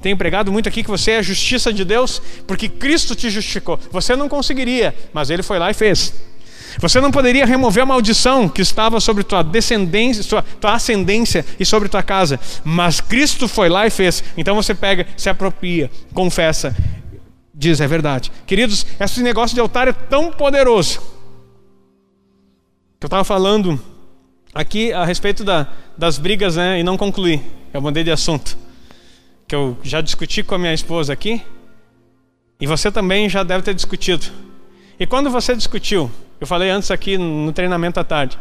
tem 0.00 0.16
pregado 0.16 0.50
muito 0.50 0.70
aqui 0.70 0.82
que 0.82 0.88
você 0.88 1.10
é 1.12 1.18
a 1.18 1.22
justiça 1.22 1.70
de 1.70 1.84
Deus, 1.84 2.22
porque 2.46 2.66
Cristo 2.66 3.14
te 3.14 3.28
justificou. 3.28 3.78
Você 3.92 4.16
não 4.16 4.26
conseguiria, 4.26 4.96
mas 5.12 5.28
ele 5.28 5.42
foi 5.42 5.58
lá 5.58 5.70
e 5.70 5.74
fez. 5.74 6.14
Você 6.78 7.00
não 7.00 7.10
poderia 7.10 7.44
remover 7.44 7.82
a 7.82 7.86
maldição 7.86 8.48
que 8.48 8.62
estava 8.62 9.00
sobre 9.00 9.24
tua 9.24 9.42
descendência, 9.42 10.22
tua, 10.24 10.42
tua 10.42 10.74
ascendência 10.74 11.44
e 11.58 11.64
sobre 11.64 11.88
tua 11.88 12.02
casa, 12.02 12.38
mas 12.64 13.00
Cristo 13.00 13.48
foi 13.48 13.68
lá 13.68 13.86
e 13.86 13.90
fez. 13.90 14.22
Então 14.36 14.54
você 14.54 14.74
pega, 14.74 15.06
se 15.16 15.28
apropria, 15.28 15.90
confessa, 16.14 16.74
diz 17.52 17.80
é 17.80 17.86
verdade. 17.86 18.30
Queridos, 18.46 18.86
esse 19.00 19.20
negócio 19.22 19.54
de 19.54 19.60
altar 19.60 19.88
é 19.88 19.92
tão 19.92 20.30
poderoso. 20.30 21.00
Que 23.00 23.04
eu 23.04 23.08
estava 23.08 23.24
falando 23.24 23.80
aqui 24.54 24.92
a 24.92 25.04
respeito 25.04 25.44
da, 25.44 25.66
das 25.96 26.18
brigas, 26.18 26.56
né, 26.56 26.78
e 26.78 26.82
não 26.84 26.96
concluí. 26.96 27.42
Eu 27.72 27.80
mudei 27.80 28.04
de 28.04 28.10
assunto. 28.10 28.56
Que 29.46 29.54
eu 29.54 29.76
já 29.82 30.00
discuti 30.00 30.42
com 30.42 30.54
a 30.54 30.58
minha 30.58 30.74
esposa 30.74 31.12
aqui, 31.12 31.42
e 32.60 32.66
você 32.66 32.90
também 32.90 33.28
já 33.28 33.42
deve 33.42 33.62
ter 33.62 33.74
discutido. 33.74 34.26
E 34.98 35.06
quando 35.06 35.30
você 35.30 35.54
discutiu, 35.54 36.10
eu 36.40 36.46
falei 36.46 36.70
antes 36.70 36.90
aqui 36.90 37.18
no 37.18 37.52
treinamento 37.52 37.98
à 37.98 38.04
tarde. 38.04 38.38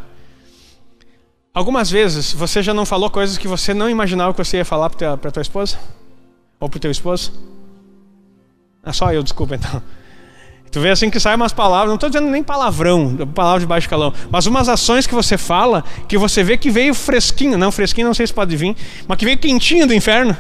Algumas 1.54 1.90
vezes 1.90 2.34
você 2.34 2.62
já 2.62 2.74
não 2.74 2.86
falou 2.86 3.10
coisas 3.10 3.38
que 3.38 3.48
você 3.48 3.74
não 3.74 3.90
imaginava 3.90 4.32
que 4.34 4.38
você 4.38 4.58
ia 4.58 4.66
falar 4.66 4.92
para 4.92 5.32
tua, 5.32 5.42
esposa? 5.42 5.80
Ou 6.60 6.70
para 6.70 6.80
teu 6.80 6.92
esposo? 6.92 7.34
É 8.86 8.94
só 8.94 9.12
eu, 9.12 9.24
desculpa 9.24 9.56
então. 9.56 9.82
Tu 10.72 10.80
vê 10.80 10.90
assim 10.90 11.10
que 11.10 11.20
sai 11.20 11.36
umas 11.36 11.54
palavras, 11.54 11.88
não 11.88 11.96
estou 11.96 12.10
dizendo 12.10 12.30
nem 12.30 12.44
palavrão, 12.44 13.16
palavra 13.34 13.62
de 13.62 13.66
baixo 13.66 13.90
calão, 13.90 14.14
mas 14.30 14.46
umas 14.46 14.70
ações 14.70 15.08
que 15.08 15.16
você 15.16 15.38
fala, 15.38 15.84
que 16.08 16.18
você 16.18 16.44
vê 16.44 16.58
que 16.58 16.70
veio 16.70 16.94
fresquinho, 16.94 17.58
não, 17.58 17.72
fresquinho 17.72 18.06
não 18.06 18.14
sei 18.14 18.28
se 18.28 18.34
pode 18.34 18.56
vir, 18.56 18.76
mas 19.08 19.18
que 19.18 19.26
veio 19.26 19.38
quentinho 19.38 19.88
do 19.88 19.94
inferno. 19.94 20.38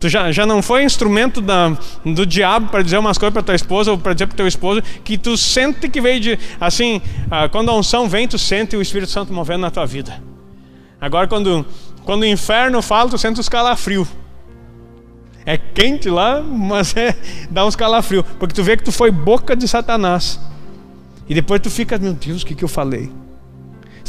Tu 0.00 0.08
já, 0.08 0.32
já 0.32 0.46
não 0.46 0.62
foi 0.62 0.82
instrumento 0.82 1.42
da, 1.42 1.76
do 2.02 2.24
diabo 2.24 2.70
para 2.70 2.82
dizer 2.82 2.96
umas 2.96 3.18
coisas 3.18 3.34
para 3.34 3.42
tua 3.42 3.54
esposa 3.54 3.92
ou 3.92 3.98
para 3.98 4.14
dizer 4.14 4.26
para 4.28 4.36
teu 4.38 4.48
esposo 4.48 4.80
que 5.04 5.18
tu 5.18 5.36
sente 5.36 5.90
que 5.90 6.00
veio 6.00 6.18
de. 6.18 6.38
Assim, 6.58 7.02
ah, 7.30 7.50
quando 7.50 7.70
a 7.70 7.76
unção 7.76 8.08
vem, 8.08 8.26
tu 8.26 8.38
sente 8.38 8.74
o 8.74 8.80
Espírito 8.80 9.12
Santo 9.12 9.30
movendo 9.30 9.60
na 9.60 9.70
tua 9.70 9.84
vida. 9.84 10.22
Agora, 10.98 11.28
quando, 11.28 11.66
quando 12.02 12.22
o 12.22 12.26
inferno 12.26 12.80
fala, 12.80 13.10
tu 13.10 13.18
sente 13.18 13.40
os 13.40 13.48
calafrios. 13.48 14.08
É 15.44 15.58
quente 15.58 16.08
lá, 16.08 16.40
mas 16.40 16.96
é, 16.96 17.14
dá 17.50 17.66
uns 17.66 17.76
calafrios. 17.76 18.24
Porque 18.38 18.54
tu 18.54 18.64
vê 18.64 18.78
que 18.78 18.84
tu 18.84 18.92
foi 18.92 19.10
boca 19.10 19.54
de 19.54 19.68
Satanás. 19.68 20.40
E 21.28 21.34
depois 21.34 21.60
tu 21.60 21.68
fica, 21.68 21.98
meu 21.98 22.14
Deus, 22.14 22.40
o 22.40 22.46
que, 22.46 22.54
que 22.54 22.64
eu 22.64 22.68
falei? 22.68 23.12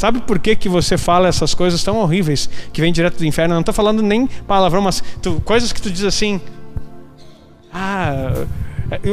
Sabe 0.02 0.20
por 0.22 0.40
que, 0.40 0.56
que 0.56 0.68
você 0.68 0.98
fala 0.98 1.28
essas 1.28 1.54
coisas 1.54 1.84
tão 1.84 1.98
horríveis 1.98 2.50
que 2.74 2.82
vêm 2.82 2.92
direto 2.92 3.20
do 3.20 3.24
inferno? 3.24 3.54
Eu 3.54 3.58
não 3.58 3.62
estou 3.62 3.72
falando 3.72 4.02
nem 4.02 4.26
palavrão, 4.26 4.82
mas 4.82 5.04
tu, 5.22 5.40
coisas 5.46 5.72
que 5.72 5.80
tu 5.80 5.92
diz 5.92 6.04
assim. 6.04 6.42
Ah, 7.72 8.48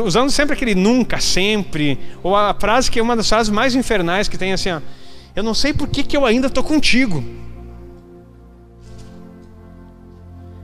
usando 0.03 0.31
sempre 0.31 0.55
aquele 0.55 0.75
nunca, 0.75 1.21
sempre. 1.21 1.99
Ou 2.23 2.35
a 2.35 2.57
frase 2.59 2.91
que 2.91 2.99
é 2.99 3.03
uma 3.03 3.15
das 3.15 3.29
frases 3.29 3.53
mais 3.53 3.75
infernais 3.75 4.29
que 4.29 4.39
tem 4.39 4.55
assim: 4.55 4.71
ó, 4.71 4.81
Eu 5.37 5.43
não 5.43 5.53
sei 5.53 5.75
por 5.75 5.89
que, 5.89 6.03
que 6.03 6.17
eu 6.17 6.25
ainda 6.25 6.47
estou 6.47 6.65
contigo. 6.65 7.23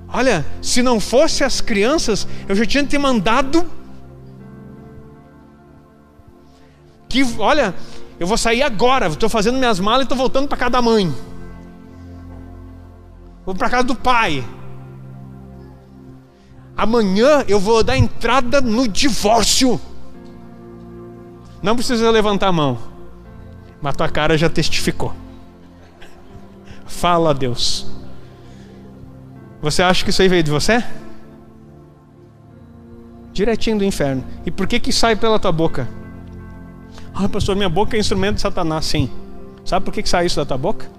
Olha, 0.09 0.47
se 0.63 0.83
não 0.83 1.01
fosse 1.01 1.45
as 1.45 1.61
crianças, 1.61 2.27
eu 2.49 2.57
já 2.57 2.65
tinha 2.65 2.83
te 2.83 2.97
mandado. 2.97 3.71
Que, 7.11 7.23
olha, 7.39 7.75
eu 8.25 8.27
vou 8.27 8.39
sair 8.39 8.63
agora, 8.63 9.09
estou 9.09 9.29
fazendo 9.29 9.59
minhas 9.59 9.79
malas 9.79 10.01
e 10.01 10.03
estou 10.05 10.17
voltando 10.17 10.49
para 10.49 10.57
casa 10.57 10.71
da 10.71 10.81
mãe. 10.81 11.15
Vou 13.45 13.55
para 13.55 13.69
casa 13.69 13.85
do 13.85 13.95
pai. 13.95 14.43
Amanhã 16.75 17.45
eu 17.47 17.61
vou 17.61 17.85
dar 17.85 17.99
entrada 17.99 18.63
no 18.63 18.89
divórcio. 18.89 19.79
Não 21.63 21.77
precisa 21.77 22.11
levantar 22.11 22.49
a 22.49 22.53
mão. 22.53 22.79
Mas 23.83 23.95
tua 23.95 24.09
cara 24.09 24.39
já 24.39 24.49
testificou. 24.49 25.13
Fala 26.87 27.29
a 27.29 27.35
Deus. 27.35 27.87
Você 29.61 29.83
acha 29.83 30.03
que 30.03 30.09
isso 30.09 30.23
aí 30.23 30.29
veio 30.29 30.43
de 30.43 30.51
você? 30.51 30.83
Direitinho 33.35 33.77
do 33.77 33.85
inferno. 33.85 34.25
E 34.47 34.51
por 34.51 34.67
que 34.67 34.81
que 34.81 34.95
sai 34.95 35.15
pela 35.15 35.39
tua 35.39 35.53
boca? 35.53 35.87
Ah, 37.15 37.29
pastor, 37.29 37.55
minha 37.55 37.69
boca 37.69 37.97
é 37.97 38.01
instrumento 38.01 38.37
de 38.37 38.41
Satanás. 38.41 38.85
Sim. 38.87 39.09
Sabe 39.65 39.85
por 39.85 39.95
que, 39.95 40.07
sai 40.07 40.27
isso 40.27 40.37
da 40.37 40.45
tua 40.45 40.59
boca? 40.59 40.91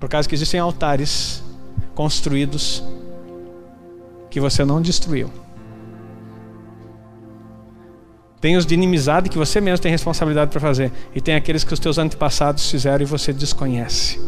Por 0.00 0.08
causa 0.08 0.28
que 0.28 0.34
existem 0.34 0.58
altares 0.58 1.42
construídos 1.94 2.82
que 4.28 4.40
você 4.40 4.64
não 4.64 4.82
destruiu. 4.82 5.30
Tem 8.40 8.56
os 8.56 8.66
de 8.66 8.74
inimizade 8.74 9.30
que 9.30 9.38
você 9.38 9.60
mesmo 9.60 9.80
tem 9.80 9.92
responsabilidade 9.92 10.50
para 10.50 10.58
fazer. 10.58 10.90
E 11.14 11.20
tem 11.20 11.36
aqueles 11.36 11.62
que 11.62 11.72
os 11.72 11.78
teus 11.78 11.96
antepassados 11.96 12.68
fizeram 12.68 13.02
e 13.02 13.06
você 13.06 13.32
desconhece. 13.32 14.20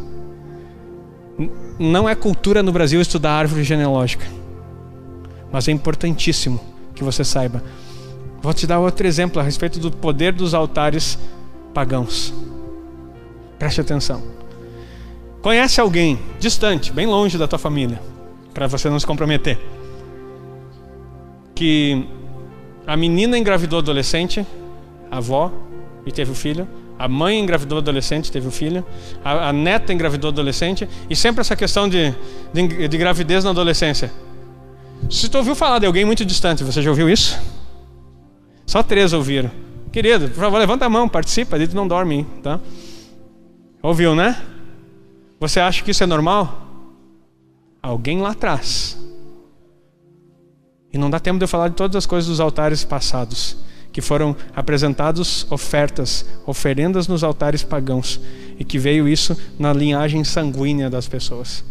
Não 1.80 2.08
é 2.08 2.14
cultura 2.14 2.62
no 2.62 2.70
Brasil 2.70 3.00
estudar 3.00 3.32
árvore 3.32 3.64
genealógica. 3.64 4.24
Mas 5.50 5.66
é 5.66 5.72
importantíssimo 5.72 6.60
que 6.94 7.02
você 7.02 7.24
saiba. 7.24 7.60
Vou 8.44 8.52
te 8.52 8.66
dar 8.66 8.78
outro 8.78 9.06
exemplo 9.06 9.40
a 9.40 9.42
respeito 9.42 9.78
do 9.78 9.90
poder 9.90 10.30
dos 10.30 10.52
altares 10.52 11.18
pagãos. 11.72 12.30
Preste 13.58 13.80
atenção. 13.80 14.22
Conhece 15.40 15.80
alguém 15.80 16.18
distante, 16.38 16.92
bem 16.92 17.06
longe 17.06 17.38
da 17.38 17.48
tua 17.48 17.58
família, 17.58 17.98
para 18.52 18.66
você 18.66 18.90
não 18.90 19.00
se 19.00 19.06
comprometer, 19.06 19.58
que 21.54 22.06
a 22.86 22.94
menina 22.98 23.38
engravidou 23.38 23.78
adolescente, 23.78 24.46
a 25.10 25.16
avó, 25.16 25.50
e 26.04 26.12
teve 26.12 26.30
o 26.30 26.34
filho, 26.34 26.68
a 26.98 27.08
mãe 27.08 27.40
engravidou 27.40 27.78
adolescente, 27.78 28.30
teve 28.30 28.46
o 28.46 28.50
filho, 28.50 28.84
a, 29.24 29.48
a 29.48 29.52
neta 29.54 29.90
engravidou 29.90 30.28
adolescente, 30.28 30.86
e 31.08 31.16
sempre 31.16 31.40
essa 31.40 31.56
questão 31.56 31.88
de, 31.88 32.14
de, 32.52 32.88
de 32.88 32.98
gravidez 32.98 33.42
na 33.42 33.52
adolescência. 33.52 34.12
Se 35.08 35.30
tu 35.30 35.38
ouviu 35.38 35.54
falar 35.54 35.78
de 35.78 35.86
alguém 35.86 36.04
muito 36.04 36.26
distante, 36.26 36.62
você 36.62 36.82
já 36.82 36.90
ouviu 36.90 37.08
isso? 37.08 37.40
Só 38.66 38.82
três 38.82 39.12
ouviram. 39.12 39.50
Querido, 39.92 40.28
por 40.28 40.40
favor, 40.40 40.58
levanta 40.58 40.84
a 40.84 40.90
mão, 40.90 41.08
participa, 41.08 41.56
a 41.56 41.66
não 41.74 41.86
dorme, 41.86 42.26
tá? 42.42 42.58
Ouviu, 43.82 44.14
né? 44.14 44.40
Você 45.38 45.60
acha 45.60 45.84
que 45.84 45.90
isso 45.90 46.02
é 46.02 46.06
normal? 46.06 46.66
Alguém 47.82 48.20
lá 48.20 48.30
atrás. 48.30 48.98
E 50.92 50.98
não 50.98 51.10
dá 51.10 51.20
tempo 51.20 51.38
de 51.38 51.44
eu 51.44 51.48
falar 51.48 51.68
de 51.68 51.74
todas 51.74 51.96
as 51.96 52.06
coisas 52.06 52.28
dos 52.28 52.40
altares 52.40 52.84
passados, 52.84 53.56
que 53.92 54.00
foram 54.00 54.34
apresentados 54.54 55.46
ofertas, 55.50 56.26
oferendas 56.46 57.06
nos 57.06 57.22
altares 57.22 57.62
pagãos, 57.62 58.20
e 58.58 58.64
que 58.64 58.78
veio 58.78 59.06
isso 59.06 59.36
na 59.58 59.72
linhagem 59.72 60.24
sanguínea 60.24 60.88
das 60.88 61.06
pessoas 61.06 61.64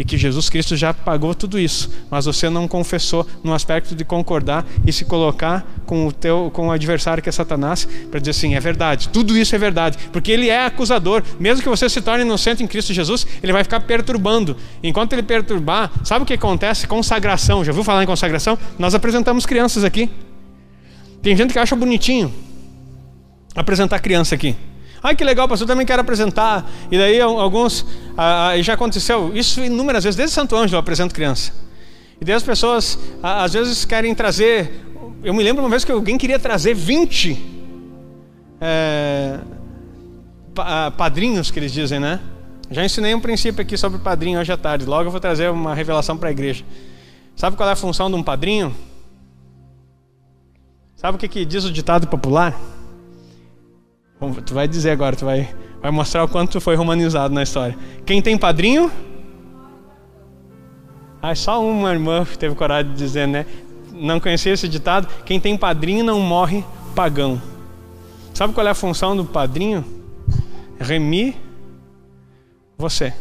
e 0.00 0.04
que 0.04 0.16
Jesus 0.16 0.48
Cristo 0.48 0.78
já 0.78 0.94
pagou 0.94 1.34
tudo 1.34 1.58
isso, 1.58 1.90
mas 2.10 2.24
você 2.24 2.48
não 2.48 2.66
confessou 2.66 3.26
no 3.44 3.52
aspecto 3.52 3.94
de 3.94 4.02
concordar 4.02 4.64
e 4.86 4.90
se 4.90 5.04
colocar 5.04 5.62
com 5.84 6.06
o 6.06 6.12
teu 6.12 6.50
com 6.54 6.68
o 6.68 6.70
adversário 6.70 7.22
que 7.22 7.28
é 7.28 7.32
Satanás 7.32 7.86
para 8.10 8.18
dizer 8.18 8.30
assim, 8.30 8.54
é 8.54 8.60
verdade, 8.60 9.10
tudo 9.10 9.36
isso 9.36 9.54
é 9.54 9.58
verdade, 9.58 9.98
porque 10.10 10.32
ele 10.32 10.48
é 10.48 10.64
acusador, 10.64 11.22
mesmo 11.38 11.62
que 11.62 11.68
você 11.68 11.86
se 11.86 12.00
torne 12.00 12.24
inocente 12.24 12.62
em 12.62 12.66
Cristo 12.66 12.94
Jesus, 12.94 13.26
ele 13.42 13.52
vai 13.52 13.62
ficar 13.62 13.80
perturbando. 13.80 14.56
Enquanto 14.82 15.12
ele 15.12 15.22
perturbar, 15.22 15.92
sabe 16.02 16.22
o 16.22 16.26
que 16.26 16.32
acontece? 16.32 16.86
Consagração. 16.86 17.62
Já 17.62 17.70
ouviu 17.70 17.84
falar 17.84 18.02
em 18.02 18.06
consagração? 18.06 18.58
Nós 18.78 18.94
apresentamos 18.94 19.44
crianças 19.44 19.84
aqui. 19.84 20.08
Tem 21.20 21.36
gente 21.36 21.52
que 21.52 21.58
acha 21.58 21.76
bonitinho 21.76 22.32
apresentar 23.54 23.98
criança 23.98 24.34
aqui. 24.34 24.56
Ai 25.02 25.16
que 25.16 25.24
legal, 25.24 25.48
pastor, 25.48 25.66
também 25.66 25.86
quero 25.86 26.02
apresentar. 26.02 26.68
E 26.90 26.98
daí 26.98 27.20
alguns, 27.20 27.86
ah, 28.16 28.52
já 28.60 28.74
aconteceu 28.74 29.32
isso 29.34 29.64
inúmeras 29.64 30.04
vezes, 30.04 30.16
desde 30.16 30.34
Santo 30.34 30.54
Ângelo 30.54 30.76
eu 30.76 30.80
apresento 30.80 31.14
criança. 31.14 31.52
E 32.20 32.24
daí 32.24 32.34
as 32.34 32.42
pessoas 32.42 32.98
ah, 33.22 33.44
às 33.44 33.52
vezes 33.54 33.84
querem 33.84 34.14
trazer. 34.14 34.86
Eu 35.22 35.32
me 35.32 35.42
lembro 35.42 35.62
uma 35.62 35.70
vez 35.70 35.84
que 35.84 35.92
alguém 35.92 36.18
queria 36.18 36.38
trazer 36.38 36.74
20 36.74 37.60
é, 38.60 39.40
padrinhos, 40.96 41.50
que 41.50 41.58
eles 41.58 41.72
dizem, 41.72 41.98
né? 41.98 42.20
Já 42.70 42.84
ensinei 42.84 43.14
um 43.14 43.20
princípio 43.20 43.62
aqui 43.62 43.76
sobre 43.76 43.98
padrinho 43.98 44.38
hoje 44.38 44.52
à 44.52 44.56
tarde. 44.56 44.84
Logo 44.84 45.08
eu 45.08 45.10
vou 45.10 45.20
trazer 45.20 45.50
uma 45.50 45.74
revelação 45.74 46.16
para 46.16 46.28
a 46.28 46.32
igreja. 46.32 46.64
Sabe 47.34 47.56
qual 47.56 47.68
é 47.68 47.72
a 47.72 47.76
função 47.76 48.10
de 48.10 48.16
um 48.16 48.22
padrinho? 48.22 48.74
Sabe 50.94 51.16
o 51.16 51.18
que, 51.18 51.26
que 51.26 51.44
diz 51.44 51.64
o 51.64 51.72
ditado 51.72 52.06
popular? 52.06 52.54
Tu 54.44 54.52
vai 54.52 54.68
dizer 54.68 54.90
agora, 54.90 55.16
tu 55.16 55.24
vai, 55.24 55.48
vai 55.80 55.90
mostrar 55.90 56.24
o 56.24 56.28
quanto 56.28 56.52
tu 56.52 56.60
foi 56.60 56.76
romanizado 56.76 57.32
na 57.32 57.42
história. 57.42 57.76
Quem 58.04 58.20
tem 58.20 58.36
padrinho? 58.36 58.90
Ah, 61.22 61.34
só 61.34 61.64
uma 61.64 61.92
irmã 61.92 62.26
teve 62.38 62.54
coragem 62.54 62.92
de 62.92 62.98
dizer, 62.98 63.26
né? 63.26 63.46
Não 63.92 64.20
conhecia 64.20 64.52
esse 64.52 64.68
ditado? 64.68 65.08
Quem 65.24 65.40
tem 65.40 65.56
padrinho 65.56 66.04
não 66.04 66.20
morre 66.20 66.64
pagão. 66.94 67.40
Sabe 68.34 68.52
qual 68.52 68.66
é 68.66 68.70
a 68.70 68.74
função 68.74 69.16
do 69.16 69.24
padrinho? 69.24 69.84
Remir 70.78 71.34
você. 72.76 73.12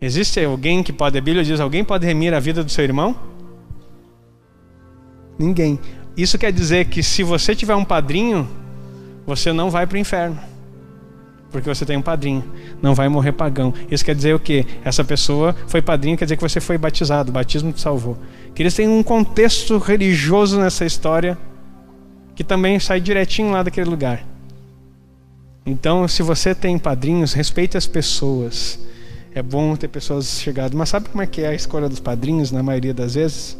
Existe 0.00 0.44
alguém 0.44 0.82
que 0.82 0.92
pode, 0.92 1.18
a 1.18 1.20
Bíblia 1.20 1.42
diz, 1.44 1.58
alguém 1.58 1.84
pode 1.84 2.06
remir 2.06 2.32
a 2.32 2.38
vida 2.38 2.62
do 2.62 2.70
seu 2.70 2.84
irmão? 2.84 3.16
Ninguém. 5.36 5.78
Isso 6.16 6.38
quer 6.38 6.52
dizer 6.52 6.86
que 6.86 7.02
se 7.02 7.22
você 7.24 7.54
tiver 7.54 7.74
um 7.74 7.84
padrinho, 7.84 8.48
você 9.28 9.52
não 9.52 9.70
vai 9.70 9.86
para 9.86 9.96
o 9.96 9.98
inferno. 9.98 10.38
Porque 11.52 11.68
você 11.68 11.84
tem 11.84 11.98
um 11.98 12.02
padrinho, 12.02 12.42
não 12.80 12.94
vai 12.94 13.10
morrer 13.10 13.32
pagão. 13.32 13.74
Isso 13.90 14.02
quer 14.02 14.14
dizer 14.14 14.34
o 14.34 14.40
quê? 14.40 14.64
Essa 14.82 15.04
pessoa 15.04 15.54
foi 15.66 15.82
padrinho, 15.82 16.16
quer 16.16 16.24
dizer 16.24 16.36
que 16.36 16.42
você 16.42 16.60
foi 16.60 16.78
batizado, 16.78 17.28
o 17.28 17.32
batismo 17.32 17.70
te 17.70 17.80
salvou. 17.80 18.16
Que 18.54 18.62
eles 18.62 18.74
têm 18.74 18.88
um 18.88 19.02
contexto 19.02 19.76
religioso 19.76 20.58
nessa 20.58 20.86
história 20.86 21.36
que 22.34 22.42
também 22.42 22.80
sai 22.80 23.02
direitinho 23.02 23.50
lá 23.50 23.62
daquele 23.62 23.90
lugar. 23.90 24.24
Então, 25.66 26.08
se 26.08 26.22
você 26.22 26.54
tem 26.54 26.78
padrinhos, 26.78 27.34
respeite 27.34 27.76
as 27.76 27.86
pessoas. 27.86 28.78
É 29.34 29.42
bom 29.42 29.76
ter 29.76 29.88
pessoas 29.88 30.40
chegadas. 30.40 30.72
Mas 30.72 30.88
sabe 30.88 31.10
como 31.10 31.22
é 31.22 31.26
que 31.26 31.42
é 31.42 31.48
a 31.48 31.54
escolha 31.54 31.86
dos 31.86 32.00
padrinhos 32.00 32.50
na 32.50 32.62
maioria 32.62 32.94
das 32.94 33.14
vezes? 33.14 33.58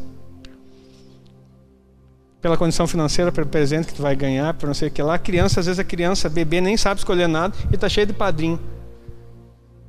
Pela 2.41 2.57
condição 2.57 2.87
financeira, 2.87 3.33
pelo 3.33 3.47
presente 3.47 3.89
que 3.89 3.95
tu 3.95 4.03
vai 4.03 4.15
ganhar, 4.15 4.55
por 4.55 4.67
não 4.67 4.75
sei 4.75 4.89
o 4.89 4.91
que 4.91 5.03
lá. 5.03 5.19
Criança, 5.19 5.61
às 5.61 5.67
vezes 5.67 5.79
a 5.79 5.85
criança, 5.85 6.29
bebê, 6.29 6.61
nem 6.61 6.77
sabe 6.77 7.01
escolher 7.01 7.27
nada 7.27 7.55
e 7.71 7.75
está 7.75 7.89
cheio 7.89 8.07
de 8.07 8.13
padrinho. 8.13 8.61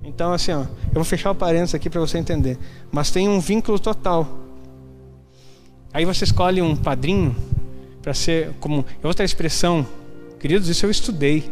Então, 0.04 0.34
assim, 0.34 0.52
ó, 0.52 0.62
eu 0.62 0.96
vou 0.96 1.04
fechar 1.04 1.32
o 1.32 1.36
parênteses 1.36 1.76
aqui 1.76 1.90
para 1.90 2.00
você 2.00 2.18
entender. 2.18 2.58
Mas 2.92 3.12
tem 3.12 3.30
um 3.30 3.40
vínculo 3.40 3.78
total. 3.78 4.28
Aí 5.94 6.06
você 6.06 6.24
escolhe 6.24 6.62
um 6.62 6.76
padrinho 6.76 7.36
para 8.02 8.14
ser 8.14 8.54
como 8.60 8.86
outra 9.04 9.26
expressão, 9.26 9.86
queridos, 10.40 10.68
isso 10.70 10.86
eu 10.86 10.92
estudei. 10.92 11.50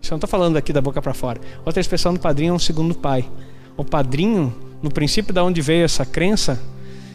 Isso 0.00 0.12
eu 0.12 0.16
não 0.16 0.18
estou 0.18 0.28
falando 0.28 0.56
aqui 0.56 0.72
da 0.72 0.80
boca 0.80 1.00
para 1.00 1.14
fora. 1.14 1.40
Outra 1.64 1.80
expressão 1.80 2.12
do 2.12 2.20
padrinho 2.20 2.50
é 2.50 2.54
um 2.54 2.58
segundo 2.58 2.94
pai. 2.94 3.28
O 3.76 3.84
padrinho, 3.84 4.54
no 4.82 4.90
princípio 4.90 5.32
da 5.32 5.42
onde 5.42 5.60
veio 5.60 5.84
essa 5.84 6.04
crença, 6.04 6.60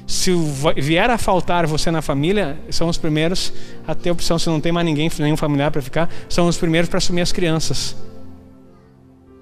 se 0.07 0.31
vier 0.77 1.09
a 1.09 1.17
faltar 1.17 1.67
você 1.67 1.91
na 1.91 2.01
família, 2.01 2.57
são 2.69 2.87
os 2.87 2.97
primeiros 2.97 3.51
a 3.85 3.93
ter 3.93 4.09
opção. 4.09 4.39
Se 4.39 4.47
não 4.47 4.61
tem 4.61 4.71
mais 4.71 4.85
ninguém, 4.85 5.11
nenhum 5.19 5.35
familiar 5.35 5.69
para 5.69 5.81
ficar, 5.81 6.09
são 6.29 6.47
os 6.47 6.57
primeiros 6.57 6.89
para 6.89 6.97
assumir 6.97 7.21
as 7.21 7.33
crianças. 7.33 7.93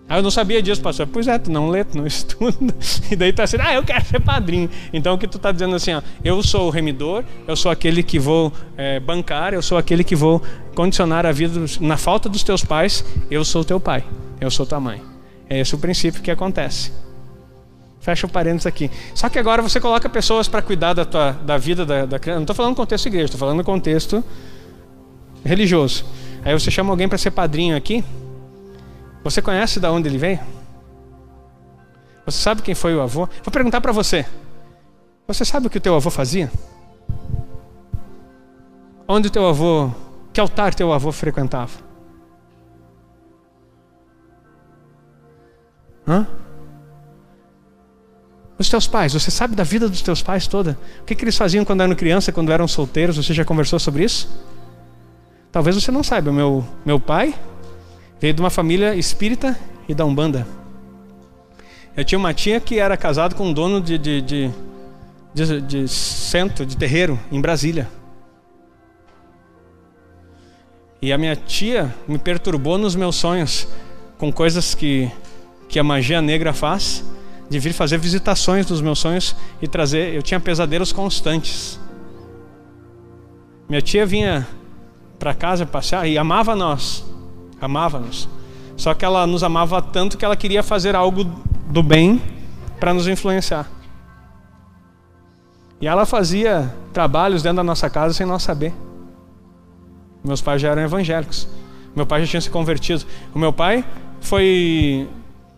Ah, 0.09 0.17
eu 0.17 0.23
não 0.23 0.31
sabia 0.31 0.61
disso, 0.61 0.81
pastor. 0.81 1.07
Pois 1.07 1.27
é, 1.27 1.37
tu 1.37 1.51
não 1.51 1.69
lê, 1.69 1.83
tu 1.83 1.97
não 1.97 2.05
estuda. 2.07 2.73
E 3.11 3.15
daí 3.15 3.31
tu 3.31 3.37
tá 3.37 3.43
assim, 3.43 3.57
ah, 3.59 3.75
eu 3.75 3.83
quero 3.83 4.03
ser 4.05 4.19
padrinho. 4.19 4.67
Então 4.91 5.13
o 5.13 5.17
que 5.19 5.27
tu 5.27 5.37
está 5.37 5.51
dizendo 5.51 5.75
assim, 5.75 5.93
ó, 5.93 6.01
eu 6.23 6.41
sou 6.41 6.67
o 6.67 6.69
remidor, 6.71 7.23
eu 7.47 7.55
sou 7.55 7.71
aquele 7.71 8.01
que 8.01 8.17
vou 8.17 8.51
é, 8.75 8.99
bancar, 8.99 9.53
eu 9.53 9.61
sou 9.61 9.77
aquele 9.77 10.03
que 10.03 10.15
vou 10.15 10.41
condicionar 10.73 11.27
a 11.27 11.31
vida. 11.31 11.59
Na 11.79 11.97
falta 11.97 12.27
dos 12.27 12.41
teus 12.41 12.65
pais, 12.65 13.05
eu 13.29 13.45
sou 13.45 13.63
teu 13.63 13.79
pai, 13.79 14.03
eu 14.41 14.49
sou 14.49 14.65
tua 14.65 14.79
mãe. 14.79 14.99
É 15.47 15.59
esse 15.59 15.75
o 15.75 15.77
princípio 15.77 16.23
que 16.23 16.31
acontece. 16.31 16.91
Fecha 18.05 18.27
o 18.27 18.29
parênteses 18.29 18.67
aqui. 18.67 18.91
Só 19.15 19.27
que 19.29 19.39
agora 19.39 19.63
você 19.63 19.79
coloca 19.79 20.07
pessoas 20.07 20.47
para 20.47 20.61
cuidar 20.61 20.93
da, 20.93 21.03
tua, 21.03 21.31
da 21.31 21.57
vida 21.57 21.83
da, 21.83 22.05
da 22.05 22.19
criança. 22.19 22.37
Não 22.37 22.43
estou 22.43 22.55
falando 22.55 22.75
contexto 22.75 23.07
igreja, 23.07 23.25
estou 23.25 23.39
falando 23.39 23.63
contexto 23.63 24.23
religioso. 25.43 26.05
Aí 26.43 26.53
você 26.53 26.69
chama 26.69 26.91
alguém 26.91 27.09
para 27.09 27.17
ser 27.17 27.31
padrinho 27.31 27.75
aqui. 27.75 28.05
Você 29.23 29.41
conhece 29.41 29.79
de 29.79 29.87
onde 29.87 30.07
ele 30.07 30.19
veio? 30.19 30.39
Você 32.27 32.37
sabe 32.37 32.61
quem 32.61 32.75
foi 32.75 32.93
o 32.95 33.01
avô? 33.01 33.27
Vou 33.43 33.51
perguntar 33.51 33.81
para 33.81 33.91
você. 33.91 34.23
Você 35.27 35.43
sabe 35.43 35.65
o 35.65 35.69
que 35.71 35.79
o 35.79 35.81
teu 35.81 35.95
avô 35.95 36.11
fazia? 36.11 36.51
Onde 39.07 39.29
o 39.29 39.31
teu 39.31 39.47
avô, 39.47 39.89
que 40.31 40.39
altar 40.39 40.75
teu 40.75 40.93
avô 40.93 41.11
frequentava? 41.11 41.71
Hã? 46.07 46.27
Os 48.57 48.69
teus 48.69 48.87
pais, 48.87 49.13
você 49.13 49.29
sabe 49.29 49.55
da 49.55 49.63
vida 49.63 49.89
dos 49.89 50.01
teus 50.01 50.21
pais 50.21 50.47
toda? 50.47 50.77
O 51.01 51.05
que, 51.05 51.13
que 51.13 51.23
eles 51.23 51.35
faziam 51.35 51.65
quando 51.65 51.81
eram 51.81 51.95
criança, 51.95 52.31
quando 52.31 52.51
eram 52.51 52.67
solteiros? 52.67 53.17
Você 53.17 53.33
já 53.33 53.43
conversou 53.43 53.79
sobre 53.79 54.03
isso? 54.03 54.29
Talvez 55.51 55.75
você 55.75 55.91
não 55.91 56.03
saiba. 56.03 56.31
Meu, 56.31 56.65
meu 56.85 56.99
pai 56.99 57.35
Veio 58.19 58.33
de 58.33 58.41
uma 58.41 58.49
família 58.49 58.95
espírita 58.95 59.57
e 59.87 59.93
da 59.93 60.05
Umbanda. 60.05 60.47
Eu 61.95 62.03
tinha 62.03 62.17
uma 62.17 62.33
tia 62.33 62.59
que 62.59 62.79
era 62.79 62.95
casada 62.95 63.35
com 63.35 63.47
um 63.47 63.53
dono 63.53 63.81
de, 63.81 63.97
de, 63.97 64.21
de, 64.21 64.51
de, 65.33 65.61
de 65.61 65.87
centro, 65.87 66.65
de 66.65 66.77
terreiro, 66.77 67.19
em 67.31 67.41
Brasília. 67.41 67.89
E 71.01 71.11
a 71.11 71.17
minha 71.17 71.35
tia 71.35 71.93
me 72.07 72.17
perturbou 72.17 72.77
nos 72.77 72.95
meus 72.95 73.15
sonhos 73.15 73.67
com 74.17 74.31
coisas 74.31 74.73
que, 74.73 75.11
que 75.67 75.77
a 75.77 75.83
magia 75.83 76.21
negra 76.21 76.53
faz, 76.53 77.03
de 77.49 77.59
vir 77.59 77.73
fazer 77.73 77.97
visitações 77.97 78.69
nos 78.69 78.81
meus 78.81 78.99
sonhos 78.99 79.35
e 79.61 79.67
trazer. 79.67 80.13
Eu 80.13 80.21
tinha 80.21 80.39
pesadelos 80.39 80.91
constantes. 80.91 81.79
Minha 83.67 83.81
tia 83.81 84.05
vinha 84.05 84.47
para 85.17 85.33
casa 85.33 85.65
passear 85.65 86.07
e 86.07 86.17
amava 86.17 86.55
nós 86.55 87.05
amava-nos. 87.65 88.29
Só 88.77 88.93
que 88.93 89.05
ela 89.05 89.25
nos 89.25 89.43
amava 89.43 89.81
tanto 89.81 90.17
que 90.17 90.25
ela 90.25 90.35
queria 90.35 90.61
fazer 90.61 90.95
algo 90.95 91.23
do 91.69 91.81
bem 91.81 92.21
para 92.79 92.93
nos 92.93 93.07
influenciar. 93.07 93.69
E 95.79 95.87
ela 95.87 96.05
fazia 96.05 96.73
trabalhos 96.93 97.43
dentro 97.43 97.57
da 97.57 97.63
nossa 97.63 97.89
casa 97.89 98.13
sem 98.13 98.25
nós 98.25 98.43
saber. 98.43 98.73
Meus 100.23 100.41
pais 100.41 100.61
já 100.61 100.69
eram 100.69 100.81
evangélicos. 100.81 101.47
Meu 101.95 102.05
pai 102.05 102.21
já 102.21 102.27
tinha 102.27 102.41
se 102.41 102.49
convertido. 102.49 103.05
O 103.33 103.39
meu 103.39 103.53
pai 103.53 103.85
foi 104.19 105.07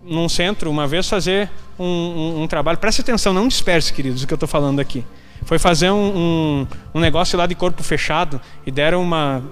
num 0.07 0.29
centro 0.29 0.69
uma 0.69 0.87
vez 0.87 1.07
fazer 1.07 1.49
um, 1.77 1.85
um, 1.85 2.43
um 2.43 2.47
trabalho. 2.47 2.77
Preste 2.77 3.01
atenção, 3.01 3.33
não 3.33 3.47
disperse, 3.47 3.93
queridos, 3.93 4.23
o 4.23 4.27
que 4.27 4.33
eu 4.33 4.37
estou 4.37 4.47
falando 4.47 4.79
aqui. 4.79 5.03
Foi 5.43 5.59
fazer 5.59 5.91
um, 5.91 6.65
um 6.93 6.99
negócio 6.99 7.37
lá 7.37 7.45
de 7.45 7.55
corpo 7.55 7.83
fechado 7.83 8.41
e 8.65 8.71
deram 8.71 9.01
uma 9.01 9.43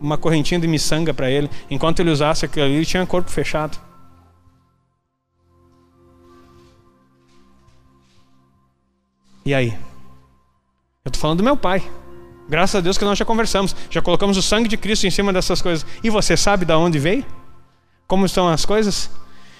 uma 0.00 0.18
correntinha 0.18 0.60
de 0.60 0.66
miçanga 0.66 1.12
para 1.12 1.30
ele. 1.30 1.50
Enquanto 1.70 2.00
ele 2.00 2.10
usasse 2.10 2.44
aquilo 2.44 2.66
ali, 2.66 2.74
ele 2.74 2.84
tinha 2.84 3.04
corpo 3.06 3.30
fechado. 3.30 3.78
E 9.44 9.54
aí? 9.54 9.68
Eu 11.04 11.08
estou 11.08 11.20
falando 11.20 11.38
do 11.38 11.44
meu 11.44 11.56
pai. 11.56 11.82
Graças 12.48 12.76
a 12.76 12.80
Deus 12.80 12.98
que 12.98 13.04
nós 13.04 13.18
já 13.18 13.24
conversamos. 13.24 13.74
Já 13.90 14.02
colocamos 14.02 14.36
o 14.36 14.42
sangue 14.42 14.68
de 14.68 14.76
Cristo 14.76 15.06
em 15.06 15.10
cima 15.10 15.32
dessas 15.32 15.62
coisas. 15.62 15.86
E 16.02 16.10
você 16.10 16.36
sabe 16.36 16.64
de 16.64 16.72
onde 16.72 16.98
veio? 16.98 17.24
Como 18.06 18.26
estão 18.26 18.48
as 18.48 18.64
coisas? 18.64 19.10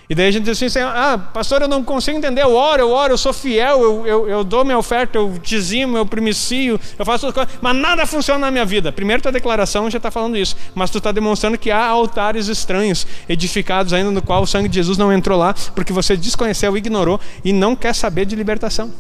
E 0.09 0.15
daí 0.15 0.29
a 0.29 0.31
gente 0.31 0.45
diz 0.45 0.63
assim, 0.63 0.79
ah, 0.81 1.19
pastor, 1.35 1.63
eu 1.63 1.69
não 1.69 1.83
consigo 1.83 2.17
entender, 2.17 2.43
eu 2.43 2.55
oro, 2.55 2.81
eu 2.81 2.91
oro, 2.91 3.13
eu 3.13 3.19
sou 3.19 3.33
fiel, 3.33 3.83
eu, 3.83 4.07
eu, 4.07 4.29
eu 4.29 4.45
dou 4.45 4.65
minha 4.65 4.79
oferta, 4.79 5.19
eu 5.19 5.35
dizimo, 5.43 5.97
eu 5.97 6.07
primicio, 6.07 6.79
eu 6.97 7.05
faço 7.05 7.33
coisas, 7.33 7.53
mas 7.61 7.77
nada 7.77 8.07
funciona 8.07 8.39
na 8.39 8.51
minha 8.51 8.65
vida. 8.65 8.93
Primeiro, 8.93 9.21
tua 9.21 9.33
declaração 9.33 9.91
já 9.91 9.97
está 9.97 10.11
falando 10.11 10.37
isso, 10.37 10.57
mas 10.77 10.91
tu 10.91 10.99
está 10.99 11.11
demonstrando 11.11 11.59
que 11.59 11.73
há 11.73 11.85
altares 11.85 12.47
estranhos, 12.47 13.05
edificados 13.29 13.93
ainda, 13.93 14.13
no 14.13 14.23
qual 14.23 14.43
o 14.43 14.47
sangue 14.47 14.69
de 14.69 14.77
Jesus 14.77 14.97
não 14.97 15.13
entrou 15.13 15.37
lá, 15.37 15.55
porque 15.75 15.93
você 15.93 16.17
desconheceu, 16.17 16.77
ignorou 16.77 17.21
e 17.45 17.53
não 17.53 17.75
quer 17.75 17.95
saber 17.95 18.27
de 18.27 18.37
libertação. 18.37 18.93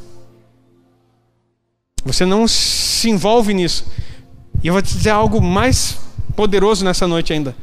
Você 2.04 2.24
não 2.24 2.48
se 2.48 3.08
envolve 3.08 3.54
nisso. 3.54 3.86
E 4.62 4.66
eu 4.66 4.72
vou 4.72 4.82
te 4.82 4.92
dizer 4.92 5.10
algo 5.10 5.40
mais 5.40 5.98
poderoso 6.34 6.84
nessa 6.84 7.06
noite 7.06 7.32
ainda. 7.32 7.54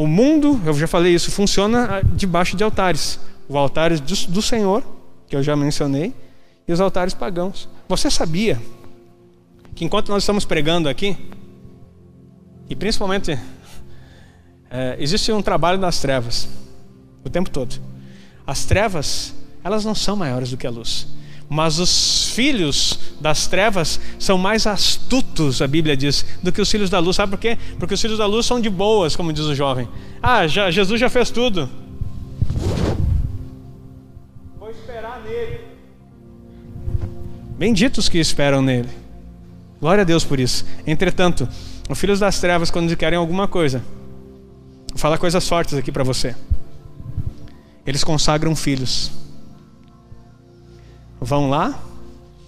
O 0.00 0.06
mundo, 0.06 0.58
eu 0.64 0.72
já 0.72 0.86
falei 0.86 1.12
isso, 1.12 1.30
funciona 1.30 2.00
debaixo 2.16 2.56
de 2.56 2.64
altares. 2.64 3.20
Os 3.46 3.54
altares 3.54 4.00
do 4.00 4.40
Senhor, 4.40 4.82
que 5.28 5.36
eu 5.36 5.42
já 5.42 5.54
mencionei, 5.54 6.14
e 6.66 6.72
os 6.72 6.80
altares 6.80 7.12
pagãos. 7.12 7.68
Você 7.86 8.10
sabia 8.10 8.58
que 9.74 9.84
enquanto 9.84 10.08
nós 10.08 10.22
estamos 10.22 10.46
pregando 10.46 10.88
aqui, 10.88 11.18
e 12.66 12.74
principalmente 12.74 13.38
é, 14.70 14.96
existe 14.98 15.30
um 15.32 15.42
trabalho 15.42 15.78
das 15.78 16.00
trevas 16.00 16.48
o 17.22 17.28
tempo 17.28 17.50
todo. 17.50 17.78
As 18.46 18.64
trevas, 18.64 19.34
elas 19.62 19.84
não 19.84 19.94
são 19.94 20.16
maiores 20.16 20.48
do 20.48 20.56
que 20.56 20.66
a 20.66 20.70
luz. 20.70 21.08
Mas 21.52 21.80
os 21.80 22.30
filhos 22.30 22.96
das 23.20 23.48
trevas 23.48 24.00
são 24.20 24.38
mais 24.38 24.68
astutos, 24.68 25.60
a 25.60 25.66
Bíblia 25.66 25.96
diz, 25.96 26.24
do 26.40 26.52
que 26.52 26.60
os 26.60 26.70
filhos 26.70 26.88
da 26.88 27.00
luz. 27.00 27.16
Sabe 27.16 27.32
por 27.32 27.40
quê? 27.40 27.58
Porque 27.76 27.92
os 27.92 28.00
filhos 28.00 28.18
da 28.18 28.26
luz 28.26 28.46
são 28.46 28.60
de 28.60 28.70
boas, 28.70 29.16
como 29.16 29.32
diz 29.32 29.44
o 29.44 29.54
jovem. 29.54 29.88
Ah, 30.22 30.46
já, 30.46 30.70
Jesus 30.70 31.00
já 31.00 31.10
fez 31.10 31.28
tudo. 31.28 31.68
Vou 34.60 34.70
esperar 34.70 35.20
nele. 35.24 35.60
Benditos 37.58 38.08
que 38.08 38.18
esperam 38.18 38.62
nele. 38.62 38.88
Glória 39.80 40.02
a 40.02 40.04
Deus 40.04 40.22
por 40.24 40.38
isso. 40.38 40.64
Entretanto, 40.86 41.48
os 41.88 41.98
filhos 41.98 42.20
das 42.20 42.38
trevas, 42.38 42.70
quando 42.70 42.96
querem 42.96 43.18
alguma 43.18 43.48
coisa, 43.48 43.82
vou 44.90 44.98
falar 44.98 45.18
coisas 45.18 45.48
fortes 45.48 45.74
aqui 45.74 45.90
para 45.90 46.04
você. 46.04 46.36
Eles 47.84 48.04
consagram 48.04 48.54
filhos 48.54 49.10
vão 51.20 51.50
lá 51.50 51.78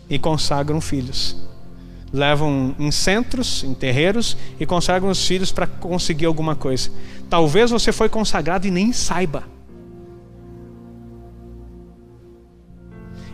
e 0.08 0.18
consagram 0.18 0.80
filhos. 0.80 1.36
levam 2.12 2.74
em 2.78 2.90
centros, 2.90 3.64
em 3.64 3.72
terreiros 3.72 4.36
e 4.60 4.66
consagram 4.66 5.08
os 5.08 5.26
filhos 5.26 5.50
para 5.50 5.66
conseguir 5.66 6.26
alguma 6.26 6.54
coisa. 6.54 6.90
Talvez 7.30 7.70
você 7.70 7.90
foi 7.90 8.08
consagrado 8.08 8.66
e 8.66 8.70
nem 8.70 8.92
saiba. 8.92 9.44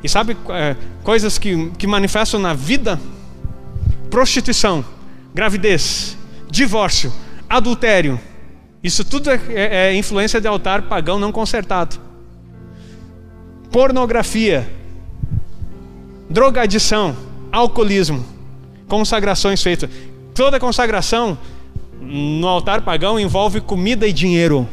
E 0.02 0.08
sabe 0.08 0.36
é, 0.50 0.76
coisas 1.02 1.38
que, 1.38 1.70
que 1.70 1.86
manifestam 1.86 2.38
na 2.38 2.54
vida? 2.54 3.00
Prostituição, 4.08 4.84
gravidez, 5.34 6.16
divórcio, 6.48 7.12
adultério. 7.48 8.20
Isso 8.80 9.04
tudo 9.04 9.28
é, 9.28 9.40
é, 9.48 9.76
é 9.88 9.94
influência 9.94 10.40
de 10.40 10.46
altar 10.46 10.82
pagão 10.82 11.18
não 11.18 11.32
consertado. 11.32 11.98
Pornografia, 13.72 14.70
drogadição, 16.28 17.16
alcoolismo, 17.50 18.24
consagrações 18.86 19.62
feitas. 19.62 19.90
Toda 20.34 20.60
consagração 20.60 21.38
no 22.00 22.46
altar 22.46 22.82
pagão 22.82 23.18
envolve 23.18 23.60
comida 23.60 24.06
e 24.06 24.12
dinheiro. 24.12 24.68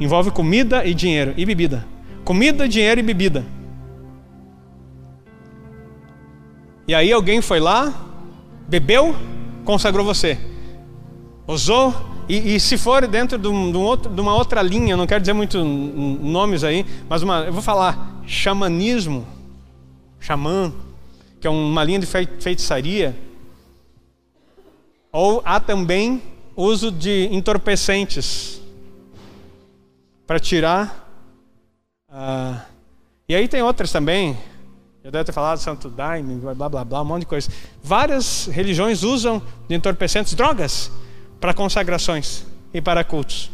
Envolve 0.00 0.30
comida 0.30 0.84
e 0.84 0.94
dinheiro 0.94 1.34
e 1.36 1.44
bebida. 1.44 1.86
Comida, 2.24 2.68
dinheiro 2.68 3.00
e 3.00 3.02
bebida. 3.02 3.44
E 6.86 6.94
aí 6.94 7.12
alguém 7.12 7.42
foi 7.42 7.60
lá, 7.60 7.92
bebeu, 8.66 9.14
consagrou 9.64 10.04
você. 10.04 10.38
Usou, 11.46 11.94
e, 12.28 12.54
e 12.54 12.60
se 12.60 12.78
for 12.78 13.06
dentro 13.06 13.36
de, 13.36 13.48
um, 13.48 13.70
de, 13.70 13.76
um 13.76 13.82
outro, 13.82 14.10
de, 14.10 14.20
uma 14.20 14.34
outra 14.34 14.62
linha, 14.62 14.96
não 14.96 15.06
quero 15.06 15.20
dizer 15.20 15.32
muito 15.32 15.62
nomes 15.62 16.64
aí, 16.64 16.86
mas 17.08 17.22
uma, 17.22 17.40
eu 17.40 17.52
vou 17.52 17.62
falar 17.62 18.22
xamanismo, 18.26 19.26
xamã, 20.28 20.72
que 21.40 21.46
é 21.46 21.50
uma 21.50 21.82
linha 21.82 21.98
de 21.98 22.06
feitiçaria. 22.06 23.16
Ou 25.10 25.40
há 25.44 25.58
também 25.58 26.22
uso 26.54 26.92
de 26.92 27.28
entorpecentes 27.32 28.60
para 30.26 30.38
tirar. 30.38 31.08
Uh, 32.10 32.60
e 33.26 33.34
aí 33.34 33.48
tem 33.48 33.62
outras 33.62 33.90
também, 33.90 34.36
eu 35.02 35.10
deve 35.10 35.24
ter 35.24 35.32
falado 35.32 35.58
Santo 35.58 35.88
Daime, 35.88 36.36
blá 36.36 36.68
blá 36.68 36.84
blá, 36.84 37.02
um 37.02 37.04
monte 37.04 37.20
de 37.20 37.26
coisa. 37.26 37.50
Várias 37.82 38.46
religiões 38.46 39.02
usam 39.02 39.42
de 39.66 39.74
entorpecentes 39.74 40.34
drogas 40.34 40.90
para 41.40 41.54
consagrações 41.54 42.44
e 42.74 42.80
para 42.82 43.02
cultos. 43.02 43.50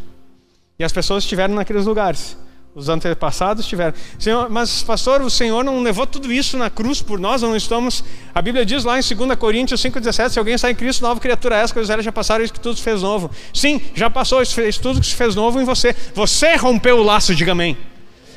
E 0.76 0.82
as 0.82 0.92
pessoas 0.92 1.22
estiveram 1.22 1.54
naqueles 1.54 1.86
lugares. 1.86 2.36
Os 2.74 2.88
antepassados 2.88 3.66
tiveram. 3.66 3.94
Senhor, 4.18 4.50
mas, 4.50 4.82
pastor, 4.82 5.22
o 5.22 5.30
Senhor 5.30 5.62
não 5.62 5.80
levou 5.80 6.04
tudo 6.08 6.32
isso 6.32 6.56
na 6.56 6.68
cruz 6.68 7.00
por 7.00 7.20
nós, 7.20 7.40
não 7.40 7.54
estamos. 7.54 8.02
A 8.34 8.42
Bíblia 8.42 8.66
diz 8.66 8.82
lá 8.82 8.98
em 8.98 9.00
2 9.00 9.38
Coríntios 9.38 9.80
5,17: 9.80 10.30
se 10.30 10.38
alguém 10.40 10.58
sai 10.58 10.72
em 10.72 10.74
Cristo, 10.74 11.02
nova 11.02 11.20
criatura 11.20 11.56
é 11.56 11.62
essa, 11.62 11.72
coisas 11.72 12.04
já 12.04 12.10
passaram, 12.10 12.44
isso 12.44 12.52
que 12.52 12.58
tudo 12.58 12.76
se 12.76 12.82
fez 12.82 13.00
novo. 13.00 13.30
Sim, 13.52 13.80
já 13.94 14.10
passou, 14.10 14.42
isso, 14.42 14.60
isso 14.60 14.80
tudo 14.80 15.00
que 15.00 15.06
se 15.06 15.14
fez 15.14 15.36
novo 15.36 15.60
em 15.60 15.64
você. 15.64 15.94
Você 16.14 16.56
rompeu 16.56 16.98
o 16.98 17.02
laço, 17.04 17.32
diga 17.32 17.52
amém. 17.52 17.76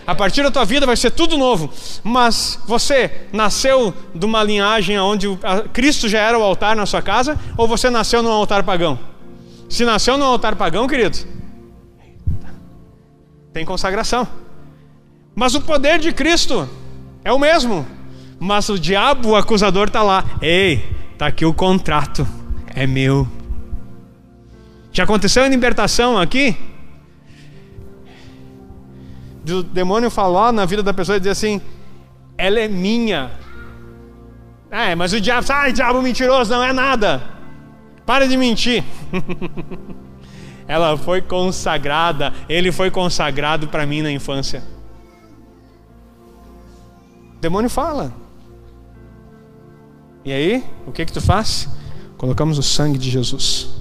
A 0.06 0.14
partir 0.14 0.44
da 0.44 0.52
tua 0.52 0.64
vida 0.66 0.86
vai 0.86 0.96
ser 0.96 1.10
tudo 1.10 1.36
novo. 1.36 1.74
Mas 2.04 2.60
você 2.68 3.12
nasceu 3.34 3.92
de 4.14 4.24
uma 4.24 4.44
linhagem 4.44 5.00
onde 5.00 5.28
Cristo 5.74 6.08
já 6.08 6.20
era 6.20 6.38
o 6.38 6.44
altar 6.44 6.76
na 6.76 6.86
sua 6.86 7.02
casa, 7.02 7.40
ou 7.58 7.68
você 7.68 7.90
nasceu 7.90 8.22
num 8.22 8.32
altar 8.32 8.64
pagão? 8.64 9.00
Se 9.68 9.84
nasceu 9.84 10.16
num 10.16 10.26
altar 10.26 10.56
pagão, 10.56 10.88
querido, 10.88 11.18
tem 13.58 13.66
consagração. 13.66 14.28
Mas 15.36 15.56
o 15.56 15.62
poder 15.62 15.98
de 15.98 16.14
Cristo 16.14 16.70
é 17.24 17.34
o 17.34 17.40
mesmo. 17.40 17.88
Mas 18.40 18.70
o 18.70 18.78
diabo, 18.78 19.30
o 19.30 19.36
acusador, 19.36 19.88
está 19.88 20.04
lá. 20.04 20.24
Ei, 20.40 20.88
está 21.14 21.26
aqui 21.26 21.44
o 21.44 21.52
contrato. 21.52 22.28
É 22.76 22.86
meu. 22.86 23.28
Já 24.92 25.06
aconteceu 25.06 25.44
a 25.44 25.48
libertação 25.48 26.20
aqui? 26.20 26.56
do 29.44 29.64
demônio 29.64 30.12
falar 30.12 30.52
na 30.52 30.66
vida 30.66 30.84
da 30.84 30.94
pessoa 30.94 31.16
e 31.16 31.20
dizer 31.20 31.32
assim: 31.32 31.60
ela 32.38 32.60
é 32.60 32.68
minha. 32.68 33.32
É, 34.70 34.94
mas 34.94 35.14
o 35.14 35.22
diabo, 35.22 35.48
ai, 35.50 35.72
diabo 35.72 36.02
mentiroso, 36.02 36.52
não 36.52 36.62
é 36.62 36.74
nada. 36.74 37.24
Para 38.06 38.28
de 38.28 38.38
mentir. 38.38 38.84
ela 40.68 40.98
foi 40.98 41.22
consagrada, 41.22 42.34
ele 42.50 42.72
foi 42.72 42.92
consagrado 42.92 43.68
para 43.68 43.86
mim 43.86 44.02
na 44.02 44.12
infância. 44.12 44.62
O 47.38 47.40
demônio 47.40 47.70
fala. 47.70 48.14
E 50.26 50.32
aí, 50.32 50.64
o 50.86 50.92
que 50.92 51.06
que 51.06 51.14
tu 51.14 51.22
faz? 51.22 51.70
Colocamos 52.18 52.58
o 52.58 52.64
sangue 52.64 52.98
de 52.98 53.10
Jesus 53.10 53.78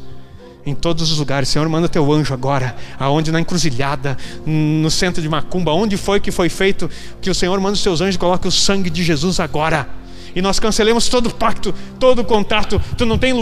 em 0.64 0.74
todos 0.74 1.10
os 1.10 1.18
lugares. 1.18 1.48
Senhor, 1.48 1.68
manda 1.68 1.88
teu 1.88 2.12
anjo 2.12 2.34
agora, 2.34 2.76
aonde 2.98 3.32
na 3.32 3.40
encruzilhada, 3.40 4.16
no 4.44 4.90
centro 4.90 5.22
de 5.22 5.28
Macumba, 5.28 5.72
onde 5.72 5.96
foi 5.96 6.20
que 6.20 6.30
foi 6.30 6.48
feito 6.48 6.90
que 7.20 7.30
o 7.30 7.34
Senhor 7.34 7.58
manda 7.60 7.74
os 7.74 7.80
seus 7.80 8.00
anjos 8.00 8.16
e 8.16 8.18
coloque 8.18 8.46
o 8.46 8.52
sangue 8.52 8.90
de 8.90 9.02
Jesus 9.02 9.40
agora. 9.40 9.88
E 10.34 10.42
nós 10.42 10.58
cancelemos 10.60 11.08
todo 11.08 11.30
pacto, 11.30 11.74
todo 11.98 12.20
o 12.20 12.24
contato. 12.24 12.80
Tu 12.98 13.06
não 13.06 13.16
tem 13.16 13.32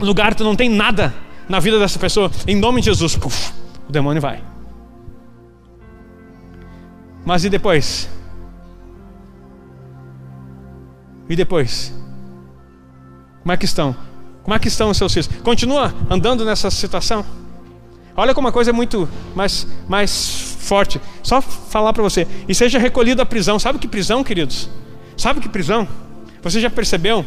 lugar, 0.00 0.34
tu 0.34 0.42
não 0.42 0.56
tem 0.56 0.68
nada 0.68 1.12
na 1.50 1.58
vida 1.58 1.80
dessa 1.80 1.98
pessoa. 1.98 2.30
Em 2.46 2.54
nome 2.54 2.80
de 2.80 2.86
Jesus, 2.86 3.16
puf, 3.16 3.52
o 3.88 3.92
demônio 3.92 4.22
vai. 4.22 4.40
Mas 7.24 7.44
e 7.44 7.50
depois? 7.50 8.08
E 11.28 11.34
depois? 11.34 11.92
Como 13.42 13.52
é 13.52 13.56
que 13.56 13.64
estão? 13.64 13.96
Como 14.44 14.54
é 14.54 14.58
que 14.60 14.68
estão 14.68 14.90
os 14.90 14.96
seus 14.96 15.12
filhos? 15.12 15.28
Continua 15.42 15.92
andando 16.08 16.44
nessa 16.44 16.70
situação? 16.70 17.26
Olha 18.16 18.32
como 18.32 18.46
uma 18.46 18.52
coisa 18.52 18.70
é 18.70 18.72
muito 18.72 19.08
mais, 19.34 19.66
mais 19.88 20.56
forte. 20.60 21.00
Só 21.20 21.40
falar 21.40 21.92
para 21.92 22.02
você. 22.02 22.28
E 22.48 22.54
seja 22.54 22.78
recolhido 22.78 23.22
à 23.22 23.26
prisão. 23.26 23.58
Sabe 23.58 23.80
que 23.80 23.88
prisão, 23.88 24.22
queridos? 24.22 24.70
Sabe 25.16 25.40
que 25.40 25.48
prisão? 25.48 25.86
Você 26.42 26.60
já 26.60 26.70
percebeu 26.70 27.26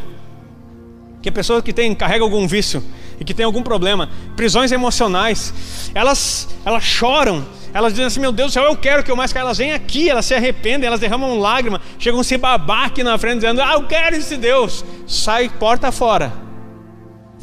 que 1.22 1.28
a 1.28 1.32
pessoa 1.32 1.62
que 1.62 1.74
tem, 1.74 1.94
carrega 1.94 2.24
algum 2.24 2.48
vício 2.48 2.82
e 3.20 3.26
que 3.26 3.34
tem 3.34 3.46
algum 3.46 3.64
problema, 3.64 4.10
prisões 4.36 4.72
emocionais, 4.72 5.92
elas, 5.94 6.48
elas 6.66 6.84
choram, 6.84 7.46
elas 7.74 7.94
dizem 7.94 8.06
assim: 8.06 8.20
Meu 8.20 8.32
Deus 8.32 8.52
do 8.52 8.54
céu, 8.54 8.64
eu 8.64 8.76
quero 8.76 9.04
que 9.04 9.12
eu 9.12 9.16
mais 9.16 9.32
quero. 9.34 9.46
Elas 9.46 9.58
vêm 9.58 9.74
aqui, 9.74 10.10
elas 10.10 10.26
se 10.26 10.34
arrependem, 10.34 10.88
elas 10.88 11.00
derramam 11.00 11.40
lágrima, 11.40 11.82
chegam 11.98 12.20
a 12.20 12.24
se 12.24 12.38
babar 12.38 12.86
aqui 12.86 13.04
na 13.04 13.18
frente, 13.18 13.36
dizendo: 13.36 13.62
Ah, 13.62 13.74
eu 13.74 13.88
quero 13.88 14.16
esse 14.16 14.38
Deus. 14.38 14.84
Sai 15.08 15.50
porta 15.50 15.92
fora 15.92 16.44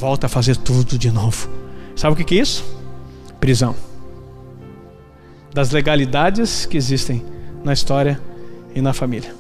volta 0.01 0.27
a 0.27 0.31
fazer 0.31 0.57
tudo 0.57 0.97
de 0.97 1.11
novo. 1.11 1.47
Sabe 1.95 2.15
o 2.15 2.25
que 2.25 2.35
é 2.35 2.41
isso? 2.41 2.65
Prisão. 3.39 3.77
Das 5.53 5.71
legalidades 5.71 6.65
que 6.65 6.77
existem 6.77 7.23
na 7.63 7.75
história 7.75 8.19
e 8.75 8.81
na 8.81 8.95
família. 8.95 9.40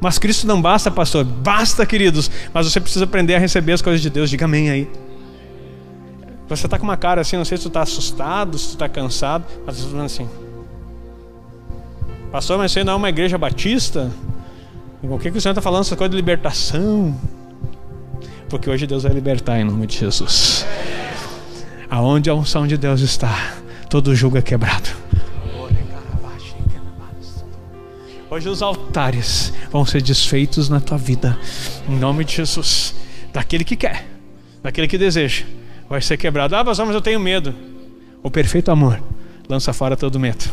Mas 0.00 0.18
Cristo 0.18 0.46
não 0.46 0.60
basta, 0.60 0.90
pastor. 0.90 1.24
Basta, 1.24 1.84
queridos. 1.86 2.30
Mas 2.52 2.70
você 2.70 2.80
precisa 2.80 3.04
aprender 3.04 3.34
a 3.34 3.38
receber 3.38 3.72
as 3.72 3.82
coisas 3.82 4.00
de 4.02 4.10
Deus. 4.10 4.28
Diga 4.28 4.44
amém 4.44 4.70
aí. 4.70 4.90
Você 6.48 6.66
está 6.66 6.78
com 6.78 6.84
uma 6.84 6.96
cara 6.96 7.22
assim, 7.22 7.36
não 7.36 7.44
sei 7.44 7.56
se 7.56 7.62
tu 7.62 7.68
está 7.68 7.82
assustado, 7.82 8.58
se 8.58 8.68
tu 8.68 8.72
está 8.72 8.88
cansado, 8.88 9.44
mas 9.64 9.76
você 9.76 9.88
falando 9.88 10.06
assim. 10.06 10.28
Pastor, 12.30 12.58
mas 12.58 12.72
você 12.72 12.84
não 12.84 12.94
é 12.94 12.96
uma 12.96 13.08
igreja 13.08 13.38
batista? 13.38 14.10
O 15.02 15.18
que, 15.18 15.30
que 15.30 15.38
o 15.38 15.40
Senhor 15.40 15.52
está 15.52 15.62
falando? 15.62 15.82
Essa 15.82 15.96
coisa 15.96 16.10
de 16.10 16.16
libertação 16.16 17.14
porque 18.54 18.70
hoje 18.70 18.86
Deus 18.86 19.02
vai 19.02 19.12
libertar 19.12 19.58
em 19.58 19.64
nome 19.64 19.84
de 19.84 19.98
Jesus. 19.98 20.64
Aonde 21.90 22.30
a 22.30 22.34
unção 22.34 22.68
de 22.68 22.76
Deus 22.76 23.00
está, 23.00 23.54
todo 23.88 24.14
jugo 24.14 24.38
é 24.38 24.42
quebrado. 24.42 24.88
Hoje 28.34 28.48
os 28.48 28.62
altares 28.62 29.52
vão 29.70 29.86
ser 29.86 30.02
desfeitos 30.02 30.68
na 30.68 30.80
tua 30.80 30.98
vida, 30.98 31.38
em 31.88 31.94
nome 31.94 32.24
de 32.24 32.34
Jesus. 32.34 32.92
Daquele 33.32 33.62
que 33.62 33.76
quer, 33.76 34.08
daquele 34.60 34.88
que 34.88 34.98
deseja, 34.98 35.44
vai 35.88 36.02
ser 36.02 36.16
quebrado. 36.16 36.56
Ah, 36.56 36.64
mas 36.64 36.76
eu 36.80 37.00
tenho 37.00 37.20
medo. 37.20 37.54
O 38.24 38.32
perfeito 38.32 38.72
amor 38.72 39.00
lança 39.48 39.72
fora 39.72 39.96
todo 39.96 40.18
medo. 40.18 40.50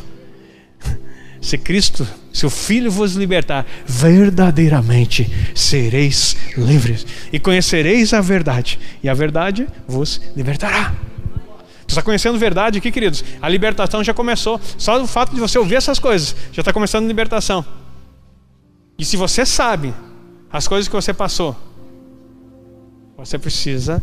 Se 1.42 1.58
Cristo, 1.58 2.08
se 2.32 2.46
o 2.46 2.52
Filho 2.52 2.92
vos 2.92 3.16
libertar, 3.16 3.66
verdadeiramente 3.84 5.28
sereis 5.56 6.38
livres 6.56 7.04
e 7.34 7.40
conhecereis 7.40 8.14
a 8.14 8.22
verdade, 8.22 8.80
e 9.02 9.10
a 9.10 9.14
verdade 9.16 9.68
vos 9.88 10.22
libertará. 10.36 10.94
Você 11.92 11.96
está 11.96 12.04
conhecendo 12.04 12.40
verdade 12.40 12.78
aqui, 12.78 12.90
queridos? 12.90 13.22
A 13.42 13.50
libertação 13.50 14.02
já 14.02 14.14
começou. 14.14 14.62
Só 14.78 15.02
o 15.04 15.06
fato 15.06 15.36
de 15.36 15.42
você 15.42 15.60
ouvir 15.60 15.76
essas 15.76 16.00
coisas 16.00 16.34
já 16.54 16.62
está 16.62 16.72
começando 16.72 17.04
a 17.04 17.08
libertação. 17.08 17.66
E 18.98 19.04
se 19.04 19.18
você 19.18 19.46
sabe 19.46 19.94
as 20.50 20.70
coisas 20.70 20.88
que 20.88 20.96
você 20.96 21.14
passou, 21.14 21.54
você 23.18 23.38
precisa. 23.38 24.02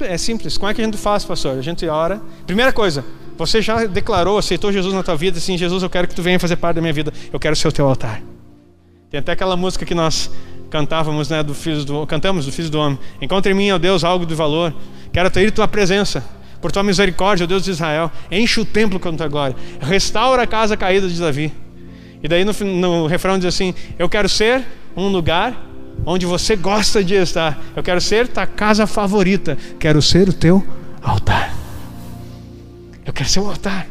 É 0.00 0.18
simples. 0.18 0.58
Como 0.58 0.68
é 0.68 0.74
que 0.74 0.80
a 0.80 0.84
gente 0.84 0.96
faz, 0.96 1.24
pastor? 1.24 1.56
A 1.56 1.62
gente 1.62 1.86
ora. 1.86 2.20
Primeira 2.48 2.72
coisa, 2.72 3.04
você 3.38 3.62
já 3.62 3.84
declarou, 3.84 4.36
aceitou 4.36 4.72
Jesus 4.72 4.92
na 4.92 5.04
tua 5.04 5.14
vida, 5.14 5.38
assim, 5.38 5.56
Jesus, 5.56 5.84
eu 5.84 5.90
quero 5.90 6.08
que 6.08 6.16
tu 6.16 6.22
venha 6.22 6.40
fazer 6.40 6.56
parte 6.56 6.76
da 6.76 6.80
minha 6.80 6.92
vida. 6.92 7.12
Eu 7.32 7.38
quero 7.38 7.54
ser 7.54 7.68
o 7.68 7.72
teu 7.72 7.86
altar. 7.86 8.22
Tem 9.08 9.20
até 9.20 9.30
aquela 9.30 9.56
música 9.56 9.86
que 9.86 9.94
nós 9.94 10.28
cantávamos, 10.68 11.28
né, 11.28 11.44
do 11.44 11.54
filho 11.54 11.84
do, 11.84 12.04
cantamos 12.08 12.44
do 12.44 12.50
Filho 12.50 12.70
do 12.70 12.78
Homem. 12.80 12.98
Encontre 13.22 13.52
em 13.52 13.54
mim, 13.54 13.70
ó 13.70 13.78
Deus, 13.78 14.02
algo 14.02 14.26
de 14.26 14.34
valor. 14.34 14.74
Quero 15.12 15.30
ter 15.30 15.52
tua 15.52 15.68
presença. 15.68 16.24
Por 16.64 16.72
tua 16.72 16.82
misericórdia, 16.82 17.44
ó 17.44 17.46
Deus 17.46 17.62
de 17.62 17.72
Israel, 17.72 18.10
enche 18.30 18.58
o 18.58 18.64
templo 18.64 18.98
com 18.98 19.14
tua 19.14 19.28
glória. 19.28 19.54
Restaura 19.82 20.44
a 20.44 20.46
casa 20.46 20.78
caída 20.78 21.06
de 21.06 21.20
Davi. 21.20 21.52
E 22.22 22.26
daí 22.26 22.42
no, 22.42 22.54
no 22.54 23.06
refrão 23.06 23.36
diz 23.36 23.48
assim: 23.48 23.74
Eu 23.98 24.08
quero 24.08 24.30
ser 24.30 24.64
um 24.96 25.08
lugar 25.08 25.54
onde 26.06 26.24
você 26.24 26.56
gosta 26.56 27.04
de 27.04 27.16
estar. 27.16 27.62
Eu 27.76 27.82
quero 27.82 28.00
ser 28.00 28.28
tua 28.28 28.46
casa 28.46 28.86
favorita. 28.86 29.58
Quero 29.78 30.00
ser 30.00 30.30
o 30.30 30.32
teu 30.32 30.66
altar. 31.02 31.54
Eu 33.04 33.12
quero 33.12 33.28
ser 33.28 33.40
um 33.40 33.50
altar. 33.50 33.86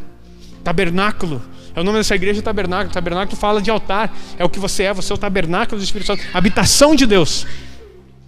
Tabernáculo. 0.63 1.43
É 1.75 1.79
o 1.79 1.83
nome 1.83 1.99
dessa 1.99 2.15
igreja 2.15 2.41
tabernáculo. 2.41 2.91
Tabernáculo 2.91 3.37
fala 3.37 3.61
de 3.61 3.69
altar. 3.69 4.11
É 4.35 4.43
o 4.43 4.49
que 4.49 4.57
você 4.57 4.85
é, 4.85 4.93
você 4.95 5.13
é 5.13 5.15
o 5.15 5.19
tabernáculo 5.19 5.79
do 5.79 5.83
Espírito 5.83 6.07
Santo, 6.07 6.23
habitação 6.33 6.95
de 6.95 7.05
Deus. 7.05 7.45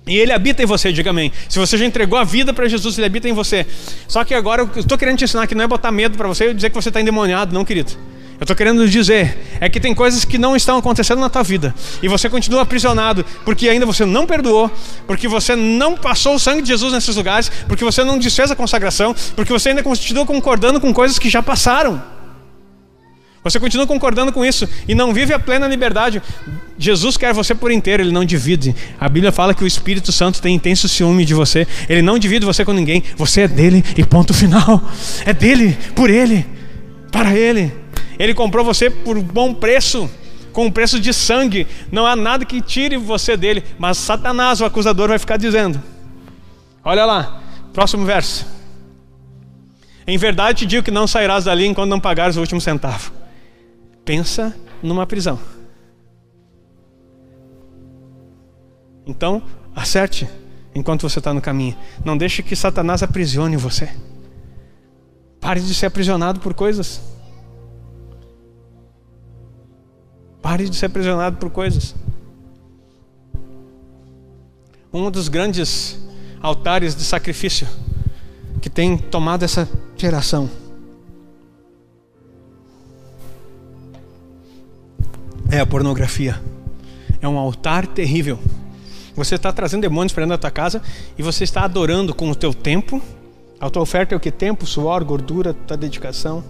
E 0.08 0.18
ele 0.18 0.32
habita 0.32 0.62
em 0.62 0.66
você, 0.66 0.91
diga 0.91 1.10
amém. 1.10 1.32
Se 1.49 1.58
você 1.58 1.78
já 1.78 1.86
entregou 1.86 2.18
a 2.18 2.24
vida 2.24 2.53
para 2.53 2.68
Jesus, 2.68 2.97
ele 2.97 3.08
habita 3.08 3.28
em 3.28 3.34
você. 3.34 3.66
Só 4.08 4.24
que 4.24 4.36
agora 4.36 4.62
eu 4.62 4.82
estou 4.82 4.97
querendo 4.97 5.18
te 5.18 5.24
ensinar 5.24 5.47
que 5.47 5.56
não 5.56 5.64
é 5.64 5.68
botar 5.68 5.91
medo 5.91 6.16
para 6.16 6.28
você 6.28 6.51
e 6.51 6.53
dizer 6.53 6.70
que 6.70 6.76
você 6.76 6.89
está 6.89 7.01
endemoniado, 7.01 7.53
não, 7.53 7.66
querido. 7.66 7.93
Eu 8.39 8.43
estou 8.43 8.56
querendo 8.56 8.88
dizer 8.88 9.38
é 9.62 9.70
que 9.70 9.80
tem 9.80 9.95
coisas 9.95 10.26
que 10.26 10.38
não 10.38 10.56
estão 10.56 10.78
acontecendo 10.78 11.20
na 11.20 11.30
tua 11.30 11.41
vida 11.41 11.74
e 12.03 12.08
você 12.10 12.30
continua 12.30 12.64
aprisionado 12.64 13.26
porque 13.45 13.70
ainda 13.70 13.86
você 13.86 14.03
não 14.06 14.28
perdoou, 14.28 14.70
porque 15.08 15.26
você 15.26 15.56
não 15.56 15.95
passou 15.95 16.36
o 16.36 16.39
sangue 16.39 16.62
de 16.62 16.68
Jesus 16.68 16.91
nesses 16.91 17.16
lugares, 17.16 17.49
porque 17.66 17.84
você 17.84 18.03
não 18.03 18.20
desfez 18.20 18.51
a 18.51 18.56
consagração, 18.56 19.16
porque 19.36 19.53
você 19.53 19.70
ainda 19.70 19.82
continua 19.82 20.26
concordando 20.26 20.82
com 20.82 20.93
coisas 20.93 21.18
que 21.18 21.30
já 21.30 21.41
passaram. 21.41 22.01
Você 23.46 23.60
continua 23.60 23.86
concordando 23.86 24.34
com 24.34 24.43
isso 24.43 24.68
e 24.88 24.96
não 24.96 25.14
vive 25.14 25.32
a 25.32 25.38
plena 25.38 25.68
liberdade. 25.68 26.20
Jesus 26.80 27.16
quer 27.16 27.32
você 27.32 27.54
por 27.54 27.72
inteiro, 27.72 28.02
ele 28.02 28.12
não 28.12 28.26
divide. 28.26 28.76
A 29.00 29.08
Bíblia 29.08 29.32
fala 29.32 29.54
que 29.54 29.64
o 29.64 29.68
Espírito 29.68 30.12
Santo 30.12 30.41
tem 30.41 30.56
intenso 30.56 30.89
ciúme 30.89 31.24
de 31.24 31.36
você. 31.36 31.68
Ele 31.88 32.02
não 32.02 32.18
divide 32.18 32.43
você 32.43 32.66
com 32.66 32.74
ninguém. 32.74 33.04
Você 33.16 33.41
é 33.41 33.48
dele 33.48 33.86
e 33.96 34.04
ponto 34.04 34.34
final. 34.34 34.82
É 35.28 35.32
dele, 35.32 35.78
por 35.93 36.10
ele, 36.10 36.43
para 37.12 37.38
ele. 37.38 37.72
Ele 38.18 38.34
comprou 38.34 38.66
você 38.66 38.89
por 38.89 39.22
bom 39.22 39.54
preço, 39.54 40.10
com 40.52 40.66
um 40.66 40.72
preço 40.72 41.00
de 41.00 41.14
sangue. 41.14 41.68
Não 41.91 42.08
há 42.08 42.16
nada 42.16 42.46
que 42.46 42.60
tire 42.62 42.98
você 42.98 43.38
dele. 43.38 43.64
Mas 43.78 44.00
Satanás, 44.00 44.60
o 44.60 44.66
acusador, 44.66 45.10
vai 45.10 45.20
ficar 45.20 45.38
dizendo: 45.38 45.80
Olha 46.84 47.06
lá, 47.06 47.43
próximo 47.72 48.06
verso. 48.06 48.43
Em 50.08 50.18
verdade 50.18 50.60
te 50.60 50.66
digo 50.66 50.82
que 50.82 50.89
não 50.89 51.06
sairás 51.06 51.43
dali 51.43 51.68
enquanto 51.68 51.91
não 51.91 52.00
pagares 52.00 52.38
o 52.38 52.39
último 52.39 52.60
centavo 52.60 53.14
pensa 54.06 54.56
numa 54.82 55.08
prisão. 55.08 55.39
Então, 59.06 59.41
acerte 59.76 60.30
enquanto 60.74 61.01
você 61.01 61.20
está 61.20 61.34
no 61.34 61.41
caminho. 61.41 61.76
Não 62.03 62.18
deixe 62.18 62.43
que 62.43 62.56
Satanás 62.56 63.01
aprisione 63.01 63.58
você. 63.58 63.89
Pare 65.39 65.60
de 65.60 65.74
ser 65.74 65.88
aprisionado 65.88 66.39
por 66.39 66.53
coisas. 66.53 67.01
Pare 70.41 70.70
de 70.70 70.76
ser 70.76 70.86
aprisionado 70.86 71.38
por 71.38 71.49
coisas. 71.49 71.95
Um 74.93 75.10
dos 75.12 75.28
grandes 75.28 75.99
altares 76.41 76.95
de 76.95 77.03
sacrifício 77.03 77.68
que 78.62 78.70
tem 78.70 78.97
tomado 78.97 79.43
essa 79.43 79.68
geração 79.97 80.49
é 85.52 85.60
a 85.60 85.66
pornografia. 85.66 86.41
É 87.22 87.28
um 87.28 87.38
altar 87.38 87.88
terrível. 87.88 88.39
Você 89.16 89.36
está 89.36 89.52
trazendo 89.52 89.82
demônios 89.82 90.14
para 90.14 90.24
dentro 90.24 90.38
da 90.38 90.41
tua 90.41 90.52
casa 90.52 90.82
e 91.18 91.24
você 91.24 91.43
está 91.43 91.64
adorando 91.64 92.14
com 92.14 92.30
o 92.30 92.36
teu 92.36 92.54
tempo. 92.54 93.02
A 93.60 93.70
tua 93.70 93.82
oferta 93.82 94.14
é 94.14 94.18
o 94.18 94.20
que? 94.20 94.32
Tempo, 94.32 94.66
suor, 94.66 95.04
gordura, 95.04 95.54
tua 95.54 95.78
dedicação. 95.78 96.43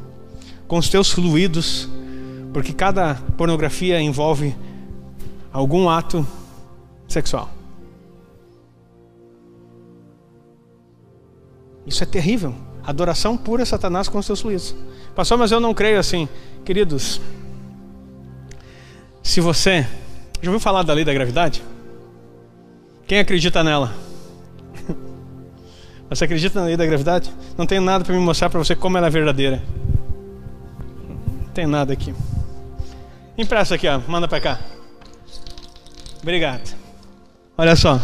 Com 0.67 0.77
os 0.77 0.89
teus 0.89 1.11
fluidos. 1.11 1.87
Porque 2.51 2.73
cada 2.73 3.15
pornografia 3.37 4.01
envolve 4.01 4.55
algum 5.51 5.89
ato 5.89 6.25
sexual. 7.07 7.49
Isso 11.85 12.01
é 12.01 12.05
terrível. 12.05 12.55
Adoração 12.83 13.37
pura 13.37 13.65
Satanás 13.65 14.09
com 14.09 14.17
os 14.17 14.25
teus 14.25 14.41
fluidos. 14.41 14.75
Pastor, 15.15 15.37
mas 15.37 15.51
eu 15.51 15.59
não 15.59 15.73
creio 15.73 15.99
assim. 15.99 16.27
Queridos, 16.63 17.21
se 19.25 19.41
você 19.41 19.81
já 20.39 20.51
ouviu 20.51 20.59
falar 20.59 20.83
da 20.83 20.93
lei 20.93 21.03
da 21.03 21.11
gravidade? 21.11 21.63
Quem 23.07 23.17
acredita 23.17 23.63
nela? 23.63 23.91
Você 26.07 26.25
acredita 26.25 26.59
na 26.59 26.67
lei 26.67 26.77
da 26.77 26.85
gravidade? 26.85 27.31
Não 27.57 27.65
tenho 27.65 27.81
nada 27.81 28.05
para 28.05 28.13
me 28.13 28.19
mostrar 28.19 28.51
para 28.51 28.59
você 28.59 28.75
como 28.75 28.97
ela 28.97 29.07
é 29.07 29.09
verdadeira. 29.09 29.63
Não 31.41 31.49
tem 31.51 31.65
nada 31.65 31.91
aqui. 31.91 32.13
Empresta 33.35 33.73
aqui, 33.73 33.87
ó. 33.87 33.99
Manda 34.07 34.27
para 34.27 34.39
cá. 34.39 34.59
Obrigado. 36.21 36.75
Olha 37.57 37.75
só. 37.75 37.99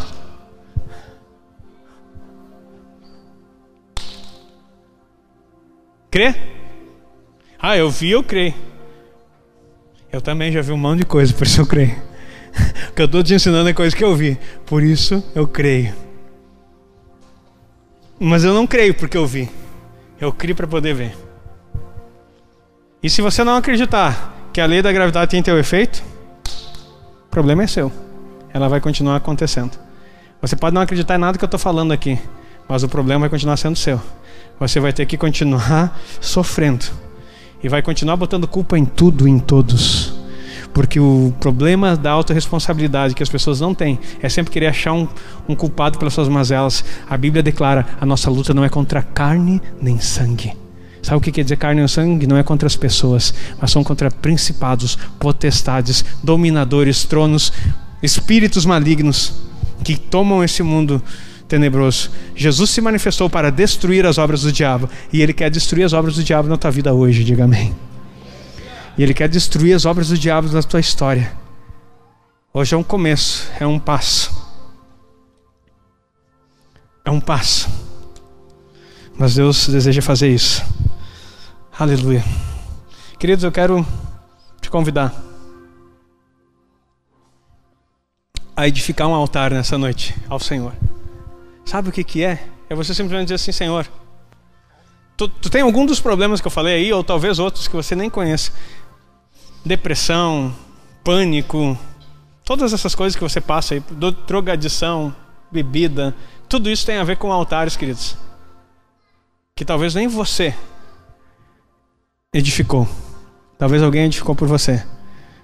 Crê? 6.09 6.33
Ah, 7.59 7.77
eu 7.77 7.91
vi, 7.91 8.09
eu 8.09 8.23
creio. 8.23 8.70
Eu 10.11 10.21
também 10.21 10.51
já 10.51 10.61
vi 10.61 10.71
um 10.71 10.77
monte 10.77 10.99
de 10.99 11.05
coisa, 11.05 11.33
por 11.33 11.47
isso 11.47 11.61
eu 11.61 11.65
creio. 11.65 11.95
o 12.89 12.93
que 12.93 13.01
eu 13.01 13.05
estou 13.05 13.23
te 13.23 13.33
ensinando 13.33 13.69
é 13.69 13.73
coisa 13.73 13.95
que 13.95 14.03
eu 14.03 14.13
vi, 14.15 14.37
por 14.65 14.83
isso 14.83 15.23
eu 15.33 15.47
creio. 15.47 15.93
Mas 18.19 18.43
eu 18.43 18.53
não 18.53 18.67
creio 18.67 18.93
porque 18.93 19.17
eu 19.17 19.25
vi. 19.25 19.49
Eu 20.19 20.33
creio 20.33 20.55
para 20.55 20.67
poder 20.67 20.93
ver. 20.93 21.17
E 23.01 23.09
se 23.09 23.21
você 23.21 23.43
não 23.43 23.55
acreditar 23.55 24.49
que 24.53 24.59
a 24.59 24.65
lei 24.65 24.81
da 24.81 24.91
gravidade 24.91 25.31
tem 25.31 25.41
teu 25.41 25.57
efeito, 25.57 26.03
o 27.25 27.29
problema 27.31 27.63
é 27.63 27.67
seu. 27.67 27.91
Ela 28.53 28.67
vai 28.67 28.81
continuar 28.81 29.15
acontecendo. 29.15 29.79
Você 30.41 30.55
pode 30.55 30.75
não 30.75 30.81
acreditar 30.81 31.15
em 31.15 31.19
nada 31.19 31.37
que 31.37 31.43
eu 31.43 31.47
estou 31.47 31.59
falando 31.59 31.93
aqui, 31.93 32.19
mas 32.67 32.83
o 32.83 32.89
problema 32.89 33.21
vai 33.21 33.29
continuar 33.29 33.57
sendo 33.57 33.77
seu. 33.77 33.99
Você 34.59 34.79
vai 34.79 34.91
ter 34.91 35.05
que 35.05 35.17
continuar 35.17 35.97
sofrendo 36.19 36.85
e 37.63 37.69
vai 37.69 37.81
continuar 37.81 38.17
botando 38.17 38.47
culpa 38.47 38.77
em 38.77 38.85
tudo 38.85 39.27
e 39.27 39.31
em 39.31 39.39
todos. 39.39 40.13
Porque 40.73 40.99
o 40.99 41.33
problema 41.39 41.97
da 41.97 42.11
autorresponsabilidade 42.11 43.13
que 43.13 43.23
as 43.23 43.29
pessoas 43.29 43.59
não 43.59 43.73
têm 43.75 43.99
é 44.21 44.29
sempre 44.29 44.51
querer 44.51 44.67
achar 44.67 44.93
um, 44.93 45.07
um 45.47 45.55
culpado 45.55 45.99
pelas 45.99 46.13
suas 46.13 46.29
mazelas. 46.29 46.83
A 47.09 47.17
Bíblia 47.17 47.43
declara: 47.43 47.85
a 47.99 48.05
nossa 48.05 48.29
luta 48.29 48.53
não 48.53 48.63
é 48.63 48.69
contra 48.69 49.01
carne 49.01 49.61
nem 49.81 49.99
sangue. 49.99 50.53
Sabe 51.01 51.17
o 51.17 51.21
que 51.21 51.31
quer 51.31 51.43
dizer 51.43 51.57
carne 51.57 51.81
ou 51.81 51.87
sangue? 51.87 52.27
Não 52.27 52.37
é 52.37 52.43
contra 52.43 52.67
as 52.67 52.75
pessoas, 52.75 53.33
mas 53.59 53.71
são 53.71 53.83
contra 53.83 54.09
principados, 54.11 54.97
potestades, 55.19 56.05
dominadores, 56.23 57.03
tronos, 57.03 57.51
espíritos 58.03 58.65
malignos 58.65 59.33
que 59.83 59.97
tomam 59.97 60.43
esse 60.43 60.61
mundo 60.61 61.01
tenebroso. 61.51 62.09
Jesus 62.33 62.69
se 62.69 62.79
manifestou 62.79 63.29
para 63.29 63.51
destruir 63.51 64.05
as 64.05 64.17
obras 64.17 64.43
do 64.43 64.53
diabo 64.53 64.89
e 65.11 65.21
ele 65.21 65.33
quer 65.33 65.49
destruir 65.49 65.83
as 65.83 65.91
obras 65.91 66.15
do 66.15 66.23
diabo 66.23 66.47
na 66.47 66.55
tua 66.55 66.71
vida 66.71 66.93
hoje, 66.93 67.25
diga 67.25 67.43
amém. 67.43 67.75
E 68.97 69.03
ele 69.03 69.13
quer 69.13 69.27
destruir 69.27 69.73
as 69.73 69.85
obras 69.85 70.07
do 70.07 70.17
diabo 70.17 70.47
na 70.47 70.63
tua 70.63 70.79
história. 70.79 71.33
Hoje 72.53 72.73
é 72.73 72.77
um 72.77 72.83
começo, 72.83 73.51
é 73.59 73.67
um 73.67 73.77
passo. 73.77 74.31
É 77.03 77.11
um 77.11 77.19
passo. 77.19 77.69
Mas 79.17 79.35
Deus 79.35 79.67
deseja 79.67 80.01
fazer 80.01 80.29
isso. 80.29 80.63
Aleluia. 81.77 82.23
Queridos, 83.19 83.43
eu 83.43 83.51
quero 83.51 83.85
te 84.61 84.69
convidar 84.69 85.13
a 88.55 88.67
edificar 88.67 89.07
um 89.07 89.13
altar 89.13 89.51
nessa 89.51 89.77
noite 89.77 90.15
ao 90.29 90.39
Senhor. 90.39 90.73
Sabe 91.65 91.89
o 91.89 91.91
que, 91.91 92.03
que 92.03 92.23
é? 92.23 92.47
É 92.69 92.75
você 92.75 92.93
simplesmente 92.93 93.27
dizer 93.27 93.35
assim, 93.35 93.51
Senhor, 93.51 93.87
tu, 95.17 95.27
tu 95.27 95.49
tem 95.49 95.61
algum 95.61 95.85
dos 95.85 95.99
problemas 95.99 96.41
que 96.41 96.47
eu 96.47 96.51
falei 96.51 96.75
aí, 96.75 96.93
ou 96.93 97.03
talvez 97.03 97.39
outros 97.39 97.67
que 97.67 97.75
você 97.75 97.95
nem 97.95 98.09
conhece. 98.09 98.51
Depressão, 99.65 100.53
pânico, 101.03 101.77
todas 102.43 102.73
essas 102.73 102.95
coisas 102.95 103.15
que 103.15 103.23
você 103.23 103.39
passa 103.39 103.75
aí, 103.75 103.83
drogadição, 104.27 105.15
bebida, 105.51 106.15
tudo 106.49 106.69
isso 106.69 106.85
tem 106.85 106.97
a 106.97 107.03
ver 107.03 107.17
com 107.17 107.31
altares, 107.31 107.75
queridos. 107.75 108.17
Que 109.55 109.63
talvez 109.63 109.93
nem 109.95 110.07
você 110.07 110.55
edificou. 112.33 112.87
Talvez 113.57 113.83
alguém 113.83 114.05
edificou 114.05 114.35
por 114.35 114.47
você. 114.47 114.83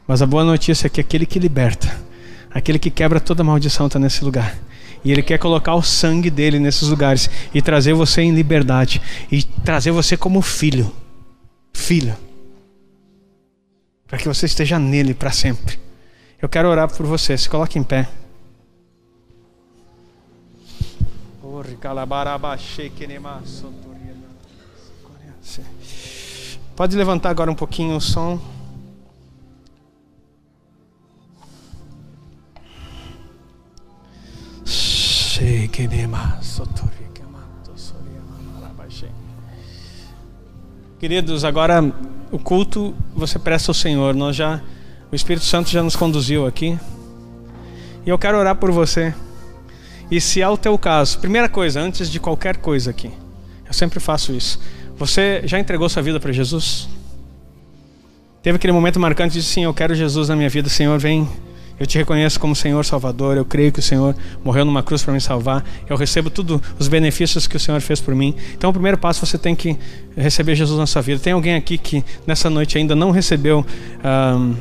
Mas 0.08 0.22
a 0.22 0.26
boa 0.26 0.44
notícia 0.44 0.88
é 0.88 0.90
que 0.90 1.02
aquele 1.02 1.26
que 1.26 1.38
liberta, 1.38 2.00
aquele 2.50 2.80
que 2.80 2.90
quebra 2.90 3.20
toda 3.20 3.44
maldição 3.44 3.88
está 3.88 4.00
nesse 4.00 4.24
lugar. 4.24 4.58
E 5.04 5.12
ele 5.12 5.22
quer 5.22 5.38
colocar 5.38 5.76
o 5.76 5.82
sangue 5.82 6.30
dele 6.30 6.60
nesses 6.60 6.90
lugares 6.90 7.30
e 7.54 7.62
trazer 7.62 7.94
você 7.94 8.22
em 8.22 8.34
liberdade 8.34 9.02
e 9.32 9.44
trazer 9.44 9.92
você 9.92 10.18
como 10.18 10.42
filho, 10.42 10.92
filha, 11.74 12.18
para 14.08 14.18
que 14.18 14.28
você 14.28 14.46
esteja 14.46 14.80
nele 14.80 15.14
para 15.14 15.32
sempre. 15.32 15.80
Eu 16.42 16.48
quero 16.48 16.70
orar 16.70 16.92
por 16.94 17.06
você. 17.06 17.38
Se 17.38 17.50
coloque 17.50 17.80
em 17.80 17.84
pé. 17.84 18.08
Pode 26.76 26.96
levantar 26.96 27.32
agora 27.32 27.50
um 27.50 27.56
pouquinho 27.56 27.96
o 27.96 28.02
som. 28.02 28.40
Queridos, 41.00 41.46
agora 41.46 41.94
o 42.32 42.40
culto 42.40 42.96
você 43.16 43.38
presta 43.38 43.70
ao 43.70 43.76
Senhor. 43.76 44.16
Nós 44.16 44.36
já 44.36 44.60
o 45.12 45.16
Espírito 45.16 45.46
Santo 45.46 45.70
já 45.70 45.84
nos 45.84 45.96
conduziu 45.96 46.48
aqui. 46.48 46.80
E 48.04 48.10
eu 48.10 48.18
quero 48.18 48.36
orar 48.40 48.56
por 48.56 48.72
você. 48.72 49.14
E 50.10 50.20
se 50.20 50.42
é 50.42 50.50
o 50.50 50.58
teu 50.58 50.76
caso, 50.76 51.20
primeira 51.20 51.48
coisa, 51.48 51.82
antes 51.82 52.10
de 52.10 52.20
qualquer 52.20 52.58
coisa 52.58 52.90
aqui, 52.90 53.12
eu 53.64 53.74
sempre 53.74 54.00
faço 54.00 54.34
isso. 54.34 54.60
Você 54.98 55.44
já 55.46 55.60
entregou 55.60 55.88
sua 55.88 56.02
vida 56.02 56.20
para 56.20 56.32
Jesus? 56.32 56.90
Teve 58.42 58.56
aquele 58.56 58.74
momento 58.74 59.00
marcante 59.00 59.36
de 59.36 59.44
sim, 59.44 59.66
eu 59.66 59.74
quero 59.74 59.94
Jesus 59.94 60.30
na 60.30 60.36
minha 60.36 60.50
vida, 60.50 60.68
Senhor, 60.68 60.98
vem. 60.98 61.30
Eu 61.80 61.86
te 61.86 61.98
reconheço 61.98 62.40
como 62.40 62.56
Senhor 62.56 62.84
Salvador. 62.84 63.38
Eu 63.38 63.46
creio 63.46 63.72
que 63.72 63.80
o 63.80 63.84
Senhor 63.84 64.16
morreu 64.44 64.66
numa 64.66 64.82
cruz 64.82 65.04
para 65.04 65.14
me 65.14 65.22
salvar. 65.22 65.64
Eu 65.88 65.96
recebo 65.96 66.30
tudo 66.30 66.62
os 66.80 66.88
benefícios 66.88 67.46
que 67.48 67.56
o 67.56 67.60
Senhor 67.60 67.80
fez 67.82 68.02
por 68.02 68.16
mim. 68.16 68.36
Então, 68.56 68.70
o 68.70 68.74
primeiro 68.74 68.98
passo 68.98 69.26
você 69.26 69.38
tem 69.38 69.56
que 69.56 69.78
receber 70.16 70.56
Jesus 70.56 70.80
na 70.80 70.88
sua 70.88 71.02
vida. 71.02 71.20
Tem 71.20 71.34
alguém 71.34 71.56
aqui 71.56 71.78
que 71.78 72.04
nessa 72.26 72.50
noite 72.50 72.78
ainda 72.78 72.96
não 72.96 73.12
recebeu 73.12 73.66
um, 74.04 74.56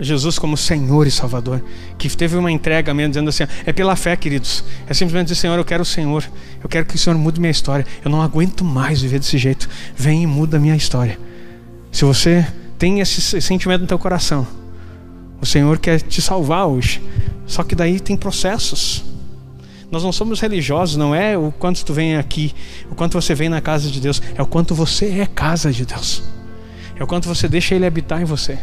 Jesus 0.00 0.38
como 0.38 0.56
Senhor 0.56 1.06
e 1.06 1.10
Salvador, 1.10 1.62
que 1.98 2.08
teve 2.08 2.34
uma 2.36 2.50
entrega 2.50 2.94
mesmo, 2.94 3.10
dizendo 3.10 3.28
assim: 3.28 3.44
é 3.66 3.72
pela 3.72 3.94
fé, 3.94 4.16
queridos. 4.16 4.64
É 4.88 4.94
simplesmente 4.94 5.28
dizer: 5.28 5.40
Senhor, 5.40 5.58
eu 5.58 5.64
quero 5.64 5.82
o 5.82 5.86
Senhor. 5.86 6.24
Eu 6.62 6.68
quero 6.68 6.86
que 6.86 6.96
o 6.96 6.98
Senhor 6.98 7.16
mude 7.16 7.38
minha 7.38 7.50
história. 7.50 7.86
Eu 8.04 8.10
não 8.10 8.22
aguento 8.22 8.64
mais 8.64 9.02
viver 9.02 9.18
desse 9.18 9.38
jeito. 9.38 9.68
Vem 9.94 10.22
e 10.22 10.26
muda 10.26 10.56
a 10.56 10.60
minha 10.60 10.74
história. 10.74 11.18
Se 11.92 12.04
você 12.04 12.46
tem 12.78 13.00
esse 13.00 13.40
sentimento 13.42 13.82
no 13.82 13.86
teu 13.86 13.98
coração, 13.98 14.46
o 15.40 15.46
Senhor 15.46 15.78
quer 15.78 16.00
te 16.00 16.20
salvar 16.20 16.66
hoje. 16.66 17.02
Só 17.46 17.62
que 17.62 17.74
daí 17.74 17.98
tem 17.98 18.16
processos. 18.16 19.04
Nós 19.90 20.04
não 20.04 20.12
somos 20.12 20.40
religiosos, 20.40 20.96
não 20.96 21.14
é 21.14 21.36
o 21.36 21.50
quanto 21.50 21.84
tu 21.84 21.92
vem 21.92 22.16
aqui, 22.16 22.54
o 22.90 22.94
quanto 22.94 23.20
você 23.20 23.34
vem 23.34 23.48
na 23.48 23.60
casa 23.60 23.90
de 23.90 24.00
Deus, 24.00 24.22
é 24.36 24.42
o 24.42 24.46
quanto 24.46 24.72
você 24.72 25.18
é 25.18 25.26
casa 25.26 25.72
de 25.72 25.84
Deus. 25.84 26.22
É 26.94 27.02
o 27.02 27.06
quanto 27.06 27.26
você 27.26 27.48
deixa 27.48 27.74
Ele 27.74 27.86
habitar 27.86 28.22
em 28.22 28.24
você. 28.24 28.58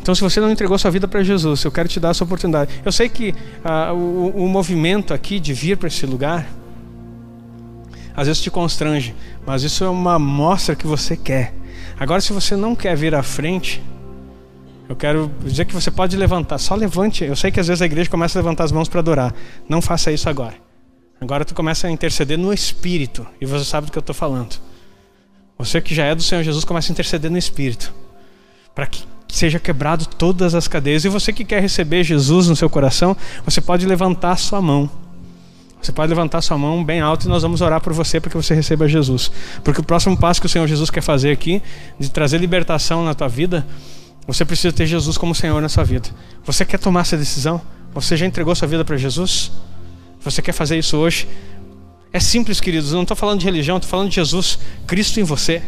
Então, 0.00 0.16
se 0.16 0.20
você 0.20 0.40
não 0.40 0.50
entregou 0.50 0.76
sua 0.78 0.90
vida 0.90 1.06
para 1.06 1.22
Jesus, 1.22 1.62
eu 1.62 1.70
quero 1.70 1.88
te 1.88 2.00
dar 2.00 2.10
essa 2.10 2.24
oportunidade. 2.24 2.72
Eu 2.84 2.90
sei 2.90 3.08
que 3.08 3.32
ah, 3.62 3.92
o, 3.92 4.32
o 4.34 4.48
movimento 4.48 5.14
aqui 5.14 5.38
de 5.38 5.54
vir 5.54 5.76
para 5.76 5.86
esse 5.86 6.04
lugar, 6.04 6.44
às 8.16 8.26
vezes 8.26 8.42
te 8.42 8.50
constrange, 8.50 9.14
mas 9.46 9.62
isso 9.62 9.84
é 9.84 9.88
uma 9.88 10.18
mostra 10.18 10.74
que 10.74 10.88
você 10.88 11.16
quer. 11.16 11.54
Agora, 12.00 12.20
se 12.20 12.32
você 12.32 12.56
não 12.56 12.74
quer 12.74 12.96
vir 12.96 13.14
à 13.14 13.22
frente, 13.22 13.80
eu 14.88 14.96
quero 14.96 15.30
dizer 15.44 15.64
que 15.64 15.74
você 15.74 15.90
pode 15.90 16.16
levantar, 16.16 16.58
só 16.58 16.74
levante. 16.74 17.24
Eu 17.24 17.36
sei 17.36 17.50
que 17.50 17.60
às 17.60 17.68
vezes 17.68 17.80
a 17.80 17.86
igreja 17.86 18.10
começa 18.10 18.38
a 18.38 18.42
levantar 18.42 18.64
as 18.64 18.72
mãos 18.72 18.88
para 18.88 19.00
adorar. 19.00 19.34
Não 19.68 19.80
faça 19.80 20.12
isso 20.12 20.28
agora. 20.28 20.54
Agora 21.20 21.44
tu 21.44 21.54
começa 21.54 21.86
a 21.86 21.90
interceder 21.90 22.36
no 22.36 22.52
espírito, 22.52 23.26
e 23.40 23.46
você 23.46 23.64
sabe 23.64 23.86
do 23.86 23.92
que 23.92 23.98
eu 23.98 24.00
estou 24.00 24.14
falando. 24.14 24.60
Você 25.56 25.80
que 25.80 25.94
já 25.94 26.04
é 26.04 26.14
do 26.14 26.22
Senhor 26.22 26.42
Jesus 26.42 26.64
começa 26.64 26.90
a 26.90 26.92
interceder 26.92 27.30
no 27.30 27.38
espírito, 27.38 27.94
para 28.74 28.86
que 28.86 29.04
seja 29.28 29.58
quebrado 29.58 30.04
todas 30.06 30.54
as 30.54 30.68
cadeias. 30.68 31.04
E 31.04 31.08
você 31.08 31.32
que 31.32 31.44
quer 31.44 31.62
receber 31.62 32.04
Jesus 32.04 32.48
no 32.48 32.56
seu 32.56 32.68
coração, 32.68 33.16
você 33.44 33.60
pode 33.60 33.86
levantar 33.86 34.36
sua 34.36 34.60
mão. 34.60 34.90
Você 35.80 35.90
pode 35.90 36.10
levantar 36.10 36.40
sua 36.42 36.56
mão 36.56 36.84
bem 36.84 37.00
alto 37.00 37.26
e 37.26 37.28
nós 37.28 37.42
vamos 37.42 37.60
orar 37.60 37.80
por 37.80 37.92
você 37.92 38.20
para 38.20 38.30
que 38.30 38.36
você 38.36 38.54
receba 38.54 38.86
Jesus. 38.86 39.32
Porque 39.64 39.80
o 39.80 39.84
próximo 39.84 40.16
passo 40.16 40.40
que 40.40 40.46
o 40.46 40.50
Senhor 40.50 40.66
Jesus 40.68 40.90
quer 40.90 41.00
fazer 41.00 41.32
aqui, 41.32 41.60
de 41.98 42.08
trazer 42.08 42.38
libertação 42.38 43.04
na 43.04 43.14
tua 43.14 43.28
vida, 43.28 43.66
você 44.26 44.44
precisa 44.44 44.72
ter 44.72 44.86
Jesus 44.86 45.18
como 45.18 45.34
Senhor 45.34 45.60
na 45.60 45.68
sua 45.68 45.84
vida. 45.84 46.08
Você 46.44 46.64
quer 46.64 46.78
tomar 46.78 47.00
essa 47.00 47.16
decisão? 47.16 47.60
Você 47.94 48.16
já 48.16 48.24
entregou 48.24 48.54
sua 48.54 48.68
vida 48.68 48.84
para 48.84 48.96
Jesus? 48.96 49.50
Você 50.20 50.40
quer 50.40 50.52
fazer 50.52 50.78
isso 50.78 50.96
hoje? 50.96 51.28
É 52.12 52.20
simples, 52.20 52.60
queridos. 52.60 52.90
Eu 52.90 52.96
não 52.96 53.02
estou 53.02 53.16
falando 53.16 53.40
de 53.40 53.44
religião, 53.44 53.76
estou 53.76 53.90
falando 53.90 54.08
de 54.08 54.14
Jesus, 54.16 54.58
Cristo 54.86 55.18
em 55.18 55.24
você. 55.24 55.62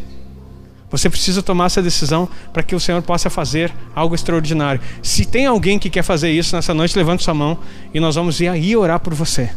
Você 0.91 1.11
precisa 1.11 1.43
tomar 1.43 1.67
essa 1.67 1.83
decisão 1.83 2.29
para 2.53 2.63
que 2.63 2.75
o 2.75 2.79
Senhor 2.79 3.03
possa 3.03 3.29
fazer 3.29 3.73
algo 3.95 4.15
extraordinário. 4.15 4.81
Se 5.03 5.25
tem 5.25 5.47
alguém 5.47 5.79
que 5.79 5.91
quer 5.91 6.03
fazer 6.03 6.31
isso 6.31 6.55
nessa 6.55 6.73
noite, 6.73 6.97
levante 6.97 7.25
sua 7.25 7.35
mão 7.35 7.59
e 7.93 7.99
nós 7.99 8.15
vamos 8.15 8.41
ir 8.41 8.47
aí 8.47 8.77
orar 8.77 9.01
por 9.01 9.13
você. 9.13 9.51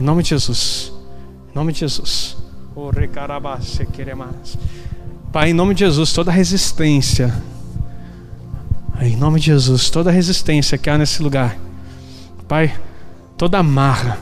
Em 0.00 0.04
nome 0.04 0.22
de 0.22 0.28
Jesus. 0.28 0.92
Em 1.50 1.54
nome 1.56 1.72
de 1.72 1.80
Jesus. 1.80 2.36
Pai, 5.32 5.50
em 5.50 5.52
nome 5.52 5.74
de 5.74 5.80
Jesus, 5.80 6.12
toda 6.12 6.30
resistência, 6.30 7.34
em 9.00 9.16
nome 9.16 9.40
de 9.40 9.46
Jesus, 9.46 9.90
toda 9.90 10.10
resistência 10.10 10.76
que 10.76 10.90
há 10.90 10.98
nesse 10.98 11.22
lugar, 11.22 11.56
Pai, 12.48 12.74
toda 13.36 13.58
amarra, 13.58 14.18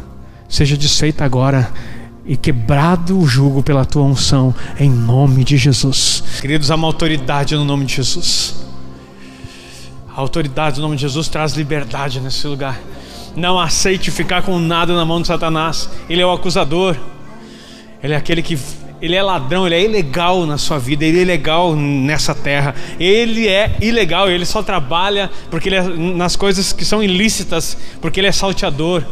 seja 0.49 0.77
desfeita 0.77 1.25
agora 1.25 1.73
e 2.27 2.37
quebrado 2.37 3.19
o 3.19 3.27
jugo 3.27 3.63
pela 3.63 3.85
tua 3.85 4.03
unção, 4.03 4.53
em 4.81 4.91
nome 4.91 5.45
de 5.45 5.57
Jesus. 5.57 6.25
Queridos, 6.41 6.71
há 6.71 6.75
uma 6.75 6.89
autoridade 6.89 7.55
no 7.55 7.65
nome 7.65 7.85
de 7.85 7.95
Jesus. 7.95 8.67
A 10.15 10.21
autoridade 10.21 10.77
no 10.77 10.83
nome 10.83 10.97
de 10.97 11.03
Jesus 11.03 11.29
traz 11.29 11.53
liberdade 11.53 12.21
nesse 12.21 12.47
lugar. 12.47 12.81
Não 13.37 13.61
aceite 13.61 14.11
ficar 14.11 14.43
com 14.43 14.59
nada 14.59 14.97
na 14.97 15.05
mão 15.05 15.21
de 15.21 15.29
Satanás. 15.29 15.89
Ele 16.09 16.21
é 16.21 16.27
o 16.27 16.33
acusador. 16.33 16.97
Ele 18.03 18.15
é 18.15 18.17
aquele 18.17 18.43
que 18.43 18.59
ele 19.01 19.15
é 19.15 19.23
ladrão, 19.23 19.67
ele 19.67 19.75
é 19.75 19.85
ilegal 19.85 20.47
na 20.47 20.57
sua 20.59 20.79
vida, 20.79 21.05
ele 21.05 21.19
é 21.19 21.23
ilegal 21.23 21.77
nessa 21.77 22.35
terra. 22.35 22.75
Ele 22.99 23.47
é 23.47 23.77
ilegal, 23.81 24.31
ele 24.31 24.47
só 24.47 24.63
trabalha 24.63 25.31
porque 25.51 25.69
ele 25.69 25.77
é 25.77 25.83
nas 25.83 26.37
coisas 26.37 26.73
que 26.73 26.85
são 26.85 27.03
ilícitas, 27.03 27.77
porque 28.01 28.21
ele 28.21 28.27
é 28.27 28.33
salteador. 28.33 29.05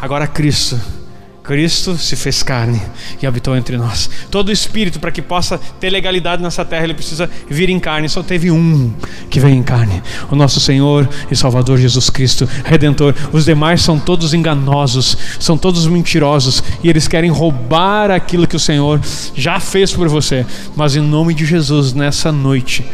Agora 0.00 0.26
Cristo 0.26 1.03
Cristo 1.44 1.98
se 1.98 2.16
fez 2.16 2.42
carne 2.42 2.80
e 3.20 3.26
habitou 3.26 3.54
entre 3.54 3.76
nós. 3.76 4.08
Todo 4.30 4.50
espírito, 4.50 4.98
para 4.98 5.10
que 5.10 5.20
possa 5.20 5.60
ter 5.78 5.90
legalidade 5.90 6.42
nessa 6.42 6.64
terra, 6.64 6.84
ele 6.84 6.94
precisa 6.94 7.28
vir 7.46 7.68
em 7.68 7.78
carne. 7.78 8.08
Só 8.08 8.22
teve 8.22 8.50
um 8.50 8.90
que 9.28 9.38
veio 9.38 9.54
em 9.54 9.62
carne: 9.62 10.02
o 10.30 10.34
nosso 10.34 10.58
Senhor 10.58 11.06
e 11.30 11.36
Salvador 11.36 11.76
Jesus 11.76 12.08
Cristo, 12.08 12.48
Redentor. 12.64 13.14
Os 13.30 13.44
demais 13.44 13.82
são 13.82 13.98
todos 13.98 14.32
enganosos, 14.32 15.18
são 15.38 15.58
todos 15.58 15.86
mentirosos 15.86 16.64
e 16.82 16.88
eles 16.88 17.06
querem 17.06 17.30
roubar 17.30 18.10
aquilo 18.10 18.46
que 18.46 18.56
o 18.56 18.60
Senhor 18.60 18.98
já 19.34 19.60
fez 19.60 19.92
por 19.92 20.08
você. 20.08 20.46
Mas 20.74 20.96
em 20.96 21.02
nome 21.02 21.34
de 21.34 21.44
Jesus, 21.44 21.92
nessa 21.92 22.32
noite, 22.32 22.86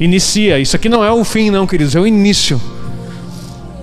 inicia. 0.00 0.58
Isso 0.58 0.74
aqui 0.74 0.88
não 0.88 1.04
é 1.04 1.12
o 1.12 1.22
fim, 1.22 1.50
não, 1.50 1.66
queridos, 1.66 1.94
é 1.94 2.00
o 2.00 2.06
início 2.06 2.58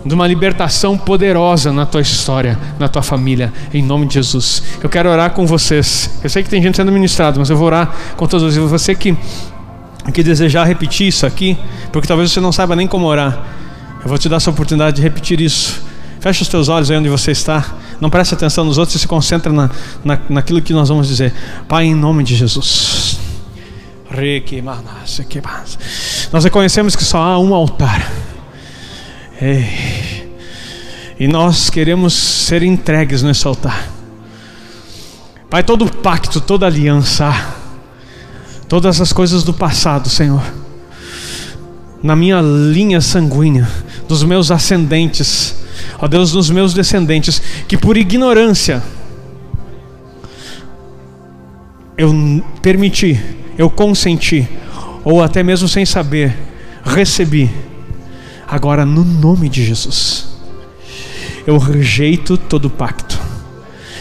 de 0.08 0.14
uma 0.14 0.26
libertação 0.26 0.98
poderosa 0.98 1.72
na 1.74 1.86
tua 1.86 2.02
história, 2.02 2.58
na 2.80 2.88
tua 2.88 3.02
família, 3.02 3.52
em 3.74 3.84
nome 3.84 4.08
de 4.08 4.14
Jesus. 4.16 4.64
Eu 4.82 4.90
quero 4.90 5.10
orar 5.10 5.32
com 5.32 5.46
vocês. 5.46 6.10
Eu 6.24 6.30
sei 6.30 6.44
que 6.44 6.50
tem 6.50 6.62
gente 6.62 6.78
sendo 6.78 6.92
ministrado, 6.92 7.40
mas 7.40 7.50
eu 7.50 7.58
vou 7.58 7.68
orar 7.68 7.94
com 8.16 8.26
todos 8.26 8.56
vocês. 8.56 8.72
Você 8.72 8.96
que, 8.96 9.16
que 10.14 10.24
desejar 10.24 10.64
repetir 10.64 11.08
isso 11.08 11.26
aqui, 11.26 11.58
porque 11.92 12.08
talvez 12.08 12.32
você 12.32 12.40
não 12.40 12.52
saiba 12.52 12.76
nem 12.76 12.88
como 12.88 13.06
orar, 13.06 13.44
eu 14.02 14.08
vou 14.08 14.18
te 14.18 14.30
dar 14.30 14.38
essa 14.38 14.50
oportunidade 14.50 14.96
de 14.96 15.02
repetir 15.02 15.42
isso. 15.42 15.82
Feche 16.22 16.42
os 16.42 16.48
teus 16.48 16.70
olhos 16.70 16.90
aí 16.90 16.98
onde 16.98 17.10
você 17.10 17.32
está. 17.32 17.66
Não 18.00 18.10
preste 18.10 18.34
atenção 18.34 18.64
nos 18.64 18.78
outros 18.78 18.96
e 18.96 19.00
se 19.00 19.08
concentra 19.08 19.52
na, 19.52 19.70
na, 20.06 20.20
naquilo 20.30 20.62
que 20.62 20.72
nós 20.72 20.88
vamos 20.88 21.08
dizer. 21.08 21.34
Pai, 21.68 21.86
em 21.86 21.96
nome 21.96 22.24
de 22.24 22.36
Jesus. 22.36 23.20
Nós 26.32 26.46
reconhecemos 26.46 26.96
que 26.96 27.04
só 27.04 27.18
há 27.18 27.38
um 27.38 27.54
altar 27.54 28.10
Ei. 29.42 30.28
E 31.20 31.28
nós 31.28 31.70
queremos 31.70 32.14
ser 32.14 32.64
entregues 32.64 33.22
nesse 33.22 33.46
altar. 33.48 33.90
Pai, 35.50 35.64
todo 35.64 35.90
pacto, 35.90 36.42
toda 36.42 36.66
aliança, 36.66 37.34
todas 38.68 39.00
as 39.00 39.14
coisas 39.14 39.44
do 39.44 39.54
passado, 39.54 40.10
Senhor, 40.10 40.44
na 42.04 42.16
minha 42.16 42.42
linha 42.42 43.00
sanguínea, 43.00 43.68
dos 44.08 44.24
meus 44.24 44.52
ascendentes, 44.52 45.56
ó 46.00 46.08
Deus, 46.08 46.32
dos 46.32 46.50
meus 46.50 46.74
descendentes, 46.74 47.42
que 47.68 47.78
por 47.78 47.96
ignorância 47.96 48.84
eu 51.98 52.14
permiti, 52.62 53.20
eu 53.58 53.70
consenti, 53.70 54.48
ou 55.04 55.24
até 55.24 55.42
mesmo 55.42 55.68
sem 55.68 55.86
saber, 55.86 56.36
recebi 56.84 57.50
Agora, 58.48 58.86
no 58.86 59.04
nome 59.04 59.50
de 59.50 59.62
Jesus, 59.66 60.26
eu 61.46 61.58
rejeito 61.58 62.38
todo 62.38 62.70
pacto, 62.70 63.20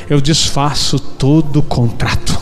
eu 0.09 0.21
desfaço 0.21 1.01
todo 1.01 1.61
contrato, 1.61 2.39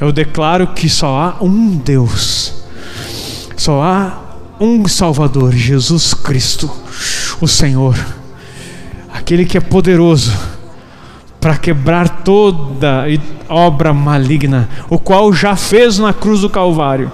eu 0.00 0.12
declaro 0.12 0.68
que 0.68 0.88
só 0.88 1.18
há 1.18 1.44
um 1.44 1.76
Deus, 1.76 2.64
só 3.56 3.82
há 3.82 4.36
um 4.60 4.86
Salvador, 4.86 5.52
Jesus 5.52 6.14
Cristo, 6.14 6.70
o 7.40 7.48
Senhor, 7.48 7.98
aquele 9.12 9.44
que 9.44 9.58
é 9.58 9.60
poderoso 9.60 10.32
para 11.40 11.56
quebrar 11.56 12.22
toda 12.22 13.04
obra 13.48 13.92
maligna, 13.92 14.68
o 14.88 14.96
qual 14.96 15.32
já 15.32 15.56
fez 15.56 15.98
na 15.98 16.12
cruz 16.12 16.42
do 16.42 16.48
Calvário. 16.48 17.10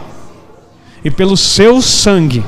E 1.03 1.11
pelo 1.11 1.35
seu 1.35 1.81
sangue 1.81 2.45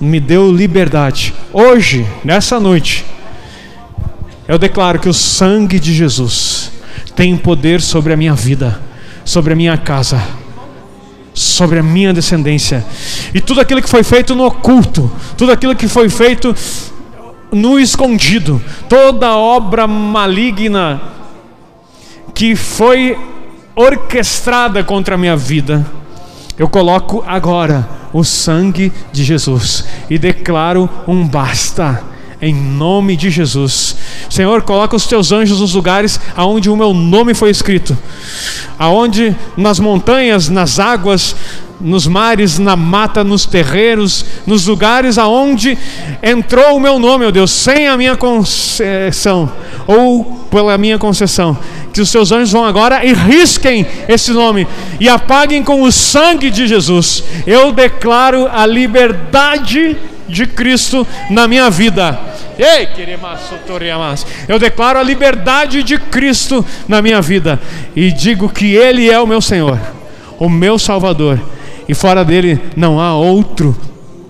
me 0.00 0.18
deu 0.18 0.50
liberdade. 0.50 1.34
Hoje, 1.52 2.06
nessa 2.24 2.58
noite, 2.58 3.04
eu 4.48 4.58
declaro 4.58 4.98
que 4.98 5.08
o 5.08 5.14
sangue 5.14 5.78
de 5.78 5.92
Jesus 5.92 6.72
tem 7.14 7.36
poder 7.36 7.80
sobre 7.82 8.12
a 8.12 8.16
minha 8.16 8.34
vida, 8.34 8.80
sobre 9.24 9.52
a 9.52 9.56
minha 9.56 9.76
casa, 9.76 10.22
sobre 11.34 11.78
a 11.78 11.82
minha 11.82 12.14
descendência. 12.14 12.84
E 13.34 13.40
tudo 13.40 13.60
aquilo 13.60 13.82
que 13.82 13.90
foi 13.90 14.02
feito 14.02 14.34
no 14.34 14.44
oculto, 14.44 15.10
tudo 15.36 15.52
aquilo 15.52 15.76
que 15.76 15.86
foi 15.86 16.08
feito 16.08 16.54
no 17.52 17.78
escondido, 17.78 18.62
toda 18.88 19.36
obra 19.36 19.86
maligna 19.86 21.00
que 22.34 22.56
foi 22.56 23.18
orquestrada 23.76 24.82
contra 24.82 25.14
a 25.14 25.18
minha 25.18 25.36
vida, 25.36 25.86
eu 26.58 26.68
coloco 26.68 27.24
agora 27.26 27.88
o 28.12 28.24
sangue 28.24 28.92
de 29.12 29.24
Jesus 29.24 29.84
e 30.08 30.18
declaro 30.18 30.88
um 31.06 31.26
basta 31.26 32.02
em 32.40 32.54
nome 32.54 33.16
de 33.16 33.30
Jesus. 33.30 33.96
Senhor, 34.28 34.62
coloca 34.62 34.96
os 34.96 35.06
teus 35.06 35.30
anjos 35.30 35.60
nos 35.60 35.74
lugares 35.74 36.18
aonde 36.34 36.70
o 36.70 36.76
meu 36.76 36.94
nome 36.94 37.34
foi 37.34 37.50
escrito, 37.50 37.96
aonde 38.78 39.36
nas 39.56 39.78
montanhas, 39.78 40.48
nas 40.48 40.78
águas, 40.78 41.36
nos 41.80 42.06
mares, 42.06 42.58
na 42.58 42.76
mata, 42.76 43.24
nos 43.24 43.46
terreiros, 43.46 44.24
nos 44.46 44.66
lugares 44.66 45.16
aonde 45.16 45.78
entrou 46.22 46.76
o 46.76 46.80
meu 46.80 46.98
nome, 46.98 47.24
meu 47.24 47.32
Deus, 47.32 47.50
sem 47.50 47.88
a 47.88 47.96
minha 47.96 48.16
concessão 48.16 49.50
ou 49.86 50.24
pela 50.50 50.76
minha 50.76 50.98
concessão. 50.98 51.56
Que 51.92 52.00
os 52.00 52.12
teus 52.12 52.30
anjos 52.30 52.52
vão 52.52 52.64
agora 52.64 53.04
e 53.04 53.12
risquem 53.12 53.86
esse 54.08 54.30
nome 54.32 54.66
e 55.00 55.08
apaguem 55.08 55.62
com 55.62 55.82
o 55.82 55.90
sangue 55.90 56.50
de 56.50 56.66
Jesus. 56.66 57.24
Eu 57.46 57.72
declaro 57.72 58.48
a 58.52 58.64
liberdade 58.64 59.96
de 60.30 60.46
Cristo 60.46 61.06
na 61.28 61.46
minha 61.46 61.68
vida. 61.68 62.18
Ei, 62.58 62.88
eu 64.48 64.58
declaro 64.58 64.98
a 64.98 65.02
liberdade 65.02 65.82
de 65.82 65.98
Cristo 65.98 66.64
na 66.86 67.00
minha 67.00 67.20
vida 67.20 67.58
e 67.96 68.12
digo 68.12 68.48
que 68.48 68.74
Ele 68.74 69.10
é 69.10 69.18
o 69.18 69.26
meu 69.26 69.40
Senhor, 69.40 69.78
o 70.38 70.48
meu 70.48 70.78
Salvador, 70.78 71.40
e 71.88 71.94
fora 71.94 72.24
dele 72.24 72.60
não 72.76 73.00
há 73.00 73.14
outro. 73.14 73.76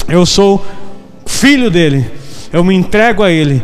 Eu 0.08 0.24
sou 0.24 0.64
filho 1.26 1.70
dele, 1.70 2.08
eu 2.52 2.62
me 2.62 2.74
entrego 2.74 3.22
a 3.22 3.30
Ele 3.30 3.62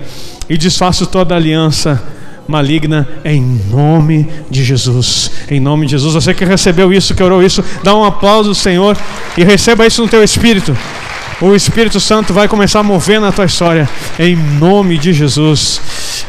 e 0.49 0.59
desfaço 0.59 1.07
toda 1.07 1.35
aliança 1.35 2.03
maligna 2.49 3.09
em 3.25 3.41
nome 3.71 4.29
de 4.51 4.65
Jesus. 4.65 5.31
Em 5.51 5.61
nome 5.61 5.87
de 5.87 5.93
Jesus. 5.93 6.15
Você 6.15 6.33
que 6.33 6.45
recebeu 6.45 6.93
isso, 6.93 7.15
que 7.15 7.23
orou 7.23 7.43
isso, 7.43 7.65
dá 7.83 7.95
um 7.95 8.05
aplauso 8.05 8.51
ao 8.51 8.55
Senhor 8.55 8.97
e 9.37 9.45
receba 9.45 9.87
isso 9.87 10.03
no 10.03 10.09
teu 10.09 10.23
espírito 10.23 10.77
o 11.41 11.55
Espírito 11.55 12.01
Santo 12.01 12.33
vai 12.33 12.49
começar 12.49 12.81
a 12.81 12.83
mover 12.83 13.21
na 13.21 13.31
tua 13.31 13.45
história, 13.45 13.89
em 14.19 14.35
nome 14.35 14.97
de 14.97 15.13
Jesus, 15.13 15.81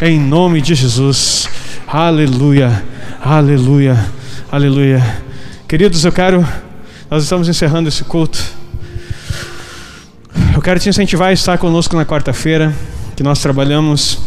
em 0.01 0.19
nome 0.19 0.61
de 0.61 0.75
Jesus, 0.75 1.47
aleluia, 1.87 2.83
aleluia, 3.23 4.05
aleluia. 4.51 5.23
Queridos, 5.65 6.03
eu 6.03 6.11
quero, 6.11 6.45
nós 7.09 7.23
estamos 7.23 7.47
encerrando 7.47 7.87
esse 7.87 8.03
culto, 8.03 8.37
eu 10.53 10.61
quero 10.61 10.77
te 10.77 10.89
incentivar 10.89 11.29
a 11.29 11.33
estar 11.33 11.57
conosco 11.57 11.95
na 11.95 12.05
quarta-feira, 12.05 12.75
que 13.15 13.23
nós 13.23 13.39
trabalhamos 13.39 14.19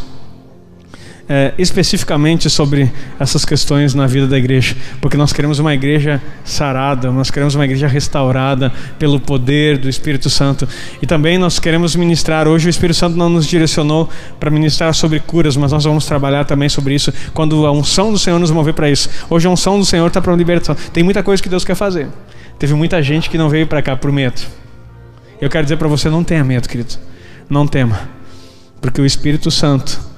é, 1.33 1.55
especificamente 1.57 2.51
sobre 2.51 2.91
essas 3.17 3.45
questões 3.45 3.95
na 3.95 4.05
vida 4.09 4.27
da 4.27 4.37
igreja, 4.37 4.75
porque 5.01 5.17
nós 5.17 5.33
queremos 5.33 5.61
uma 5.61 5.73
igreja 5.73 6.21
sarada, 6.45 7.13
nós 7.13 7.31
queremos 7.31 7.55
uma 7.55 7.65
igreja 7.65 7.87
restaurada 7.87 8.73
pelo 8.99 9.21
poder 9.21 9.79
do 9.79 9.89
Espírito 9.89 10.29
Santo. 10.29 10.69
E 11.01 11.07
também 11.07 11.39
nós 11.39 11.61
queremos 11.61 11.95
ministrar. 11.95 12.49
Hoje 12.49 12.67
o 12.67 12.71
Espírito 12.71 12.97
Santo 12.97 13.17
não 13.17 13.29
nos 13.29 13.47
direcionou 13.47 14.09
para 14.41 14.51
ministrar 14.51 14.93
sobre 14.93 15.21
curas, 15.21 15.57
mas 15.57 15.71
nós 15.71 15.85
vamos 15.85 16.05
trabalhar 16.05 16.45
também 16.45 16.69
sobre 16.69 16.97
isso 16.97 17.13
quando 17.33 17.65
a 17.65 17.71
unção 17.71 18.11
do 18.11 18.19
Senhor 18.19 18.41
nos 18.41 18.51
mover 18.51 18.75
para 18.75 18.91
isso. 18.91 19.09
Hoje 19.31 19.47
a 19.47 19.51
unção 19.51 19.79
do 19.79 19.85
Senhor 19.85 20.09
está 20.09 20.21
para 20.21 20.35
libertação. 20.35 20.75
Tem 20.93 21.05
muita 21.05 21.23
coisa 21.23 21.41
que 21.41 21.49
Deus 21.49 21.65
quer 21.65 21.77
fazer. 21.77 22.09
Teve 22.59 22.75
muita 22.75 23.01
gente 23.01 23.31
que 23.31 23.39
não 23.39 23.49
veio 23.49 23.69
para 23.69 23.81
cá 23.81 23.97
por 23.97 24.11
medo. 24.11 24.41
Eu 25.41 25.49
quero 25.49 25.63
dizer 25.63 25.77
para 25.77 25.87
você: 25.87 26.11
não 26.11 26.25
tenha 26.25 26.43
medo, 26.43 26.69
querido. 26.69 26.95
Não 27.49 27.69
tema, 27.69 28.01
porque 28.81 29.01
o 29.01 29.07
Espírito 29.07 29.49
Santo 29.49 30.10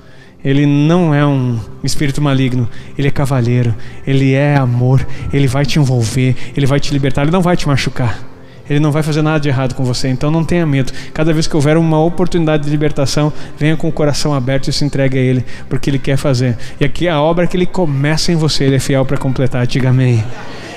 ele 0.45 0.67
não 0.67 1.15
é 1.15 1.25
um 1.25 1.59
espírito 1.85 2.21
maligno, 2.21 2.69
ele 2.99 3.09
é 3.09 3.11
cavalheiro, 3.11 3.75
ele 4.07 4.33
é 4.33 4.57
amor, 4.57 5.07
ele 5.33 5.47
vai 5.47 5.65
te 5.65 5.79
envolver, 5.79 6.37
ele 6.57 6.67
vai 6.67 6.81
te 6.81 6.93
libertar, 6.93 7.23
ele 7.23 7.31
não 7.31 7.43
vai 7.43 7.57
te 7.57 7.67
machucar. 7.67 8.33
Ele 8.71 8.79
não 8.81 8.93
vai 8.93 9.03
fazer 9.03 9.23
nada 9.23 9.41
de 9.41 9.49
errado 9.49 9.75
com 9.75 9.85
você, 9.85 10.09
então 10.09 10.31
não 10.31 10.45
tenha 10.45 10.65
medo. 10.65 10.93
Cada 11.13 11.33
vez 11.33 11.47
que 11.47 11.55
houver 11.55 11.77
uma 11.77 11.99
oportunidade 12.03 12.65
de 12.65 12.71
libertação, 12.71 13.33
venha 13.59 13.77
com 13.77 13.89
o 13.89 13.93
coração 13.93 14.33
aberto 14.33 14.69
e 14.69 14.73
se 14.73 14.85
entregue 14.85 15.19
a 15.19 15.21
Ele, 15.21 15.45
porque 15.69 15.91
Ele 15.91 15.99
quer 15.99 16.17
fazer. 16.17 16.57
E 16.81 16.85
aqui 16.85 17.09
a 17.09 17.21
obra 17.21 17.47
que 17.47 17.57
Ele 17.57 17.67
começa 17.67 18.33
em 18.33 18.37
você, 18.37 18.65
Ele 18.65 18.77
é 18.77 18.79
fiel 18.79 19.05
para 19.05 19.17
completar. 19.19 19.67
Diga 19.67 19.91
amém. 19.91 20.25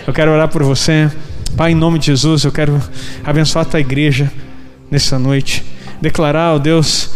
Eu 0.06 0.14
quero 0.14 0.32
orar 0.32 0.48
por 0.50 0.64
você. 0.64 1.10
Pai, 1.56 1.72
em 1.72 1.76
nome 1.76 2.00
de 2.00 2.08
Jesus, 2.08 2.44
eu 2.44 2.52
quero 2.52 2.82
abençoar 3.24 3.66
a 3.66 3.70
tua 3.70 3.80
igreja 3.80 4.32
nessa 4.90 5.18
noite. 5.18 5.64
Declarar, 6.02 6.56
ó 6.56 6.60
Deus, 6.60 7.12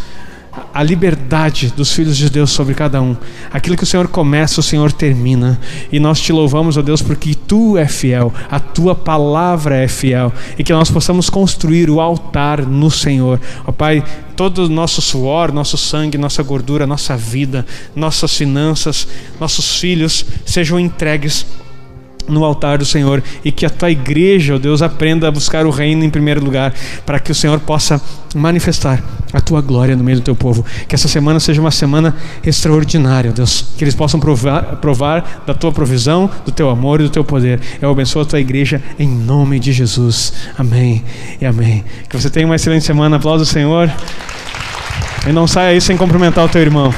a 0.74 0.84
liberdade 0.84 1.74
dos 1.76 1.92
filhos 1.92 2.18
de 2.18 2.30
Deus 2.30 2.52
sobre 2.52 2.74
cada 2.74 3.02
um. 3.02 3.16
Aquilo 3.52 3.76
que 3.76 3.84
o 3.84 3.88
Senhor 3.88 4.08
começa, 4.08 4.60
o 4.60 4.64
Senhor 4.64 4.92
termina. 4.92 5.60
E 5.92 6.00
nós 6.00 6.20
te 6.20 6.32
louvamos, 6.32 6.78
ó 6.78 6.82
Deus, 6.82 7.02
porque 7.02 7.36
tu 7.36 7.78
é 7.78 7.88
fiel, 7.88 8.34
a 8.50 8.60
tua 8.60 8.96
palavra 8.96 9.78
é 9.78 9.88
fiel. 9.88 10.32
E 10.58 10.64
que 10.64 10.74
nós 10.74 10.90
possamos 10.90 11.30
construir 11.30 11.90
o 11.90 12.00
altar 12.00 12.66
no 12.66 12.90
Senhor. 12.90 13.40
Ó 13.66 13.72
Pai, 13.72 14.04
todo 14.36 14.66
o 14.66 14.70
nosso 14.70 15.02
suor, 15.02 15.52
nosso 15.52 15.78
sangue, 15.78 16.18
nossa 16.18 16.42
gordura, 16.42 16.88
nossa 16.88 17.16
vida, 17.18 17.66
nossas 17.96 18.36
finanças, 18.36 19.08
nossos 19.40 19.80
filhos 19.80 20.26
sejam 20.46 20.80
entregues 20.80 21.46
no 22.30 22.46
altar 22.46 22.78
do 22.78 22.86
Senhor 22.86 23.24
e 23.44 23.52
que 23.52 23.66
a 23.66 23.70
tua 23.70 23.92
igreja, 23.92 24.56
ó 24.56 24.58
Deus, 24.58 24.82
aprenda 24.82 25.28
a 25.28 25.32
buscar 25.32 25.66
o 25.66 25.70
reino 25.70 26.04
em 26.04 26.10
primeiro 26.10 26.44
lugar, 26.44 26.74
para 27.06 27.20
que 27.20 27.32
o 27.32 27.36
Senhor 27.36 27.60
possa 27.60 28.02
manifestar 28.36 29.04
a 29.34 29.42
tua 29.42 29.62
glória 29.62 29.96
no 29.96 30.04
meio 30.04 30.18
do 30.18 30.24
teu 30.24 30.36
povo. 30.36 30.66
Que 30.88 30.96
essa 30.96 31.08
semana 31.08 31.40
seja 31.40 31.60
uma 31.62 31.72
semana 31.72 32.16
extraordinária, 32.44 33.32
Deus, 33.32 33.66
que 33.78 33.84
eles 33.84 33.96
possam 33.96 34.20
provar, 34.20 34.78
provar 34.78 35.44
da 35.46 35.54
tua 35.54 35.72
provisão, 35.72 36.30
do 36.46 36.52
teu 36.52 36.70
amor 36.70 37.00
e 37.00 37.04
do 37.04 37.10
teu 37.10 37.24
poder. 37.24 37.60
Eu 37.82 37.90
abençoo 37.90 38.22
a 38.22 38.26
tua 38.26 38.40
igreja 38.40 38.82
em 38.98 39.08
nome 39.08 39.60
de 39.60 39.72
Jesus. 39.72 40.34
Amém 40.58 41.04
e 41.40 41.46
amém. 41.46 41.84
Que 42.08 42.18
você 42.18 42.30
tenha 42.30 42.46
uma 42.46 42.56
excelente 42.56 42.86
semana. 42.86 43.18
Aplausos, 43.18 43.50
Senhor. 43.50 43.92
E 45.28 45.32
não 45.32 45.48
saia 45.48 45.70
aí 45.70 45.82
sem 45.82 45.98
cumprimentar 45.98 46.46
o 46.46 46.50
teu 46.50 46.62
irmão. 46.62 46.94